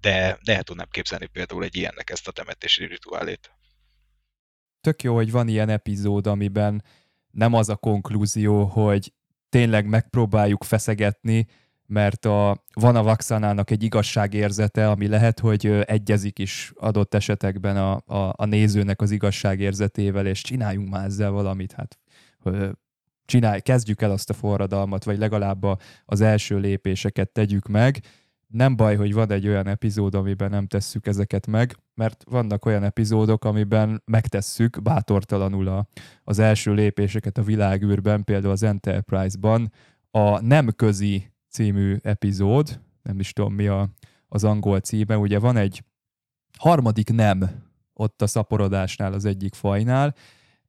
[0.00, 3.50] de, de el tudnám képzelni például egy ilyennek ezt a temetési rituálét.
[4.80, 6.84] Tök jó, hogy van ilyen epizód, amiben
[7.30, 9.12] nem az a konklúzió, hogy
[9.48, 11.46] tényleg megpróbáljuk feszegetni,
[11.86, 17.92] mert a, van a Vaxanának egy igazságérzete, ami lehet, hogy egyezik is adott esetekben a,
[17.94, 21.98] a, a nézőnek az igazságérzetével, és csináljunk már ezzel valamit, hát
[23.24, 25.66] csinálj, kezdjük el azt a forradalmat, vagy legalább
[26.04, 28.00] az első lépéseket tegyük meg.
[28.46, 32.82] Nem baj, hogy van egy olyan epizód, amiben nem tesszük ezeket meg, mert vannak olyan
[32.82, 35.88] epizódok, amiben megtesszük bátortalanul a,
[36.24, 39.72] az első lépéseket a világűrben, például az Enterprise-ban,
[40.10, 43.88] a nem közi című epizód, nem is tudom mi a,
[44.28, 45.84] az angol címe, ugye van egy
[46.58, 47.50] harmadik nem
[47.92, 50.14] ott a szaporodásnál az egyik fajnál,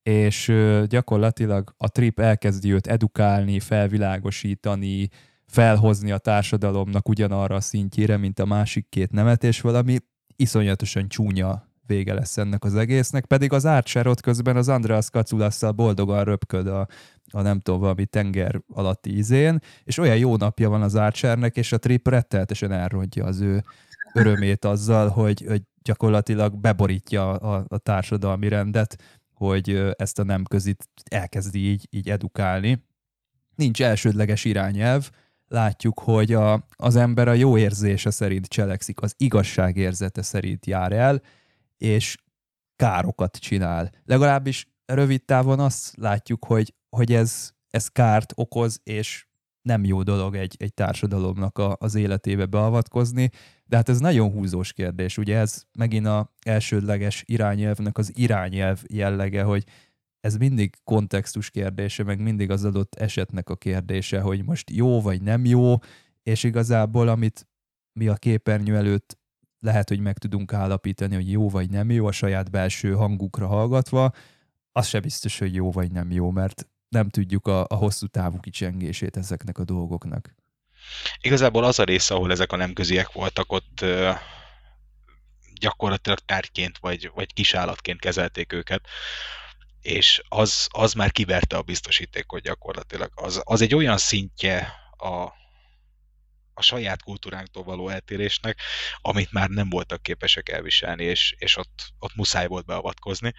[0.10, 0.54] és
[0.88, 5.10] gyakorlatilag a trip elkezdi őt edukálni, felvilágosítani,
[5.46, 9.98] felhozni a társadalomnak ugyanarra a szintjére, mint a másik két nemet, és valami
[10.36, 15.72] iszonyatosan csúnya vége lesz ennek az egésznek, pedig az Archer ott közben az Andreas Kaculasszal
[15.72, 16.88] boldogan röpköd a,
[17.32, 21.72] a nem tudom, valami tenger alatti izén, és olyan jó napja van az Archernek, és
[21.72, 23.64] a Trip retteltesen elrontja az ő
[24.14, 28.98] örömét azzal, hogy, hogy gyakorlatilag beborítja a, a társadalmi rendet,
[29.36, 32.86] hogy ezt a nem közit elkezdi így, így edukálni.
[33.56, 35.10] Nincs elsődleges irányelv,
[35.48, 41.22] látjuk, hogy a, az ember a jó érzése szerint cselekszik, az igazságérzete szerint jár el,
[41.78, 42.18] és
[42.76, 43.92] károkat csinál.
[44.06, 49.28] Legalábbis rövid távon azt látjuk, hogy, hogy ez, ez kárt okoz, és
[49.66, 53.30] nem jó dolog egy, egy társadalomnak a, az életébe beavatkozni,
[53.66, 55.18] de hát ez nagyon húzós kérdés.
[55.18, 59.64] Ugye ez megint a elsődleges irányelvnek az irányelv jellege, hogy
[60.20, 65.22] ez mindig kontextus kérdése, meg mindig az adott esetnek a kérdése, hogy most jó vagy
[65.22, 65.76] nem jó,
[66.24, 67.48] és igazából amit
[67.94, 69.18] mi a képernyő előtt
[69.60, 74.12] lehet, hogy meg tudunk állapítani, hogy jó vagy nem jó a saját belső hangukra hallgatva,
[74.72, 78.40] az se biztos, hogy jó vagy nem jó, mert nem tudjuk a, a hosszú távú
[78.40, 80.36] kicsengését ezeknek a dolgoknak.
[81.22, 83.86] Igazából az a rész, ahol ezek a nemköziek voltak, ott
[85.54, 88.88] gyakorlatilag tárgyként vagy, vagy kisállatként kezelték őket,
[89.82, 93.12] és az, az már kiverte a biztosítékot gyakorlatilag.
[93.16, 95.34] Az, az egy olyan szintje a,
[96.54, 98.60] a saját kultúránktól való eltérésnek,
[99.02, 103.34] amit már nem voltak képesek elviselni, és, és ott, ott muszáj volt beavatkozni.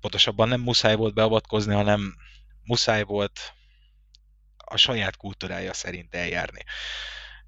[0.00, 2.14] Pontosabban nem muszáj volt beavatkozni, hanem
[2.62, 3.54] muszáj volt
[4.56, 6.64] a saját kultúrája szerint eljárni.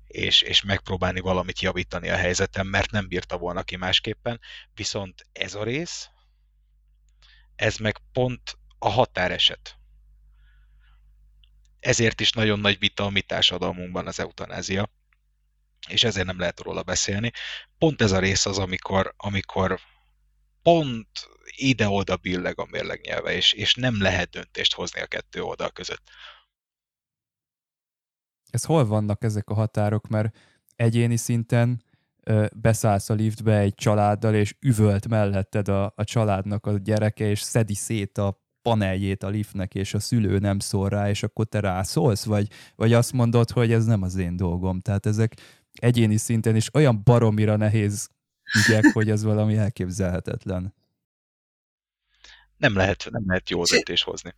[0.07, 4.41] És, és megpróbálni valamit javítani a helyzetem, mert nem bírta volna ki másképpen.
[4.75, 6.09] Viszont ez a rész,
[7.57, 9.77] ez meg pont a határeset
[11.83, 14.91] ezért is nagyon nagy vita a mi társadalmunkban az eutanázia,
[15.89, 17.33] és ezért nem lehet róla beszélni.
[17.79, 19.81] Pont ez a rész az, amikor, amikor
[20.63, 21.09] pont
[21.57, 26.03] ide-oda billeg a mérlegnyelve, és, és nem lehet döntést hozni a kettő oldal között.
[28.51, 30.37] Ez hol vannak ezek a határok, mert
[30.77, 31.83] egyéni szinten
[32.23, 37.41] ö, beszállsz a liftbe egy családdal, és üvölt melletted a, a családnak a gyereke, és
[37.41, 41.61] szedi szét a paneljét a liftnek, és a szülő nem szól rá, és akkor te
[41.61, 44.81] rászólsz, vagy, vagy azt mondod, hogy ez nem az én dolgom.
[44.81, 45.37] Tehát ezek
[45.73, 48.09] egyéni szinten is olyan baromira nehéz
[48.59, 50.75] ügyek, hogy ez valami elképzelhetetlen.
[52.63, 54.35] Nem lehet, nem lehet jó döntés hozni.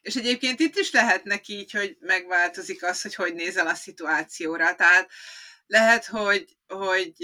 [0.00, 4.74] És egyébként itt is lehetnek így, hogy megváltozik az, hogy hogy nézel a szituációra.
[4.74, 5.10] Tehát
[5.66, 7.14] lehet, hogy, hogy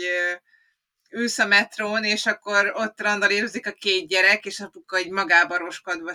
[1.11, 6.15] ülsz a metrón, és akkor ott randalírozik a két gyerek, és apuka egy magába roskadva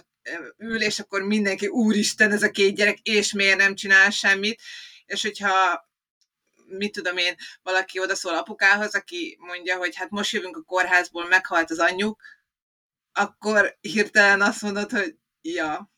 [0.57, 4.61] ül, és akkor mindenki, úristen, ez a két gyerek, és miért nem csinál semmit,
[5.05, 5.89] és hogyha
[6.67, 11.71] mit tudom én, valaki odaszól apukához, aki mondja, hogy hát most jövünk a kórházból, meghalt
[11.71, 12.21] az anyjuk,
[13.15, 15.91] akkor hirtelen azt mondod, hogy ja,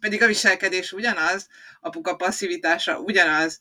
[0.00, 1.48] pedig a viselkedés ugyanaz,
[1.80, 3.58] apuka passzivitása ugyanaz,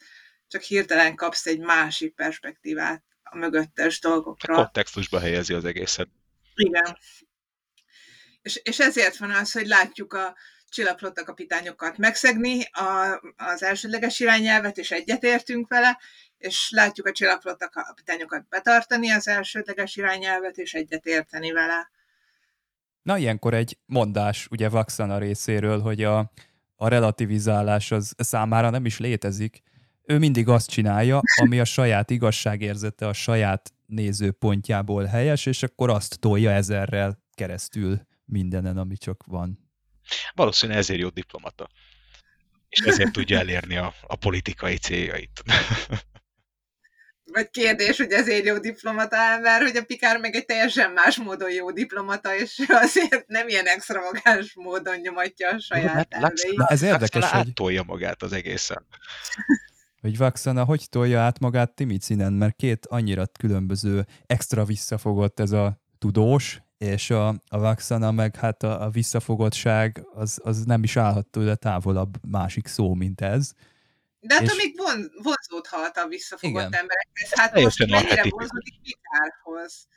[0.48, 4.54] csak hirtelen kapsz egy másik perspektívát a mögöttes dolgokra.
[4.54, 6.08] A kontextusba helyezi az egészet.
[6.56, 6.98] Igen.
[8.42, 10.36] És, és ezért van az, hogy látjuk a
[10.70, 16.00] csillagflotta kapitányokat megszegni a, az elsődleges irányelvet, és egyetértünk vele,
[16.38, 21.92] és látjuk a csillagflotta kapitányokat betartani az elsődleges irányelvet, és egyetérteni vele.
[23.02, 26.32] Na, ilyenkor egy mondás ugye Vaxana részéről, hogy a,
[26.76, 29.62] a relativizálás az számára nem is létezik.
[30.04, 36.20] Ő mindig azt csinálja, ami a saját igazságérzete, a saját nézőpontjából helyes, és akkor azt
[36.20, 39.72] tolja ezerrel keresztül mindenen, ami csak van.
[40.34, 41.70] Valószínűleg ezért jó diplomata.
[42.70, 45.44] És ezért tudja elérni a, a politikai céljait.
[47.32, 51.52] Vagy kérdés, hogy ezért jó diplomata ember, hogy a Pikár meg egy teljesen más módon
[51.52, 56.62] jó diplomata, és azért nem ilyen extravagáns módon nyomatja a saját elveit.
[56.68, 57.40] Ez érdekes, hogy...
[57.40, 58.86] Áttolja magát az egészen.
[60.02, 65.82] Hogy Vaxana hogy tolja át magát Timicinen, mert két annyira különböző extra visszafogott ez a
[65.98, 71.28] tudós, és a, a Vaxana meg hát a, a visszafogottság az, az nem is állhat
[71.28, 73.52] tőle távolabb másik szó, mint ez.
[74.24, 74.64] De attól és...
[74.64, 76.80] még von, vonzódhat a visszafogott Igen.
[76.82, 77.30] emberekhez.
[77.32, 79.88] Hát most mennyire vonzódik Mikárhoz.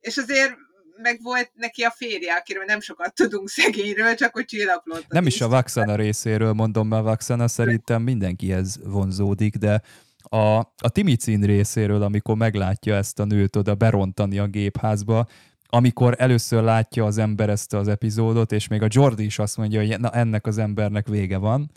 [0.00, 0.54] És azért
[0.96, 5.04] meg volt neki a férje, akiről nem sokat tudunk szegényről, csak hogy csillaglott.
[5.08, 9.82] Nem is a Vaxana részéről mondom, mert Vaxana szerintem mindenkihez vonzódik, de
[10.22, 15.26] a, a Timicin részéről, amikor meglátja ezt a nőt oda berontani a gépházba,
[15.66, 19.80] amikor először látja az ember ezt az epizódot, és még a Jordi is azt mondja,
[19.80, 21.70] hogy na ennek az embernek vége van,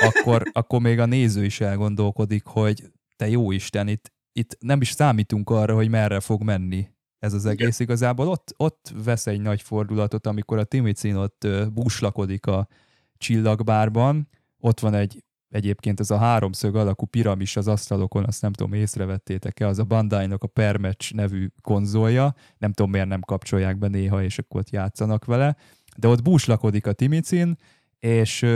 [0.00, 4.90] akkor, akkor még a néző is elgondolkodik, hogy te jó Isten, itt, itt nem is
[4.90, 6.88] számítunk arra, hogy merre fog menni
[7.18, 7.78] ez az egész.
[7.78, 12.68] Igazából ott, ott vesz egy nagy fordulatot, amikor a Timicin ott búslakodik a
[13.16, 14.28] csillagbárban,
[14.58, 19.66] ott van egy egyébként ez a háromszög alakú piramis az asztalokon, azt nem tudom, észrevettétek-e,
[19.66, 24.38] az a Bandai-nak a Permatch nevű konzolja, nem tudom, miért nem kapcsolják be néha, és
[24.38, 25.56] akkor ott játszanak vele,
[25.96, 27.56] de ott búslakodik a Timicin,
[27.98, 28.46] és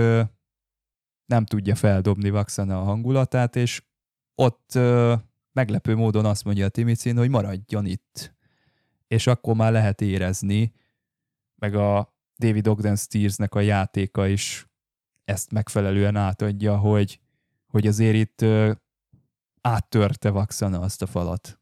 [1.32, 3.82] nem tudja feldobni Vaxana a hangulatát, és
[4.34, 5.14] ott ö,
[5.52, 8.34] meglepő módon azt mondja a Timicin, hogy maradjon itt.
[9.06, 10.72] És akkor már lehet érezni,
[11.54, 14.66] meg a David Ogden Steersnek a játéka is
[15.24, 17.20] ezt megfelelően átadja, hogy,
[17.66, 18.72] hogy azért itt ö,
[19.60, 21.61] áttörte Vaxana azt a falat.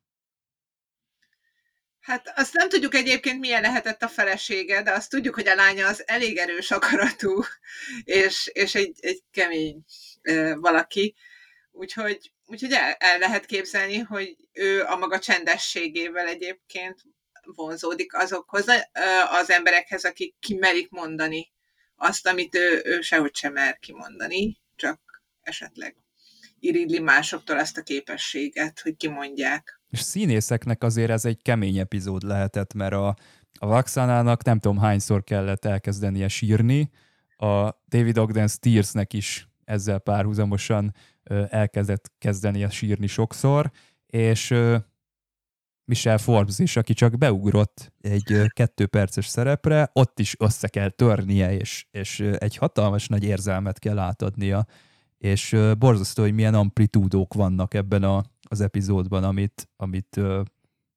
[2.11, 5.87] Hát azt nem tudjuk egyébként, milyen lehetett a felesége, de azt tudjuk, hogy a lánya
[5.87, 7.43] az elég erős akaratú,
[8.05, 9.85] és, és egy, egy kemény
[10.55, 11.15] valaki.
[11.73, 17.01] Úgyhogy, úgyhogy el, el lehet képzelni, hogy ő a maga csendességével egyébként
[17.43, 18.67] vonzódik azokhoz
[19.31, 21.53] az emberekhez, akik kimerik mondani
[21.97, 25.01] azt, amit ő, ő sehogy sem mer kimondani, csak
[25.43, 25.97] esetleg
[26.61, 29.80] irigyli másoktól ezt a képességet, hogy kimondják.
[29.91, 33.17] És színészeknek azért ez egy kemény epizód lehetett, mert a,
[33.59, 36.91] a Vaxanának nem tudom hányszor kellett elkezdenie sírni,
[37.37, 40.95] a David Ogden Steersnek is ezzel párhuzamosan
[41.49, 43.71] elkezdett kezdenie sírni sokszor,
[44.07, 44.55] és
[45.85, 51.53] Michelle Forbes is, aki csak beugrott egy kettő perces szerepre, ott is össze kell törnie,
[51.57, 54.67] és, és egy hatalmas nagy érzelmet kell átadnia,
[55.21, 60.21] és borzasztó, hogy milyen amplitúdók vannak ebben a, az epizódban, amit, amit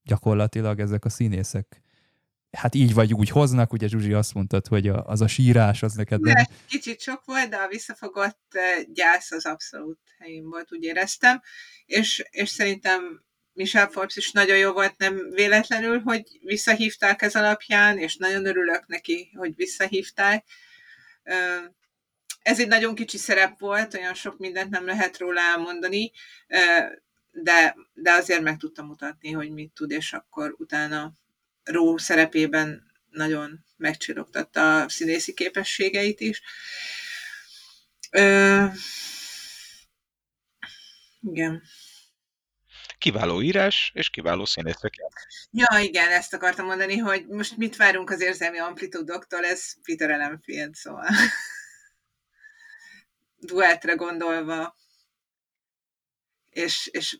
[0.04, 1.84] gyakorlatilag ezek a színészek
[2.58, 5.94] hát így vagy úgy hoznak, ugye Zsuzsi azt mondtad, hogy a, az a sírás, az
[5.94, 6.46] neked nem...
[6.68, 8.58] Kicsit sok volt, de a visszafogott
[8.94, 11.42] gyász az abszolút helyén volt, úgy éreztem,
[11.86, 13.24] és, és szerintem
[13.54, 18.88] Michelle Forbes is nagyon jó volt, nem véletlenül, hogy visszahívták ez alapján, és nagyon örülök
[18.88, 20.46] neki, hogy visszahívták.
[22.44, 26.12] Ez egy nagyon kicsi szerep volt, olyan sok mindent nem lehet róla elmondani,
[27.32, 31.14] de, de azért meg tudtam mutatni, hogy mit tud, és akkor utána
[31.64, 36.42] Ró szerepében nagyon megcsillogtatta a színészi képességeit is.
[41.22, 41.64] igen
[43.04, 44.94] kiváló írás és kiváló színészek.
[45.52, 50.76] Ja, igen, ezt akartam mondani, hogy most mit várunk az érzelmi amplitudoktól, ez Peter Ellenfield,
[50.76, 51.08] szóval
[53.46, 54.76] duetre gondolva,
[56.50, 57.20] és, és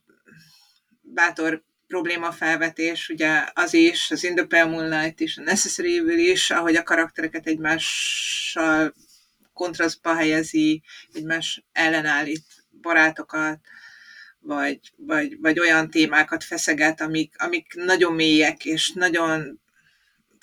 [1.02, 6.18] bátor probléma felvetés, ugye az is, az In the Pale Moonlight is, a Necessary Evil
[6.18, 8.94] is, ahogy a karaktereket egymással
[9.54, 10.82] kontrasztba helyezi,
[11.12, 12.46] egymás ellenállít
[12.82, 13.60] barátokat,
[14.40, 19.62] vagy, vagy, vagy olyan témákat feszeget, amik, amik nagyon mélyek, és nagyon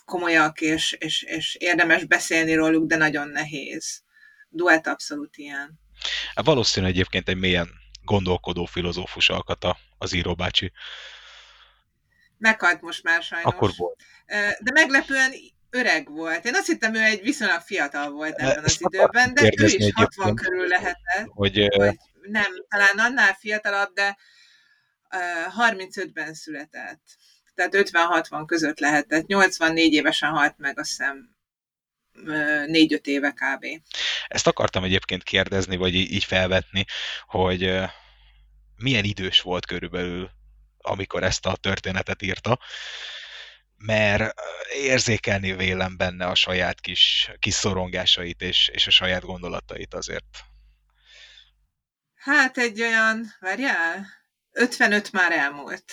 [0.04, 4.02] komolyak, és, és, és érdemes beszélni róluk, de nagyon nehéz.
[4.50, 5.80] Duett abszolút ilyen.
[6.34, 7.68] Hát valószínű egyébként egy mélyen
[8.04, 10.72] gondolkodó filozófus alkata az íróbácsi.
[12.38, 13.52] Meghalt most már sajnos.
[13.52, 14.02] Akkor volt.
[14.60, 15.32] De meglepően
[15.70, 16.44] öreg volt.
[16.44, 20.34] Én azt hittem, ő egy viszonylag fiatal volt ebben az időben, de ő is 60
[20.34, 21.26] körül lehetett.
[21.26, 24.16] Hogy, vagy nem, talán annál fiatalabb, de
[25.10, 27.02] uh, 35-ben született.
[27.54, 29.26] Tehát 50-60 között lehetett.
[29.26, 31.36] 84 évesen halt meg, azt hiszem
[32.66, 33.66] négy-öt éve kb.
[34.28, 36.84] Ezt akartam egyébként kérdezni, vagy így felvetni,
[37.26, 37.80] hogy
[38.76, 40.30] milyen idős volt körülbelül,
[40.78, 42.58] amikor ezt a történetet írta,
[43.76, 44.34] mert
[44.74, 50.44] érzékelni vélem benne a saját kis, kis szorongásait és, és a saját gondolatait azért.
[52.14, 54.06] Hát egy olyan, várjál,
[54.52, 55.84] 55 már elmúlt.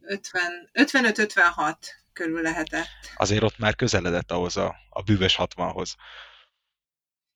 [0.00, 1.76] 50, 55-56
[2.12, 2.88] körül lehetett.
[3.14, 5.94] Azért ott már közeledett ahhoz a, a bűvös 60-hoz.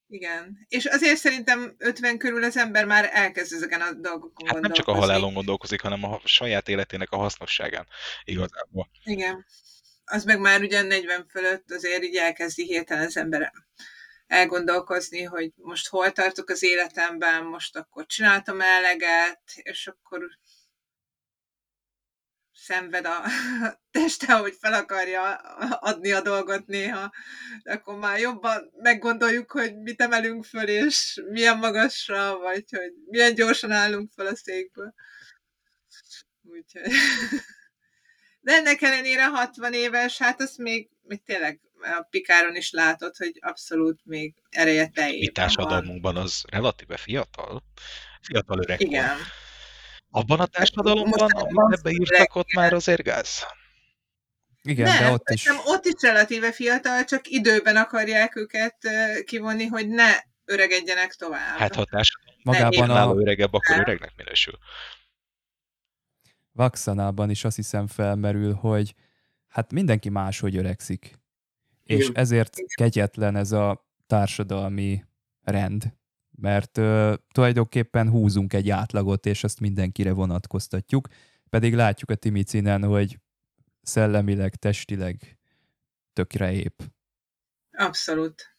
[0.08, 0.66] Igen.
[0.68, 4.86] És azért szerintem 50 körül az ember már elkezd ezeken a dolgokon Hát nem csak
[4.88, 7.86] a halálon gondolkozik, hanem a saját életének a hasznosságán
[8.24, 8.90] igazából.
[9.04, 9.46] Igen.
[10.04, 13.52] Az meg már ugye 40 fölött azért így elkezdi hirtelen az ember
[14.26, 20.20] elgondolkozni, hogy most hol tartok az életemben, most akkor csináltam eleget, és akkor
[22.66, 23.22] szenved a
[23.96, 25.34] teste, hogy fel akarja
[25.80, 27.12] adni a dolgot néha,
[27.64, 33.70] akkor már jobban meggondoljuk, hogy mit emelünk föl, és milyen magasra, vagy hogy milyen gyorsan
[33.70, 34.94] állunk fel a székből.
[36.42, 36.92] Úgyhogy...
[38.40, 43.38] De ennek ellenére 60 éves, hát azt még, még tényleg a Pikáron is látod, hogy
[43.40, 47.62] abszolút még ereje teljében Mi társadalmunkban az relatíve fiatal,
[48.20, 49.06] fiatal öreg Igen.
[49.06, 49.45] Van.
[50.16, 53.46] Abban a társadalomban, amit ebbe írtak, ott már azért gáz.
[54.62, 55.44] Igen, nem, de ott is.
[55.44, 58.76] Nem, ott is relatíve fiatal, csak időben akarják őket
[59.24, 60.12] kivonni, hogy ne
[60.44, 61.58] öregedjenek tovább.
[61.58, 62.00] Hát ha a
[62.42, 63.14] magában a...
[63.14, 64.58] öregebb, akkor öregnek minősül.
[66.52, 68.94] Vaxanában is azt hiszem felmerül, hogy
[69.48, 71.18] hát mindenki máshogy öregszik.
[71.82, 75.04] És ezért kegyetlen ez a társadalmi
[75.42, 75.84] rend
[76.40, 81.08] mert ö, tulajdonképpen húzunk egy átlagot, és ezt mindenkire vonatkoztatjuk,
[81.50, 83.18] pedig látjuk a Timicinen, hogy
[83.82, 85.38] szellemileg, testileg
[86.12, 86.80] tökre épp.
[87.72, 88.56] Abszolút.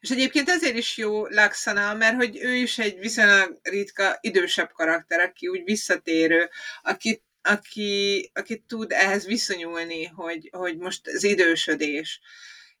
[0.00, 5.20] És egyébként ezért is jó Laxana, mert hogy ő is egy viszonylag ritka, idősebb karakter,
[5.20, 6.48] aki úgy visszatérő,
[6.82, 12.20] aki, aki, aki tud ehhez viszonyulni, hogy, hogy most az idősödés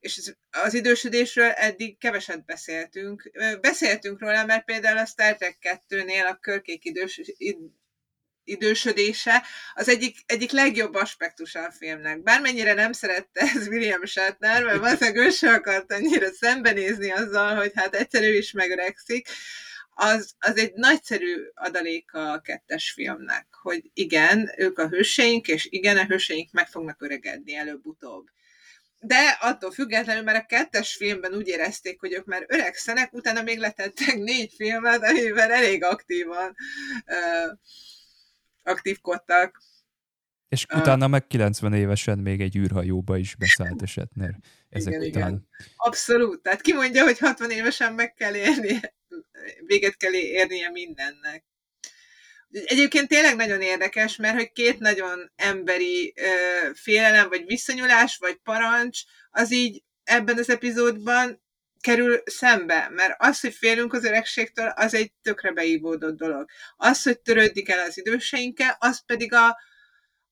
[0.00, 3.30] és az, idősödésről eddig keveset beszéltünk.
[3.60, 5.56] Beszéltünk róla, mert például a Star Trek
[5.88, 7.20] 2-nél a körkék idős,
[8.44, 9.42] idősödése
[9.74, 12.22] az egyik, egyik legjobb aspektusa a filmnek.
[12.22, 17.72] Bármennyire nem szerette ez William Shatner, mert valószínűleg ő se akart annyira szembenézni azzal, hogy
[17.74, 19.28] hát egyszerű is megöregszik,
[19.94, 25.96] az, az egy nagyszerű adaléka a kettes filmnek, hogy igen, ők a hőseink, és igen,
[25.96, 28.26] a hőseink meg fognak öregedni előbb-utóbb
[29.00, 33.58] de attól függetlenül, mert a kettes filmben úgy érezték, hogy ők már öregszenek, utána még
[33.58, 36.54] letettek négy filmet, amiben elég aktívan
[37.06, 37.58] uh,
[38.62, 39.62] aktívkodtak.
[40.48, 44.36] És utána meg 90 évesen még egy űrhajóba is beszállt esetnél.
[44.68, 45.28] Ezek igen, után.
[45.28, 45.48] Igen.
[45.76, 46.42] Abszolút.
[46.42, 48.80] Tehát ki mondja, hogy 60 évesen meg kell érni,
[49.66, 51.44] véget kell érnie mindennek.
[52.50, 56.28] Egyébként tényleg nagyon érdekes, mert hogy két nagyon emberi ö,
[56.74, 59.00] félelem, vagy visszanyulás, vagy parancs,
[59.30, 61.42] az így ebben az epizódban
[61.80, 66.50] kerül szembe, mert az, hogy félünk az öregségtől, az egy tökre beívódott dolog.
[66.76, 69.46] Az, hogy törődik el az időseinkkel, az pedig a,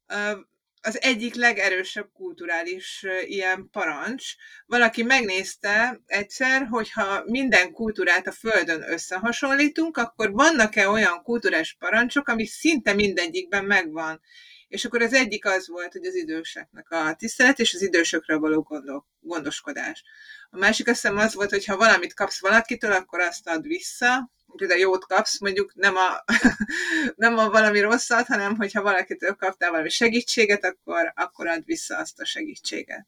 [0.07, 0.49] a
[0.83, 4.25] az egyik legerősebb kulturális ilyen parancs.
[4.67, 12.47] Valaki megnézte egyszer, hogyha minden kultúrát a Földön összehasonlítunk, akkor vannak-e olyan kulturális parancsok, ami
[12.47, 14.21] szinte mindegyikben megvan.
[14.69, 18.63] És akkor az egyik az volt, hogy az időseknek a tisztelet és az idősökre való
[18.63, 20.05] gondol, gondoskodás.
[20.51, 24.81] A másik hiszem az volt, hogy ha valamit kapsz valakitől, akkor azt ad vissza, például
[24.81, 26.25] jót kapsz, mondjuk nem a,
[27.17, 32.21] nem a valami rosszat, hanem hogyha valakitől kaptál valami segítséget, akkor, akkor add vissza azt
[32.21, 33.07] a segítséget.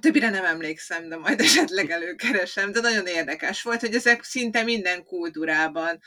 [0.00, 5.04] Többire nem emlékszem, de majd esetleg előkeresem, de nagyon érdekes volt, hogy ezek szinte minden
[5.04, 6.00] kultúrában,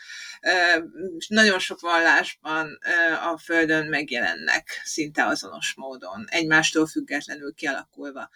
[1.27, 2.79] nagyon sok vallásban
[3.23, 8.29] a Földön megjelennek szinte azonos módon, egymástól függetlenül kialakulva.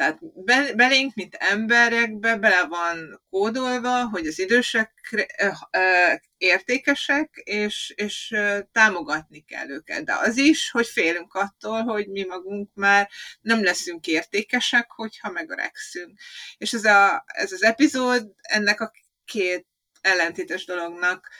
[0.00, 4.92] Tehát belénk, mint emberekbe bele van kódolva, hogy az idősek
[6.36, 8.34] értékesek, és, és
[8.72, 10.04] támogatni kell őket.
[10.04, 13.08] De az is, hogy félünk attól, hogy mi magunk már
[13.40, 16.18] nem leszünk értékesek, hogyha megöregszünk.
[16.56, 18.92] És ez, a, ez az epizód ennek a
[19.24, 19.66] két
[20.00, 21.30] ellentétes dolognak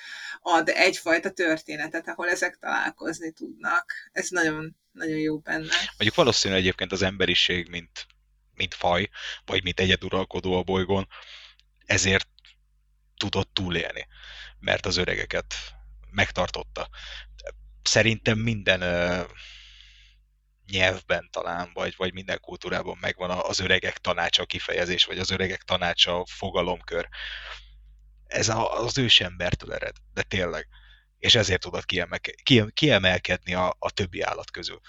[0.40, 3.92] ad egyfajta történetet, ahol ezek találkozni tudnak.
[4.12, 5.74] Ez nagyon, nagyon jó benne.
[5.86, 8.06] Mondjuk valószínűleg egyébként az emberiség, mint,
[8.60, 9.08] mint faj,
[9.44, 11.08] vagy mint egyeduralkodó a bolygón,
[11.86, 12.28] ezért
[13.16, 14.06] tudott túlélni,
[14.58, 15.54] mert az öregeket
[16.10, 16.88] megtartotta.
[17.82, 18.80] Szerintem minden
[20.70, 26.24] nyelvben talán, vagy, vagy minden kultúrában megvan az öregek tanácsa kifejezés, vagy az öregek tanácsa
[26.26, 27.08] fogalomkör.
[28.26, 30.68] Ez a, az ősembertől ered, de tényleg.
[31.18, 32.32] És ezért tudod kiemelke,
[32.74, 34.80] kiemelkedni a, a többi állat közül.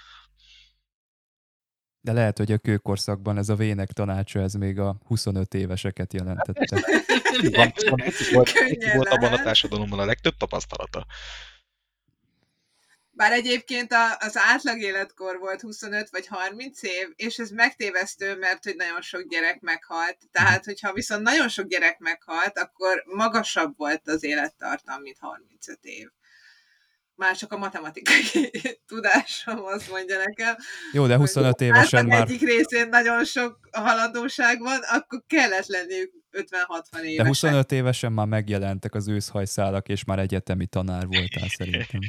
[2.04, 6.80] De lehet, hogy a kőkorszakban ez a vének tanácsa, ez még a 25 éveseket jelentette.
[7.52, 7.74] Van,
[8.32, 8.52] volt,
[8.94, 11.06] volt abban a társadalomban a legtöbb tapasztalata.
[13.12, 18.64] Bár egyébként a, az átlag életkor volt 25 vagy 30 év, és ez megtévesztő, mert
[18.64, 20.18] hogy nagyon sok gyerek meghalt.
[20.32, 26.08] Tehát, hogyha viszont nagyon sok gyerek meghalt, akkor magasabb volt az élettartam, mint 35 év.
[27.22, 28.52] Már csak a matematikai
[28.88, 30.56] tudásom azt mondja nekem.
[30.92, 32.22] Jó, de 25 évesen már...
[32.22, 37.24] egyik részén nagyon sok haladóság van, akkor kellett lenniük 50-60 évesen.
[37.24, 42.00] De 25 évesen már megjelentek az őszhajszálak, és már egyetemi tanár voltál szerintem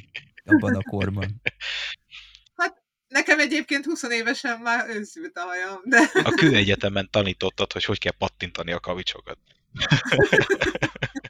[0.45, 1.43] abban a korban.
[2.55, 6.11] Hát nekem egyébként 20 évesen már őszült a hajam, de...
[6.25, 9.39] A kőegyetemen tanítottad, hogy hogy kell pattintani a kavicsokat.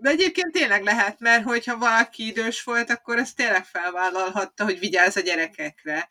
[0.00, 5.16] De egyébként tényleg lehet, mert hogyha valaki idős volt, akkor ezt tényleg felvállalhatta, hogy vigyázz
[5.16, 6.08] a gyerekekre.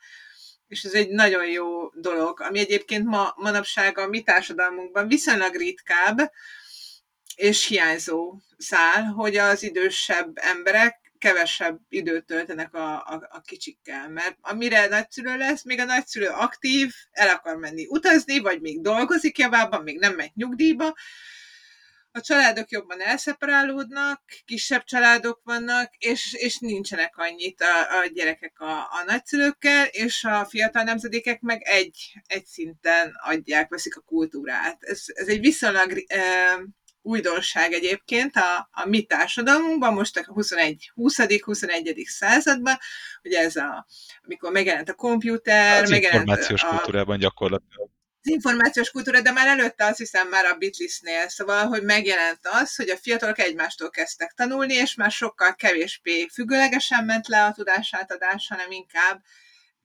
[0.68, 6.32] És ez egy nagyon jó dolog, ami egyébként ma, manapság a mi társadalmunkban viszonylag ritkább,
[7.36, 14.38] és hiányzó szál, hogy az idősebb emberek kevesebb időt töltenek a, a, a kicsikkel, mert
[14.42, 19.84] amire nagyszülő lesz, még a nagyszülő aktív, el akar menni utazni, vagy még dolgozik javában,
[19.84, 20.96] még nem megy nyugdíjba,
[22.20, 28.72] a családok jobban elszeparálódnak, kisebb családok vannak, és, és nincsenek annyit a, a gyerekek a,
[28.72, 34.84] a nagyszülőkkel, és a fiatal nemzedékek meg egy, egy szinten adják, veszik a kultúrát.
[34.84, 36.24] Ez, ez egy viszonylag e,
[37.02, 41.42] újdonság egyébként a, a mi társadalmunkban, most a 21, 20.
[41.42, 42.04] 21.
[42.06, 42.78] században,
[43.24, 43.88] ugye ez a,
[44.24, 47.90] amikor megjelent a komputer, az megjelent információs a, kultúrában gyakorlatilag.
[48.22, 52.76] Az információs kultúra, de már előtte azt hiszem már a Beatlesnél, szóval, hogy megjelent az,
[52.76, 58.48] hogy a fiatalok egymástól kezdtek tanulni, és már sokkal kevésbé függőlegesen ment le a tudásátadás,
[58.48, 59.22] hanem inkább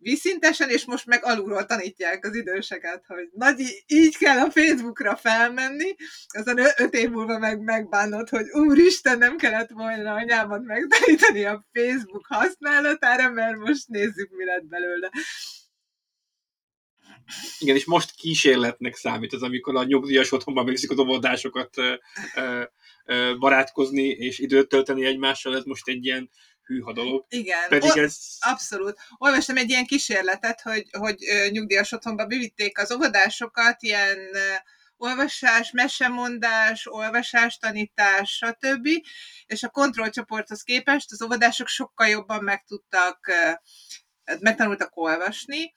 [0.05, 5.94] vízszintesen, és most meg alulról tanítják az időseket, hogy nagy, így kell a Facebookra felmenni,
[6.27, 12.27] aztán öt év múlva meg megbánod, hogy úristen, nem kellett volna anyámat megtanítani a Facebook
[12.27, 15.11] használatára, mert most nézzük, mi lett belőle.
[17.59, 21.76] Igen, és most kísérletnek számít az, amikor a nyugdíjas otthonban végzik az óvodásokat
[23.38, 26.30] barátkozni és időt tölteni egymással, ez most egy ilyen
[26.64, 27.24] hűha dolog.
[27.28, 28.18] Igen, Pedig o- ez...
[28.40, 28.98] abszolút.
[29.18, 31.16] Olvastam egy ilyen kísérletet, hogy, hogy
[31.51, 34.18] nyugdíjas otthonba bevitték az óvodásokat, ilyen
[34.96, 38.88] olvasás, mesemondás, olvasás, tanítás, stb.
[39.46, 43.32] És a kontrollcsoporthoz képest az óvodások sokkal jobban meg tudtak,
[44.40, 45.74] megtanultak olvasni,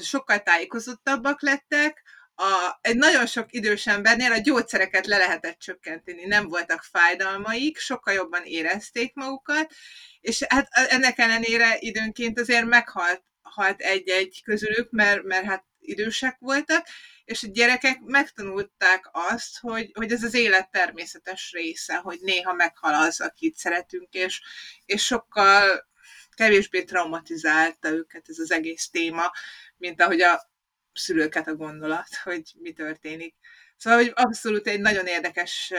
[0.00, 2.02] sokkal tájékozottabbak lettek,
[2.34, 8.14] a, egy nagyon sok idős embernél a gyógyszereket le lehetett csökkenteni, nem voltak fájdalmaik, sokkal
[8.14, 9.72] jobban érezték magukat,
[10.20, 16.86] és hát ennek ellenére időnként azért meghalt halt egy-egy közülük, mert, mert hát idősek voltak,
[17.24, 22.94] és a gyerekek megtanulták azt, hogy, hogy ez az élet természetes része, hogy néha meghal
[22.94, 24.42] az, akit szeretünk, és,
[24.84, 25.89] és sokkal
[26.34, 29.32] kevésbé traumatizálta őket ez az egész téma,
[29.76, 30.50] mint ahogy a
[30.92, 33.34] szülőket a gondolat, hogy mi történik.
[33.76, 35.72] Szóval, hogy abszolút egy nagyon érdekes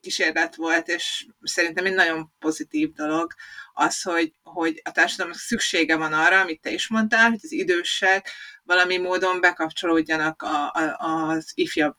[0.00, 3.34] kísérlet volt, és szerintem egy nagyon pozitív dolog
[3.72, 8.30] az, hogy, hogy a társadalomnak szüksége van arra, amit te is mondtál, hogy az idősek
[8.62, 11.96] valami módon bekapcsolódjanak a, a, az ifjabb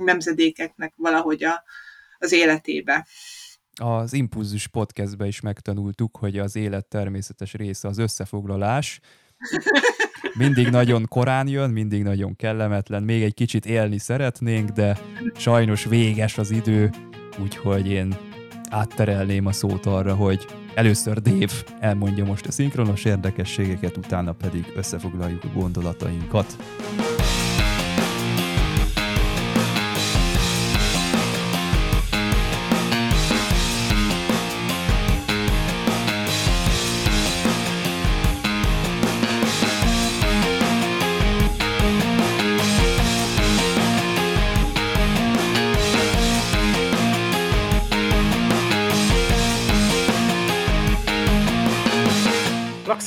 [0.00, 1.64] nemzedékeknek valahogy a,
[2.18, 3.06] az életébe.
[3.78, 9.00] Az Impulzus podcastben is megtanultuk, hogy az élet természetes része az összefoglalás.
[10.38, 14.98] Mindig nagyon korán jön, mindig nagyon kellemetlen, még egy kicsit élni szeretnénk, de
[15.36, 16.90] sajnos véges az idő,
[17.42, 18.16] úgyhogy én
[18.70, 25.44] átterelném a szót arra, hogy először Dave elmondja most a szinkronos érdekességeket, utána pedig összefoglaljuk
[25.44, 26.56] a gondolatainkat.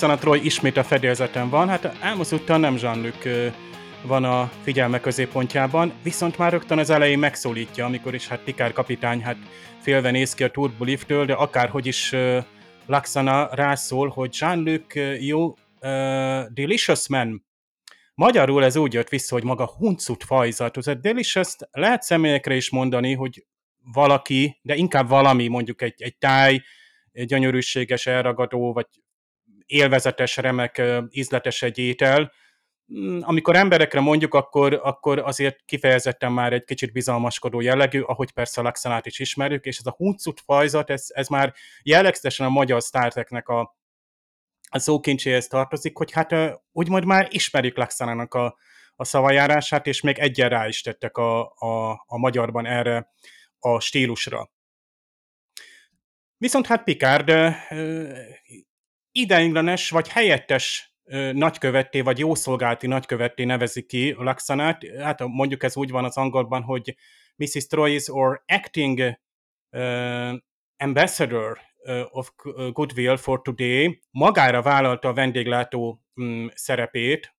[0.02, 3.26] Laxana Troy ismét a fedélzeten van, hát elmozdultan nem Jean-Luc
[4.04, 9.22] van a figyelme középpontjában, viszont már rögtön az elején megszólítja, amikor is hát Pikár kapitány
[9.22, 9.38] hát
[9.80, 12.16] félve néz ki a turboliftől, de akárhogy is
[12.86, 15.56] Laxana rászól, hogy Jean-Luc, you uh,
[16.50, 17.46] delicious man.
[18.16, 20.78] Magyarul ez úgy jött vissza, hogy maga huncut fajzat.
[20.78, 23.46] A delicious lehet személyekre is mondani, hogy
[23.94, 26.62] valaki, de inkább valami, mondjuk egy, egy táj,
[27.12, 28.88] egy gyönyörűséges, elragadó, vagy
[29.72, 32.32] élvezetes, remek, ízletes egy étel,
[32.94, 38.62] Mm, amikor emberekre mondjuk, akkor, akkor azért kifejezetten már egy kicsit bizalmaskodó jellegű, ahogy persze
[38.62, 41.54] a Laxanát is ismerjük, és ez a huncut fajzat, ez, ez már
[41.84, 43.76] jellegzetesen a magyar Star Treknek a,
[44.70, 46.36] a szókincséhez tartozik, hogy hát
[46.72, 48.58] úgymond már ismerjük Laxanának a,
[48.96, 53.12] a szavajárását, és még egyen rá is tettek a, a, a magyarban erre
[53.60, 54.52] a stílusra.
[56.38, 57.32] Viszont hát Picard
[59.12, 60.96] ideiglenes vagy helyettes
[61.34, 64.86] nagykövetté, vagy jószolgálti nagykövetté nevezi ki Laxanát.
[65.00, 66.96] Hát mondjuk ez úgy van az angolban, hogy
[67.36, 67.68] Mrs.
[67.68, 69.00] Troy is or acting
[69.70, 70.34] uh,
[70.78, 71.60] ambassador
[72.10, 72.32] of
[72.72, 74.02] goodwill for today.
[74.12, 77.36] Magára vállalta a vendéglátó um, szerepét.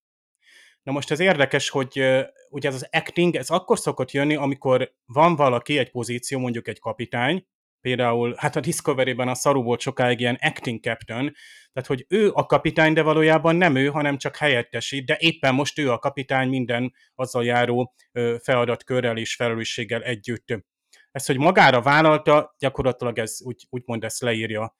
[0.83, 4.93] Na most ez érdekes, hogy uh, ugye ez az acting, ez akkor szokott jönni, amikor
[5.05, 7.47] van valaki, egy pozíció, mondjuk egy kapitány,
[7.83, 11.33] például, hát a Discovery-ben a szaru volt sokáig ilyen acting captain,
[11.73, 15.79] tehát hogy ő a kapitány, de valójában nem ő, hanem csak helyettesít, de éppen most
[15.79, 17.93] ő a kapitány minden azzal járó
[18.41, 20.63] feladatkörrel és felelősséggel együtt.
[21.11, 24.75] Ezt, hogy magára vállalta, gyakorlatilag ez úgy, úgymond ezt leírja.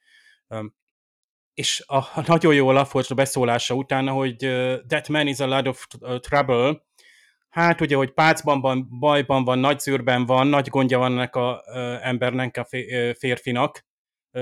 [1.53, 4.35] És a, a nagyon jó Laforge beszólása utána, hogy
[4.88, 5.85] that man is a lot of
[6.19, 6.85] trouble,
[7.53, 11.63] Hát ugye, hogy pácban van, bajban van, nagy zűrben van, nagy gondja van ennek a
[12.01, 12.67] embernek, a
[13.17, 13.85] férfinak.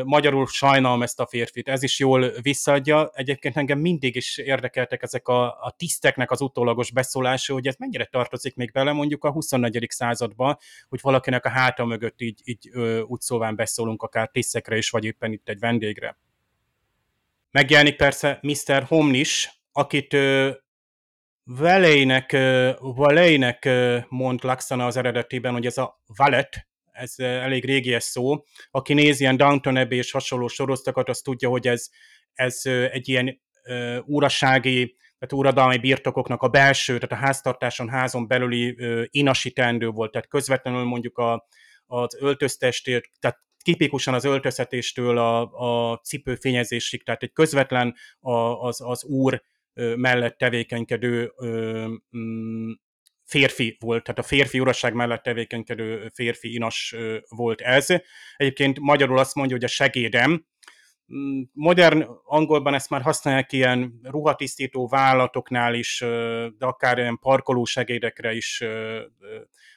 [0.03, 3.11] Magyarul sajnálom ezt a férfit, ez is jól visszaadja.
[3.13, 8.05] Egyébként engem mindig is érdekeltek ezek a, a tiszteknek az utólagos beszólása, hogy ez mennyire
[8.05, 9.85] tartozik még bele mondjuk a 24.
[9.89, 10.57] században,
[10.89, 12.69] hogy valakinek a háta mögött így, így
[13.17, 16.17] szóván beszólunk akár tisztekre is, vagy éppen itt egy vendégre.
[17.51, 18.83] Megjelenik persze Mr.
[18.83, 20.17] Homnis, akit
[21.57, 22.31] Velejnek,
[22.79, 23.69] Velejnek
[24.09, 28.43] mond Laxana az eredetében, hogy ez a Valet, ez elég régies szó.
[28.71, 31.89] Aki nézi ilyen Downton Abbey és hasonló sorosztokat, az tudja, hogy ez,
[32.33, 32.61] ez
[32.91, 33.41] egy ilyen
[34.05, 38.77] úrasági, tehát uradalmi birtokoknak a belső, tehát a háztartáson, házon belüli
[39.09, 41.47] inasítendő volt, tehát közvetlenül mondjuk a,
[41.85, 45.41] az öltöztestért, tehát tipikusan az öltözhetéstől a,
[45.91, 49.41] a cipőfényezésig, tehát egy közvetlen a, az, az úr
[49.73, 51.33] mellett tevékenykedő
[52.17, 52.71] mm,
[53.25, 56.95] férfi volt, tehát a férfi uraság mellett tevékenykedő férfi inas
[57.27, 57.87] volt ez.
[58.37, 60.45] Egyébként magyarul azt mondja, hogy a segédem,
[61.13, 65.99] mm, modern angolban ezt már használják ilyen ruhatisztító vállalatoknál is,
[66.57, 68.63] de akár ilyen parkoló segédekre is,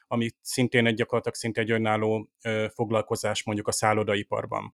[0.07, 2.31] ami szintén egy gyakorlatilag szinte egy önálló
[2.75, 4.75] foglalkozás mondjuk a szállodaiparban.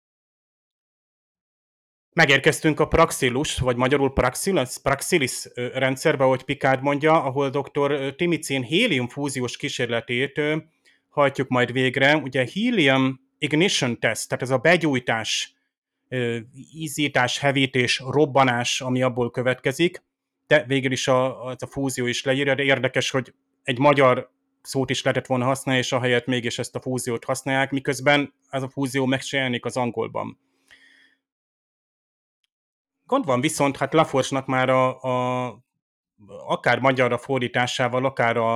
[2.12, 8.14] Megérkeztünk a Praxilus, vagy magyarul Praxilus, Praxilis rendszerbe, ahogy Picard mondja, ahol dr.
[8.16, 10.40] Timicin hélium fúziós kísérletét
[11.08, 12.16] hajtjuk majd végre.
[12.16, 15.54] Ugye helium ignition test, tehát ez a begyújtás,
[16.72, 20.02] ízítás, hevítés, robbanás, ami abból következik,
[20.46, 24.30] de végül is a, a, fúzió is leírja, de érdekes, hogy egy magyar
[24.62, 28.68] szót is lehetett volna használni, és ahelyett mégis ezt a fúziót használják, miközben ez a
[28.68, 29.20] fúzió meg
[29.60, 30.38] az angolban.
[33.08, 35.58] Gond van viszont, hát Laforsnak már a, a
[36.46, 38.54] akár magyarra fordításával, akár a,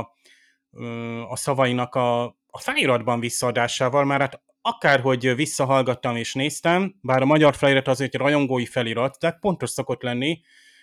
[1.29, 7.55] a szavainak a, a feliratban visszaadásával, már hát akárhogy visszahallgattam és néztem, bár a magyar
[7.55, 10.41] felirat az egy rajongói felirat, tehát pontos szokott lenni,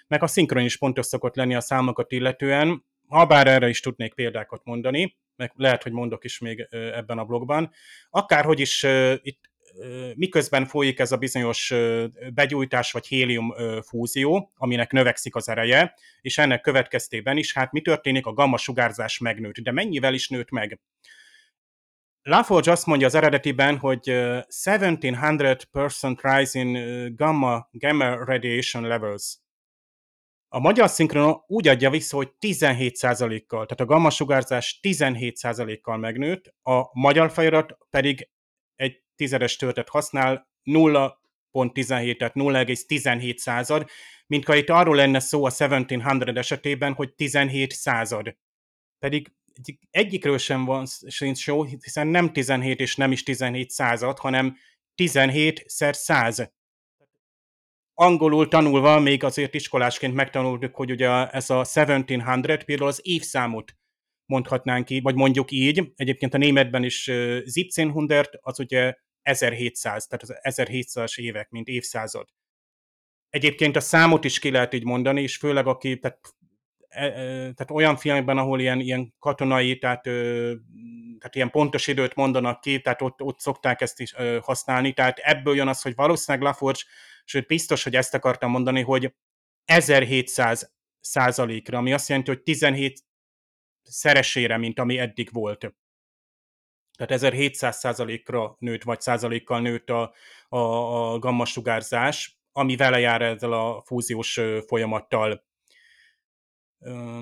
[0.08, 4.14] meg a szinkron is pontos szokott lenni a számokat illetően, ha bár erre is tudnék
[4.14, 7.72] példákat mondani, meg lehet, hogy mondok is még ebben a blogban.
[8.10, 8.84] Akárhogy is
[9.22, 9.49] itt
[10.16, 11.74] miközben folyik ez a bizonyos
[12.34, 18.26] begyújtás vagy hélium fúzió, aminek növekszik az ereje, és ennek következtében is, hát mi történik?
[18.26, 19.56] A gamma sugárzás megnőtt.
[19.56, 20.80] De mennyivel is nőtt meg?
[22.22, 29.38] Laforge azt mondja az eredetiben, hogy 1700% rise in gamma, gamma radiation levels.
[30.52, 37.00] A magyar szinkron úgy adja vissza, hogy 17%-kal, tehát a gamma sugárzás 17%-kal megnőtt, a
[37.00, 38.30] magyar felirat pedig
[39.20, 43.90] tizedes töltet használ, 0.17, tehát 0,17 század,
[44.28, 48.38] mint ha itt arról lenne szó a 1700 esetében, hogy 17 század.
[49.00, 49.32] Pedig
[49.92, 54.58] egyikről sem van sincs szó, hiszen nem 17 és nem is 17 század, hanem
[54.96, 56.52] 17 szer 100.
[57.94, 63.80] angolul tanulva még azért iskolásként megtanultuk, hogy ugye ez a 1700 például az évszámot
[64.26, 65.92] mondhatnánk ki, vagy mondjuk így.
[65.96, 68.96] Egyébként a németben is uh, 1700 az ugye
[69.30, 72.28] 1700, tehát az 1700-as évek, mint évszázad.
[73.30, 76.20] Egyébként a számot is ki lehet így mondani, és főleg aki, tehát,
[76.88, 80.04] e, e, tehát olyan filmekben, ahol ilyen, ilyen katonai, tehát,
[81.18, 85.56] tehát ilyen pontos időt mondanak ki, tehát ott, ott szokták ezt is használni, tehát ebből
[85.56, 86.80] jön az, hogy valószínűleg Laforge,
[87.26, 89.14] sőt biztos, hogy ezt akartam mondani, hogy
[89.66, 93.00] 1700 százalékra, ami azt jelenti, hogy 17
[93.84, 95.74] szeresére, mint ami eddig volt.
[97.00, 100.14] Tehát 1700 százalékra nőtt, vagy százalékkal nőtt a,
[100.50, 100.58] a,
[101.14, 105.44] a gamma sugárzás, ami vele jár ezzel a fúziós folyamattal.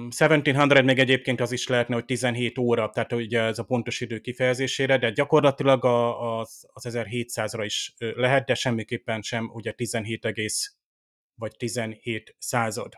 [0.10, 4.20] 1700 még egyébként az is lehetne, hogy 17 óra, tehát ugye ez a pontos idő
[4.20, 10.76] kifejezésére, de gyakorlatilag az, az 1700-ra is lehet, de semmiképpen sem ugye 17 egész
[11.36, 12.94] vagy 17 század.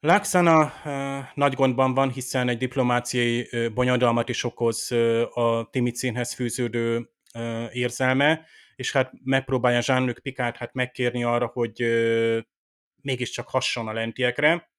[0.00, 4.92] Laxana uh, nagy gondban van, hiszen egy diplomáciai bonyodalmat is okoz
[5.34, 7.10] a Timicénhez fűződő
[7.72, 11.82] érzelme, és hát megpróbálja Jean-Luc Picard hát megkérni arra, hogy
[13.02, 14.70] mégiscsak hasson a lentiekre.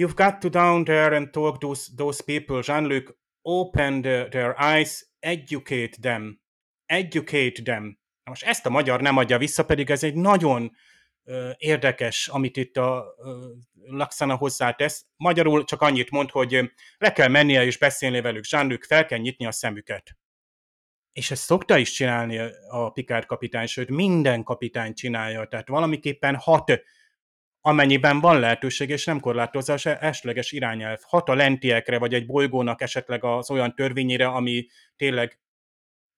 [0.00, 3.10] You've got to down there and talk those, those people, Jean-Luc,
[3.42, 6.40] open the, their eyes, educate them.
[6.86, 7.84] Educate them.
[8.24, 10.72] Na most ezt a magyar nem adja vissza, pedig ez egy nagyon
[11.56, 13.14] érdekes, amit itt a
[13.86, 15.06] Laxana hozzátesz.
[15.16, 19.46] Magyarul csak annyit mond, hogy le kell mennie és beszélni velük, Jean-Luc, fel kell nyitni
[19.46, 20.16] a szemüket.
[21.12, 22.38] És ezt szokta is csinálni
[22.68, 26.80] a Picard kapitány, sőt minden kapitány csinálja, tehát valamiképpen hat,
[27.60, 30.98] amennyiben van lehetőség, és nem korlátozza az esleges irányelv.
[31.02, 34.66] Hat a lentiekre, vagy egy bolygónak esetleg az olyan törvényére, ami
[34.96, 35.40] tényleg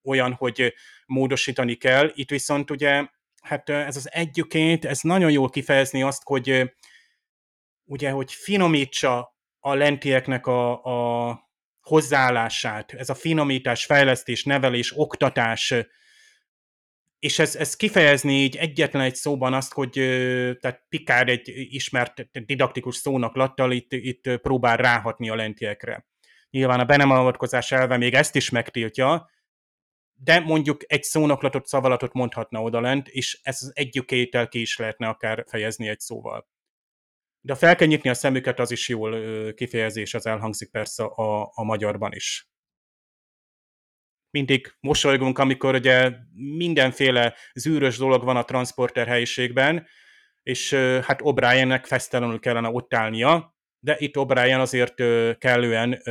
[0.03, 0.73] olyan, hogy
[1.05, 2.11] módosítani kell.
[2.13, 3.07] Itt viszont ugye
[3.45, 6.71] hát ez az educate, ez nagyon jól kifejezni azt, hogy
[7.83, 11.39] ugye, hogy finomítsa a lentieknek a, a
[11.81, 15.73] hozzáállását, ez a finomítás, fejlesztés, nevelés, oktatás,
[17.19, 19.91] és ez, ez kifejezni így egyetlen egy szóban azt, hogy
[20.61, 26.05] tehát Pikár egy ismert didaktikus szónak lattal itt, itt próbál ráhatni a lentiekre.
[26.49, 29.29] Nyilván a be nem avatkozás elve még ezt is megtiltja,
[30.23, 35.43] de mondjuk egy szónoklatot, szavalatot mondhatna odalent, és ez az educate ki is lehetne akár
[35.47, 36.47] fejezni egy szóval.
[37.41, 41.63] De fel kell nyitni a szemüket, az is jól kifejezés, az elhangzik persze a, a
[41.63, 42.49] magyarban is.
[44.29, 49.87] Mindig mosolygunk, amikor ugye mindenféle zűrös dolog van a transporter helyiségben,
[50.43, 54.95] és hát O'Briennek fesztelenül kellene ott állnia, de itt O'Brien azért
[55.37, 56.01] kellően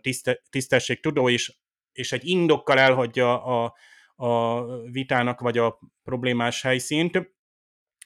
[0.00, 1.56] tiszte, tisztességtudó, és
[1.96, 3.74] és egy indokkal elhagyja a,
[4.16, 7.34] a vitának vagy a problémás helyszínt,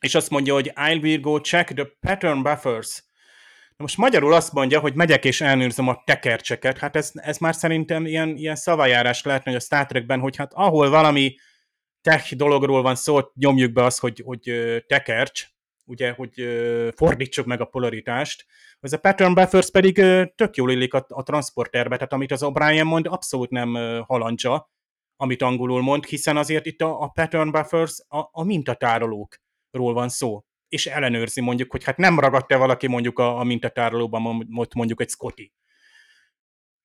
[0.00, 3.04] és azt mondja, hogy I will go check the pattern buffers.
[3.76, 6.78] Na most magyarul azt mondja, hogy megyek és elnőrzöm a tekercseket.
[6.78, 10.52] Hát ez, ez már szerintem ilyen, ilyen szavajárás lehetne, hogy a Star Trekben, hogy hát
[10.52, 11.34] ahol valami
[12.00, 14.52] tech dologról van szó, nyomjuk be azt, hogy, hogy
[14.86, 15.46] tekercs,
[15.90, 16.32] ugye, hogy
[16.96, 18.46] fordítsuk meg a polaritást.
[18.80, 19.94] Ez a pattern buffers pedig
[20.34, 23.74] tök jól illik a, a transporterbe, tehát amit az O'Brien mond, abszolút nem
[24.06, 24.70] halandzsa,
[25.16, 30.44] amit angolul mond, hiszen azért itt a, a pattern buffers a, a mintatárolókról van szó,
[30.68, 35.52] és ellenőrzi mondjuk, hogy hát nem ragadt-e valaki mondjuk a, a mintatárolóban mondjuk egy Scotty.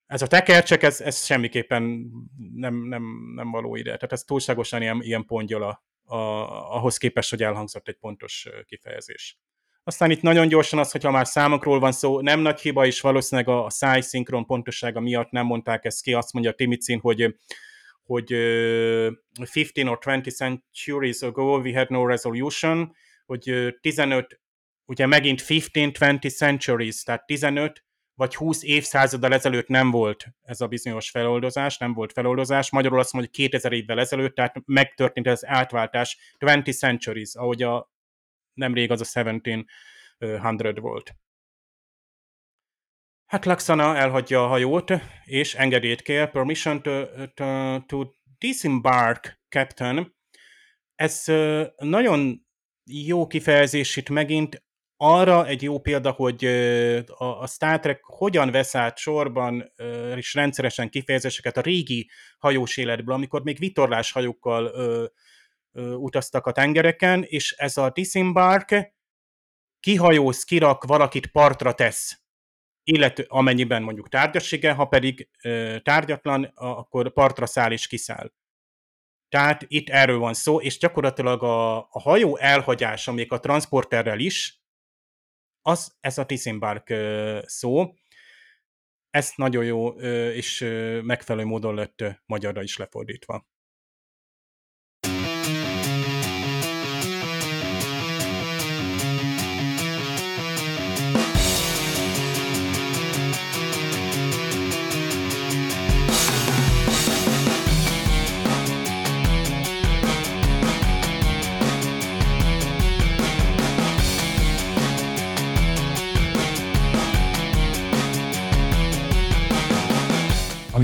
[0.06, 2.10] Ez a tekercsek, ez, ez semmiképpen
[2.54, 3.02] nem, nem,
[3.34, 3.90] nem való ide.
[3.90, 9.38] Tehát ez túlságosan ilyen, ilyen pongyola a, ahhoz képest, hogy elhangzott egy pontos kifejezés.
[9.84, 13.50] Aztán itt nagyon gyorsan az, hogyha már számokról van szó, nem nagy hiba, és valószínűleg
[13.50, 17.34] a, a szájszinkron pontossága miatt nem mondták ezt ki, azt mondja Timicin, hogy
[18.06, 19.12] hogy uh,
[19.52, 22.96] 15 or 20 centuries ago we had no resolution,
[23.26, 24.40] hogy uh, 15,
[24.84, 27.85] ugye megint 15-20 centuries, tehát 15
[28.16, 32.70] vagy 20 évszázaddal ezelőtt nem volt ez a bizonyos feloldozás, nem volt feloldozás.
[32.70, 37.90] Magyarul azt mondja, hogy 2000 évvel ezelőtt, tehát megtörtént ez átváltás, 20 centuries, ahogy a
[38.54, 41.14] nemrég az a 1700 volt.
[43.26, 44.92] Hát Laxana elhagyja a hajót,
[45.24, 50.14] és engedélyt kér, permission to, to, to disembark, captain.
[50.94, 51.24] Ez
[51.76, 52.46] nagyon
[52.84, 54.65] jó kifejezés itt megint,
[54.96, 56.44] arra egy jó példa, hogy
[57.18, 59.72] a Star Trek hogyan vesz át sorban
[60.16, 64.72] és rendszeresen kifejezéseket a régi hajós életből, amikor még vitorlás hajókkal
[65.96, 68.94] utaztak a tengereken, és ez a disembark
[69.80, 72.20] kihajóz, kirak, valakit partra tesz,
[72.82, 75.28] illetve amennyiben mondjuk tárgyassége, ha pedig
[75.82, 78.32] tárgyatlan, akkor partra száll és kiszáll.
[79.28, 84.64] Tehát itt erről van szó, és gyakorlatilag a, a hajó elhagyása még a transporterrel is,
[85.66, 86.94] az ez a Tiszimbark
[87.46, 87.94] szó.
[89.10, 89.88] Ez nagyon jó
[90.30, 90.60] és
[91.02, 93.46] megfelelő módon lett magyarra is lefordítva.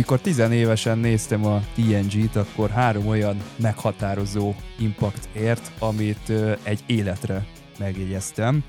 [0.02, 7.46] Amikor tizenévesen néztem a TNG-t, akkor három olyan meghatározó impact ért, amit egy életre
[7.78, 8.64] megjegyeztem.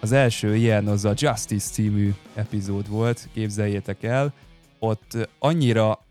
[0.00, 4.34] Az első ilyen az a Justice című epizód volt, képzeljétek el.
[4.78, 6.06] Ott annyira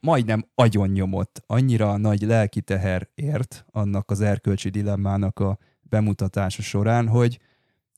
[0.00, 7.38] majdnem agyonnyomott, annyira nagy lelki teher ért annak az erkölcsi dilemmának a bemutatása során, hogy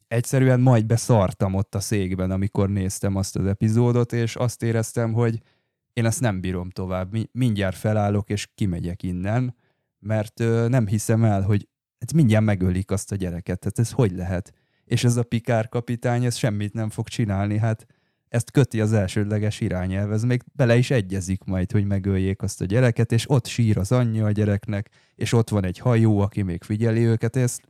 [0.08, 5.40] egyszerűen majd beszartam ott a székben, amikor néztem azt az epizódot, és azt éreztem, hogy
[5.94, 9.56] én ezt nem bírom tovább, mindjárt felállok és kimegyek innen,
[9.98, 10.38] mert
[10.68, 11.68] nem hiszem el, hogy
[11.98, 14.52] ez mindjárt megölik azt a gyereket, tehát ez hogy lehet?
[14.84, 17.86] És ez a Pikár kapitány, ez semmit nem fog csinálni, hát
[18.28, 22.64] ezt köti az elsődleges irányelv, ez még bele is egyezik majd, hogy megöljék azt a
[22.64, 26.62] gyereket, és ott sír az anyja a gyereknek, és ott van egy hajó, aki még
[26.62, 27.62] figyeli őket, ezt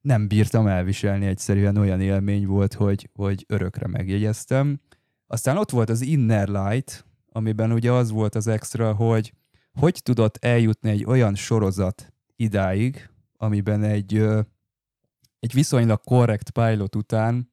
[0.00, 4.80] nem bírtam elviselni, egyszerűen olyan élmény volt, hogy, hogy örökre megjegyeztem.
[5.26, 7.06] Aztán ott volt az Inner Light,
[7.38, 9.32] amiben ugye az volt az extra, hogy
[9.72, 14.14] hogy tudott eljutni egy olyan sorozat idáig, amiben egy,
[15.38, 17.52] egy viszonylag korrekt pilot után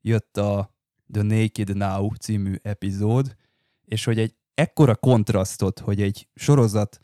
[0.00, 0.76] jött a
[1.12, 3.36] The Naked Now című epizód,
[3.84, 7.00] és hogy egy ekkora kontrasztot, hogy egy sorozat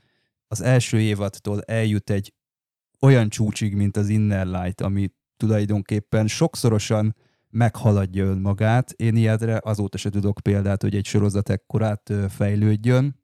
[0.49, 2.35] az első évadtól eljut egy
[3.01, 7.17] olyan csúcsig, mint az Inner Light, ami tulajdonképpen sokszorosan
[7.51, 8.91] meghaladja önmagát.
[8.91, 13.17] Én ilyetre azóta se tudok példát, hogy egy sorozat ekkorát fejlődjön.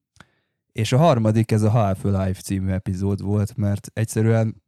[0.73, 4.63] És a harmadik, ez a Half-Life című epizód volt, mert egyszerűen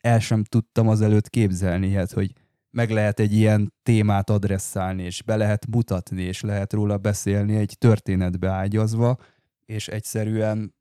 [0.00, 2.32] el sem tudtam azelőtt képzelni ilyet, hogy
[2.70, 7.76] meg lehet egy ilyen témát adresszálni, és be lehet mutatni, és lehet róla beszélni egy
[7.78, 9.16] történetbe ágyazva,
[9.64, 10.74] és egyszerűen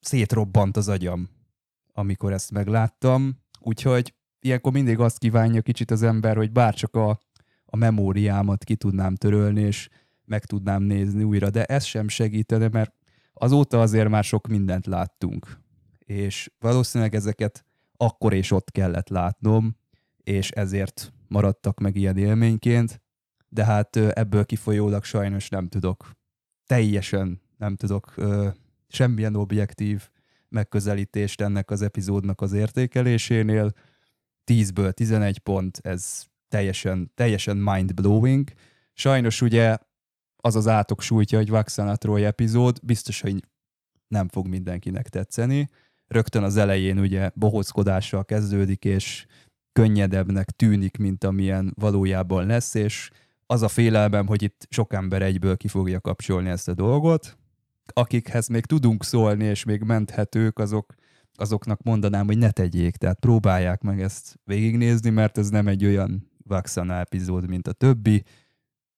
[0.00, 1.28] szétrobbant az agyam,
[1.92, 3.40] amikor ezt megláttam.
[3.60, 7.20] Úgyhogy ilyenkor mindig azt kívánja kicsit az ember, hogy bárcsak a
[7.72, 9.88] a memóriámat ki tudnám törölni, és
[10.24, 12.94] meg tudnám nézni újra, de ez sem segítene, mert
[13.34, 15.60] azóta azért már sok mindent láttunk,
[15.98, 17.64] és valószínűleg ezeket
[17.96, 19.76] akkor és ott kellett látnom,
[20.16, 23.02] és ezért maradtak meg ilyen élményként,
[23.48, 26.10] de hát ebből kifolyólag sajnos nem tudok,
[26.66, 28.48] teljesen nem tudok ö,
[28.88, 30.08] semmilyen objektív
[30.48, 33.72] megközelítést ennek az epizódnak az értékelésénél.
[34.46, 38.52] 10-ből 11 pont, ez teljesen, teljesen mind-blowing.
[38.92, 39.76] Sajnos ugye
[40.36, 43.44] az az átok sújtja, hogy Vaxana Troy epizód, biztos, hogy
[44.08, 45.68] nem fog mindenkinek tetszeni.
[46.06, 49.26] Rögtön az elején ugye bohóckodással kezdődik, és
[49.72, 53.10] könnyedebbnek tűnik, mint amilyen valójában lesz, és
[53.46, 57.38] az a félelmem, hogy itt sok ember egyből ki fogja kapcsolni ezt a dolgot.
[57.92, 60.94] Akikhez még tudunk szólni, és még menthetők, azok,
[61.34, 66.31] azoknak mondanám, hogy ne tegyék, tehát próbálják meg ezt végignézni, mert ez nem egy olyan
[66.44, 68.24] Vaxana epizód, mint a többi.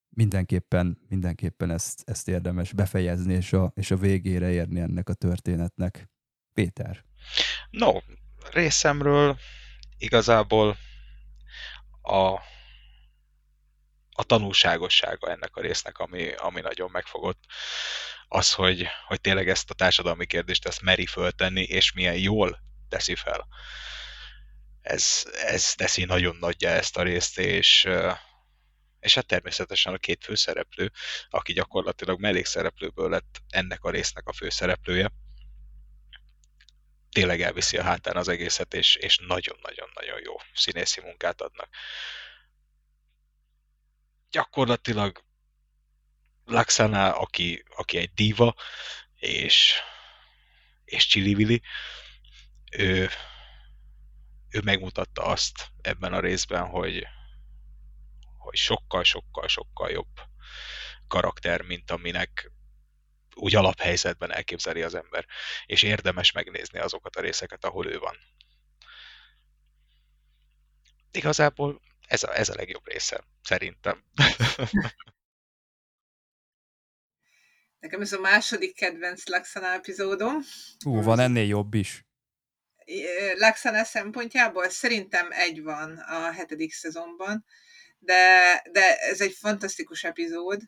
[0.08, 6.08] Mindenképpen, mindenképpen ezt, ezt érdemes befejezni, és a, és a végére érni ennek a történetnek.
[6.52, 7.04] Péter.
[7.70, 7.98] No,
[8.50, 9.38] részemről
[9.98, 10.76] igazából
[12.02, 12.26] a,
[14.10, 17.44] a tanulságossága ennek a résznek, ami, ami nagyon megfogott,
[18.28, 22.58] az, hogy, hogy tényleg ezt a társadalmi kérdést ezt meri föltenni, és milyen jól
[22.88, 23.46] teszi fel
[24.84, 27.88] ez, ez teszi nagyon nagyja ezt a részt, és,
[29.00, 30.92] és hát természetesen a két főszereplő,
[31.30, 35.12] aki gyakorlatilag mellékszereplőből lett ennek a résznek a főszereplője,
[37.10, 41.68] tényleg elviszi a hátán az egészet, és, és nagyon-nagyon-nagyon jó színészi munkát adnak.
[44.30, 45.24] Gyakorlatilag
[46.44, 48.54] Laxana, aki, aki egy diva,
[49.14, 49.74] és,
[50.84, 51.62] és csili
[52.70, 53.10] ő,
[54.54, 57.06] ő megmutatta azt ebben a részben, hogy,
[58.38, 60.20] hogy sokkal-sokkal-sokkal jobb
[61.08, 62.52] karakter, mint aminek
[63.34, 65.26] úgy alaphelyzetben elképzeli az ember.
[65.66, 68.16] És érdemes megnézni azokat a részeket, ahol ő van.
[71.10, 74.04] Igazából ez a, ez a legjobb része, szerintem.
[77.78, 80.36] Nekem ez a második kedvenc Laxana epizódom.
[80.84, 82.04] Ú, van ennél jobb is.
[83.34, 87.44] Laxana szempontjából szerintem egy van a hetedik szezonban,
[87.98, 90.60] de, de ez egy fantasztikus epizód,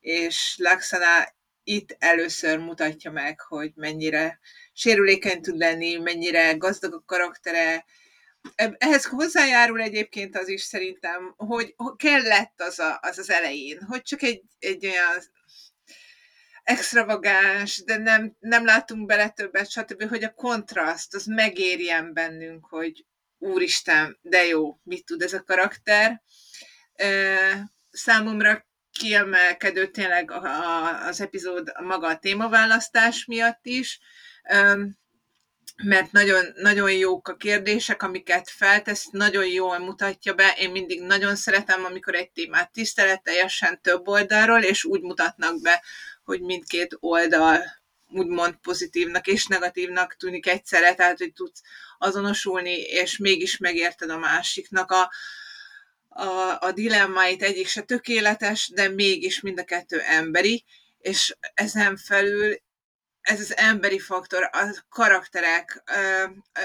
[0.00, 1.34] és Laxana
[1.64, 4.38] itt először mutatja meg, hogy mennyire
[4.72, 7.84] sérülékeny tud lenni, mennyire gazdag a karaktere.
[8.78, 14.22] Ehhez hozzájárul egyébként az is szerintem, hogy kellett az a, az, az elején, hogy csak
[14.22, 15.22] egy, egy olyan
[16.62, 23.04] extravagáns, de nem, nem látunk bele többet, stb., hogy a kontraszt, az megérjen bennünk, hogy
[23.38, 26.22] úristen, de jó, mit tud ez a karakter.
[27.90, 30.30] Számomra kiemelkedő tényleg
[31.08, 34.00] az epizód maga a témaválasztás miatt is,
[35.82, 40.54] mert nagyon, nagyon jók a kérdések, amiket feltesz, nagyon jól mutatja be.
[40.58, 45.82] Én mindig nagyon szeretem, amikor egy témát tiszteleteljesen több oldalról, és úgy mutatnak be,
[46.24, 47.80] hogy mindkét oldal
[48.12, 51.62] úgymond pozitívnak és negatívnak tűnik egyszerre, tehát hogy tudsz
[51.98, 55.10] azonosulni, és mégis megérted a másiknak a,
[56.08, 60.64] a, a dilemmáit, egyik se tökéletes, de mégis mind a kettő emberi,
[60.98, 62.60] és ezen felül
[63.20, 65.82] ez az emberi faktor, a karakterek,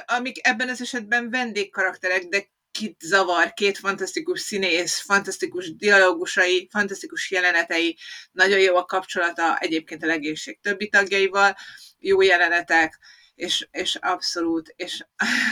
[0.05, 2.47] amik ebben az esetben vendégkarakterek, de
[2.77, 7.97] kit zavar, két fantasztikus színész, fantasztikus dialógusai, fantasztikus jelenetei,
[8.31, 11.55] nagyon jó a kapcsolata egyébként a legénység többi tagjaival,
[11.99, 12.99] jó jelenetek,
[13.35, 15.05] és, és abszolút, és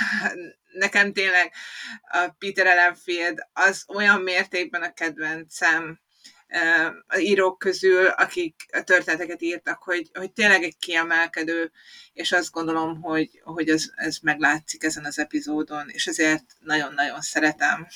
[0.83, 1.53] nekem tényleg
[2.01, 5.99] a Peter Ellenfield az olyan mértékben a kedvencem,
[7.19, 11.71] írók közül, akik a történeteket írtak, hogy, hogy tényleg egy kiemelkedő,
[12.13, 17.87] és azt gondolom, hogy, hogy ez, ez meglátszik ezen az epizódon, és ezért nagyon-nagyon szeretem.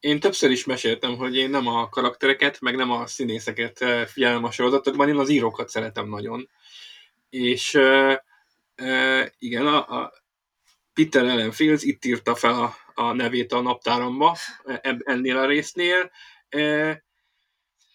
[0.00, 4.50] Én többször is meséltem, hogy én nem a karaktereket, meg nem a színészeket figyelem a
[4.50, 6.48] sorozatokban, én az írókat szeretem nagyon.
[7.30, 8.14] És uh,
[8.82, 10.12] uh, igen, a, a
[10.96, 14.36] Peter Ellen Fields itt írta fel a, a nevét a naptáramba
[15.04, 16.10] ennél a résznél.
[16.48, 16.90] E,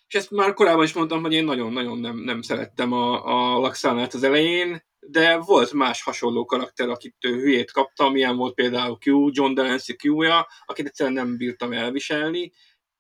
[0.08, 4.14] és ezt már korábban is mondtam, hogy én nagyon-nagyon nem, nem szerettem a, a Laxánát
[4.14, 9.54] az elején, de volt más hasonló karakter, akit hülyét kaptam, ilyen volt például Q, John
[9.54, 12.52] Delancey Q-ja, akit egyszerűen nem bírtam elviselni,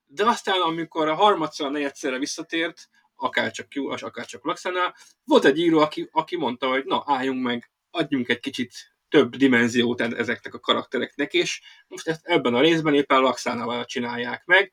[0.05, 5.59] de aztán, amikor a harmadszor, negyedszerre visszatért, akár csak Q, akár csak Laxana, volt egy
[5.59, 10.59] író, aki, aki mondta, hogy na, álljunk meg, adjunk egy kicsit több dimenziót ezeknek a
[10.59, 14.71] karaktereknek, és most ezt ebben a részben éppen Laxánával csinálják meg,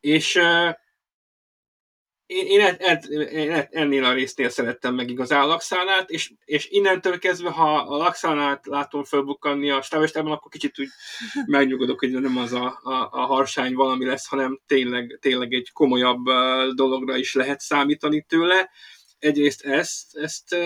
[0.00, 0.74] és uh,
[2.26, 7.18] én, én, ed, ed, én ennél a résznél szerettem meg igazán Laxánát, és, és innentől
[7.18, 10.88] kezdve, ha a Laxánát látom fölbukkanni a stávestában, akkor kicsit úgy
[11.46, 16.24] megnyugodok, hogy nem az a, a, a harsány valami lesz, hanem tényleg, tényleg egy komolyabb
[16.74, 18.70] dologra is lehet számítani tőle
[19.24, 20.56] egyrészt ezt, ezt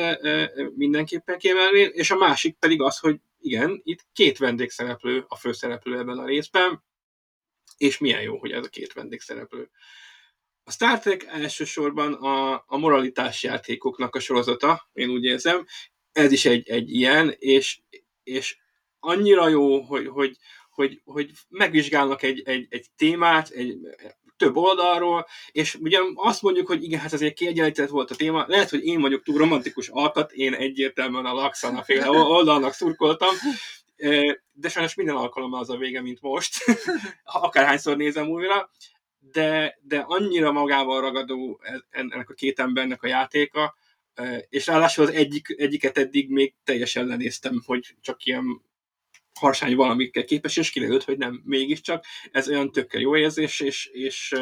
[0.74, 6.18] mindenképpen kiemelni, és a másik pedig az, hogy igen, itt két vendégszereplő a főszereplő ebben
[6.18, 6.84] a részben,
[7.76, 9.70] és milyen jó, hogy ez a két vendégszereplő.
[10.64, 15.66] A Star Trek elsősorban a, a moralitás játékoknak a sorozata, én úgy érzem,
[16.12, 17.80] ez is egy, egy ilyen, és,
[18.22, 18.56] és
[18.98, 20.36] annyira jó, hogy, hogy,
[20.70, 23.78] hogy, hogy megvizsgálnak egy, egy, egy témát, egy,
[24.38, 28.70] több oldalról, és ugye azt mondjuk, hogy igen, hát azért kiegyenlített volt a téma, lehet,
[28.70, 33.34] hogy én vagyok túl romantikus alkat, én egyértelműen a Laxana féle oldalnak szurkoltam,
[34.52, 36.64] de sajnos minden alkalommal az a vége, mint most,
[37.24, 38.70] akárhányszor nézem újra,
[39.18, 41.60] de, de annyira magával ragadó
[41.90, 43.76] ennek a két embernek a játéka,
[44.48, 48.62] és ráadásul az egyik, egyiket eddig még teljesen lenéztem, hogy csak ilyen
[49.38, 52.04] harsány valamikkel képes, és kiderült, hogy nem, mégiscsak.
[52.30, 54.34] Ez olyan tökkel jó érzés, és, és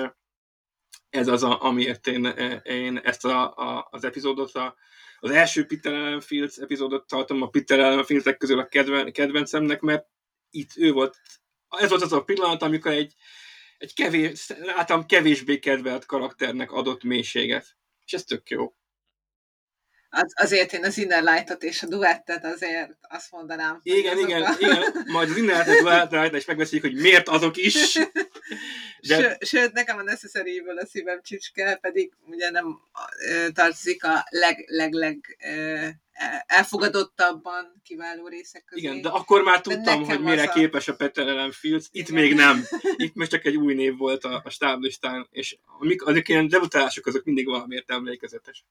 [1.11, 2.25] ez az, a, amiért én,
[2.63, 4.77] én ezt a, a, az epizódot, a,
[5.19, 9.81] az első Peter Allen Fields epizódot tartom a Peter Allen Fieldsek közül a kedven, kedvencemnek,
[9.81, 10.07] mert
[10.51, 11.17] itt ő volt,
[11.69, 13.15] ez volt az a pillanat, amikor egy,
[13.79, 17.77] egy kevés, általán kevésbé kedvelt karakternek adott mélységet.
[18.05, 18.75] És ez tök jó
[20.23, 23.81] az, azért én az Inner Light-ot és a duettet azért azt mondanám.
[23.83, 24.55] Igen, igen, a...
[24.59, 27.99] igen, majd az Inner Light-et és megbeszéljük, hogy miért azok is.
[29.09, 29.39] De...
[29.41, 32.81] Sőt, nekem a necessary a szívem csicske, pedig ugye nem
[33.53, 35.37] tartozik a leg, leg, leg
[36.47, 38.81] elfogadottabban kiváló részek közé.
[38.81, 40.53] Igen, de akkor már tudtam, hogy mire a...
[40.53, 42.23] képes a Peter Ellen Fields, itt Igen.
[42.23, 42.65] még nem.
[43.07, 47.07] Itt most csak egy új név volt a, a stáblistán, és amik, azok ilyen debutálások,
[47.07, 48.65] azok mindig valamiért emlékezetes.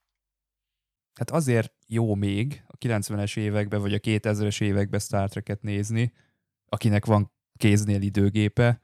[1.16, 6.14] Hát azért jó még a 90-es években vagy a 2000-es években Star Trek-et nézni,
[6.70, 8.82] akinek van kéznél időgépe,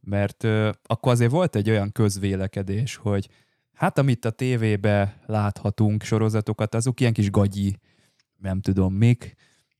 [0.00, 3.28] mert ö, akkor azért volt egy olyan közvélekedés, hogy
[3.72, 7.78] hát amit a tévébe láthatunk sorozatokat, azok ilyen kis gagyi,
[8.36, 9.34] nem tudom mik,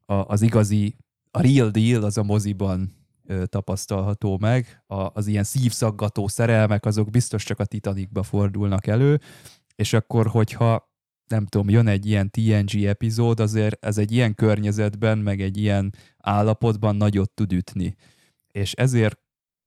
[0.06, 0.96] a, az igazi,
[1.30, 4.82] a real deal az a moziban ö, tapasztalható meg.
[4.86, 9.20] A, az ilyen szívszaggató szerelmek, azok biztos csak a Titanicba fordulnak elő,
[9.74, 10.93] és akkor, hogyha
[11.26, 15.94] nem tudom, jön egy ilyen TNG epizód, azért ez egy ilyen környezetben, meg egy ilyen
[16.18, 17.94] állapotban nagyot tud ütni.
[18.50, 19.18] És ezért,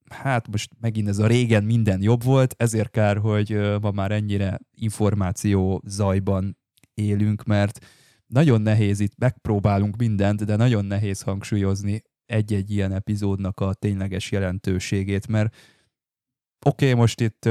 [0.10, 3.50] hát most megint ez a régen minden jobb volt, ezért kár, hogy
[3.82, 6.58] ma már ennyire információ zajban
[6.94, 7.86] élünk, mert
[8.28, 15.28] nagyon nehéz itt, megpróbálunk mindent, de nagyon nehéz hangsúlyozni egy-egy ilyen epizódnak a tényleges jelentőségét,
[15.28, 15.56] mert
[16.66, 17.50] oké, okay, most itt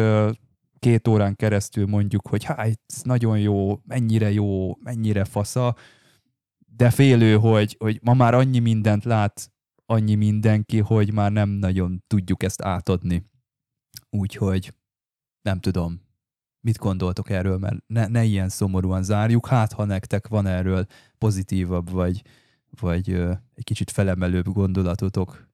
[0.86, 5.76] két órán keresztül mondjuk, hogy hát ez nagyon jó, mennyire jó, mennyire fasza,
[6.76, 9.52] de félő, hogy, hogy ma már annyi mindent lát
[9.86, 13.30] annyi mindenki, hogy már nem nagyon tudjuk ezt átadni.
[14.10, 14.74] Úgyhogy
[15.42, 16.00] nem tudom,
[16.60, 20.86] mit gondoltok erről, mert ne, ne ilyen szomorúan zárjuk, hát ha nektek van erről
[21.18, 22.22] pozitívabb, vagy,
[22.80, 25.48] vagy ö, egy kicsit felemelőbb gondolatotok.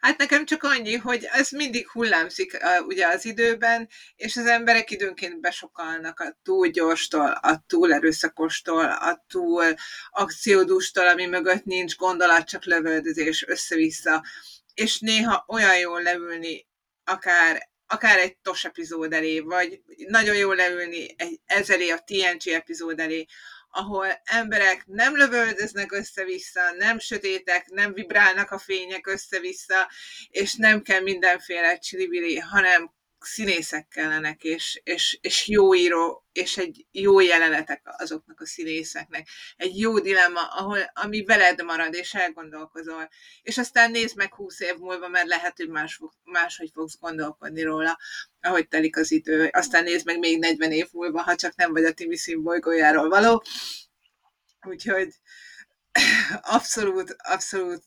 [0.00, 4.90] Hát nekem csak annyi, hogy ez mindig hullámzik uh, ugye az időben, és az emberek
[4.90, 9.74] időnként besokalnak a túl gyorstól, a túl erőszakostól, a túl
[10.10, 14.24] akciódustól, ami mögött nincs gondolat, csak lövöldözés össze-vissza.
[14.74, 16.66] És néha olyan jól leülni,
[17.04, 23.00] akár akár egy TOS epizód elé, vagy nagyon jól leülni egy ezelé a TNG epizód
[23.00, 23.26] elé,
[23.70, 29.90] ahol emberek nem lövöldöznek össze-vissza, nem sötétek, nem vibrálnak a fények össze-vissza,
[30.28, 32.90] és nem kell mindenféle csilibili, hanem
[33.24, 39.28] színészek kellenek, és, és, és jó író, és egy jó jelenetek azoknak a színészeknek.
[39.56, 43.08] Egy jó dilemma, ahol, ami veled marad, és elgondolkozol.
[43.42, 47.98] És aztán nézd meg húsz év múlva, mert lehet, hogy más, máshogy fogsz gondolkodni róla,
[48.40, 49.48] ahogy telik az idő.
[49.52, 53.42] Aztán nézd meg még 40 év múlva, ha csak nem vagy a Timi színbolygójáról való.
[54.66, 55.14] Úgyhogy
[56.40, 57.84] abszolút, abszolút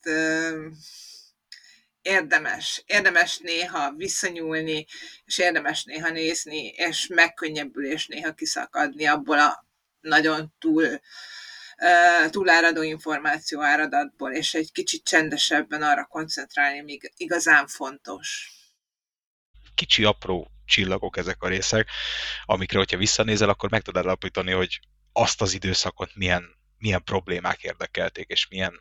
[2.03, 4.85] érdemes, érdemes néha visszanyúlni,
[5.25, 9.65] és érdemes néha nézni, és megkönnyebbülés néha kiszakadni abból a
[9.99, 18.51] nagyon túl uh, túláradó információ áradatból, és egy kicsit csendesebben arra koncentrálni, ami igazán fontos.
[19.75, 21.89] Kicsi, apró csillagok ezek a részek,
[22.45, 24.79] amikre, hogyha visszanézel, akkor meg tudod alapítani, hogy
[25.13, 26.43] azt az időszakot milyen,
[26.77, 28.79] milyen problémák érdekelték, és milyen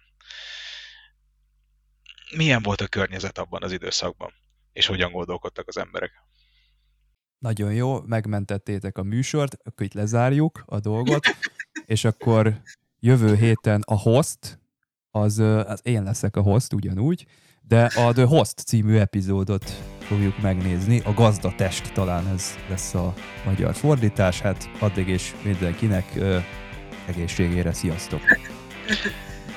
[2.36, 4.32] milyen volt a környezet abban az időszakban,
[4.72, 6.10] és hogyan gondolkodtak az emberek.
[7.38, 11.24] Nagyon jó, megmentettétek a műsort, akkor itt lezárjuk a dolgot,
[11.86, 12.62] és akkor
[13.00, 14.60] jövő héten a host,
[15.10, 17.26] az, az én leszek a host ugyanúgy,
[17.68, 21.00] de a The Host című epizódot fogjuk megnézni.
[21.04, 23.14] A gazdatest talán ez lesz a
[23.44, 24.40] magyar fordítás.
[24.40, 26.38] Hát addig is mindenkinek ö,
[27.06, 27.72] egészségére.
[27.72, 28.20] Sziasztok!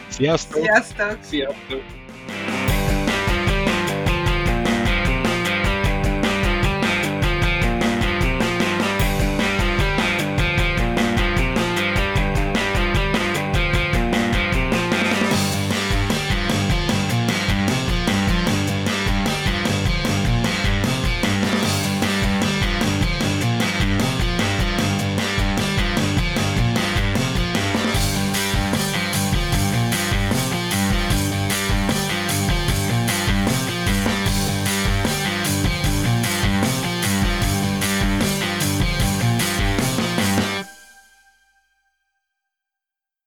[0.09, 0.63] Sziasztok!
[0.63, 1.23] Sziasztok!
[1.23, 2.64] Sziasztok!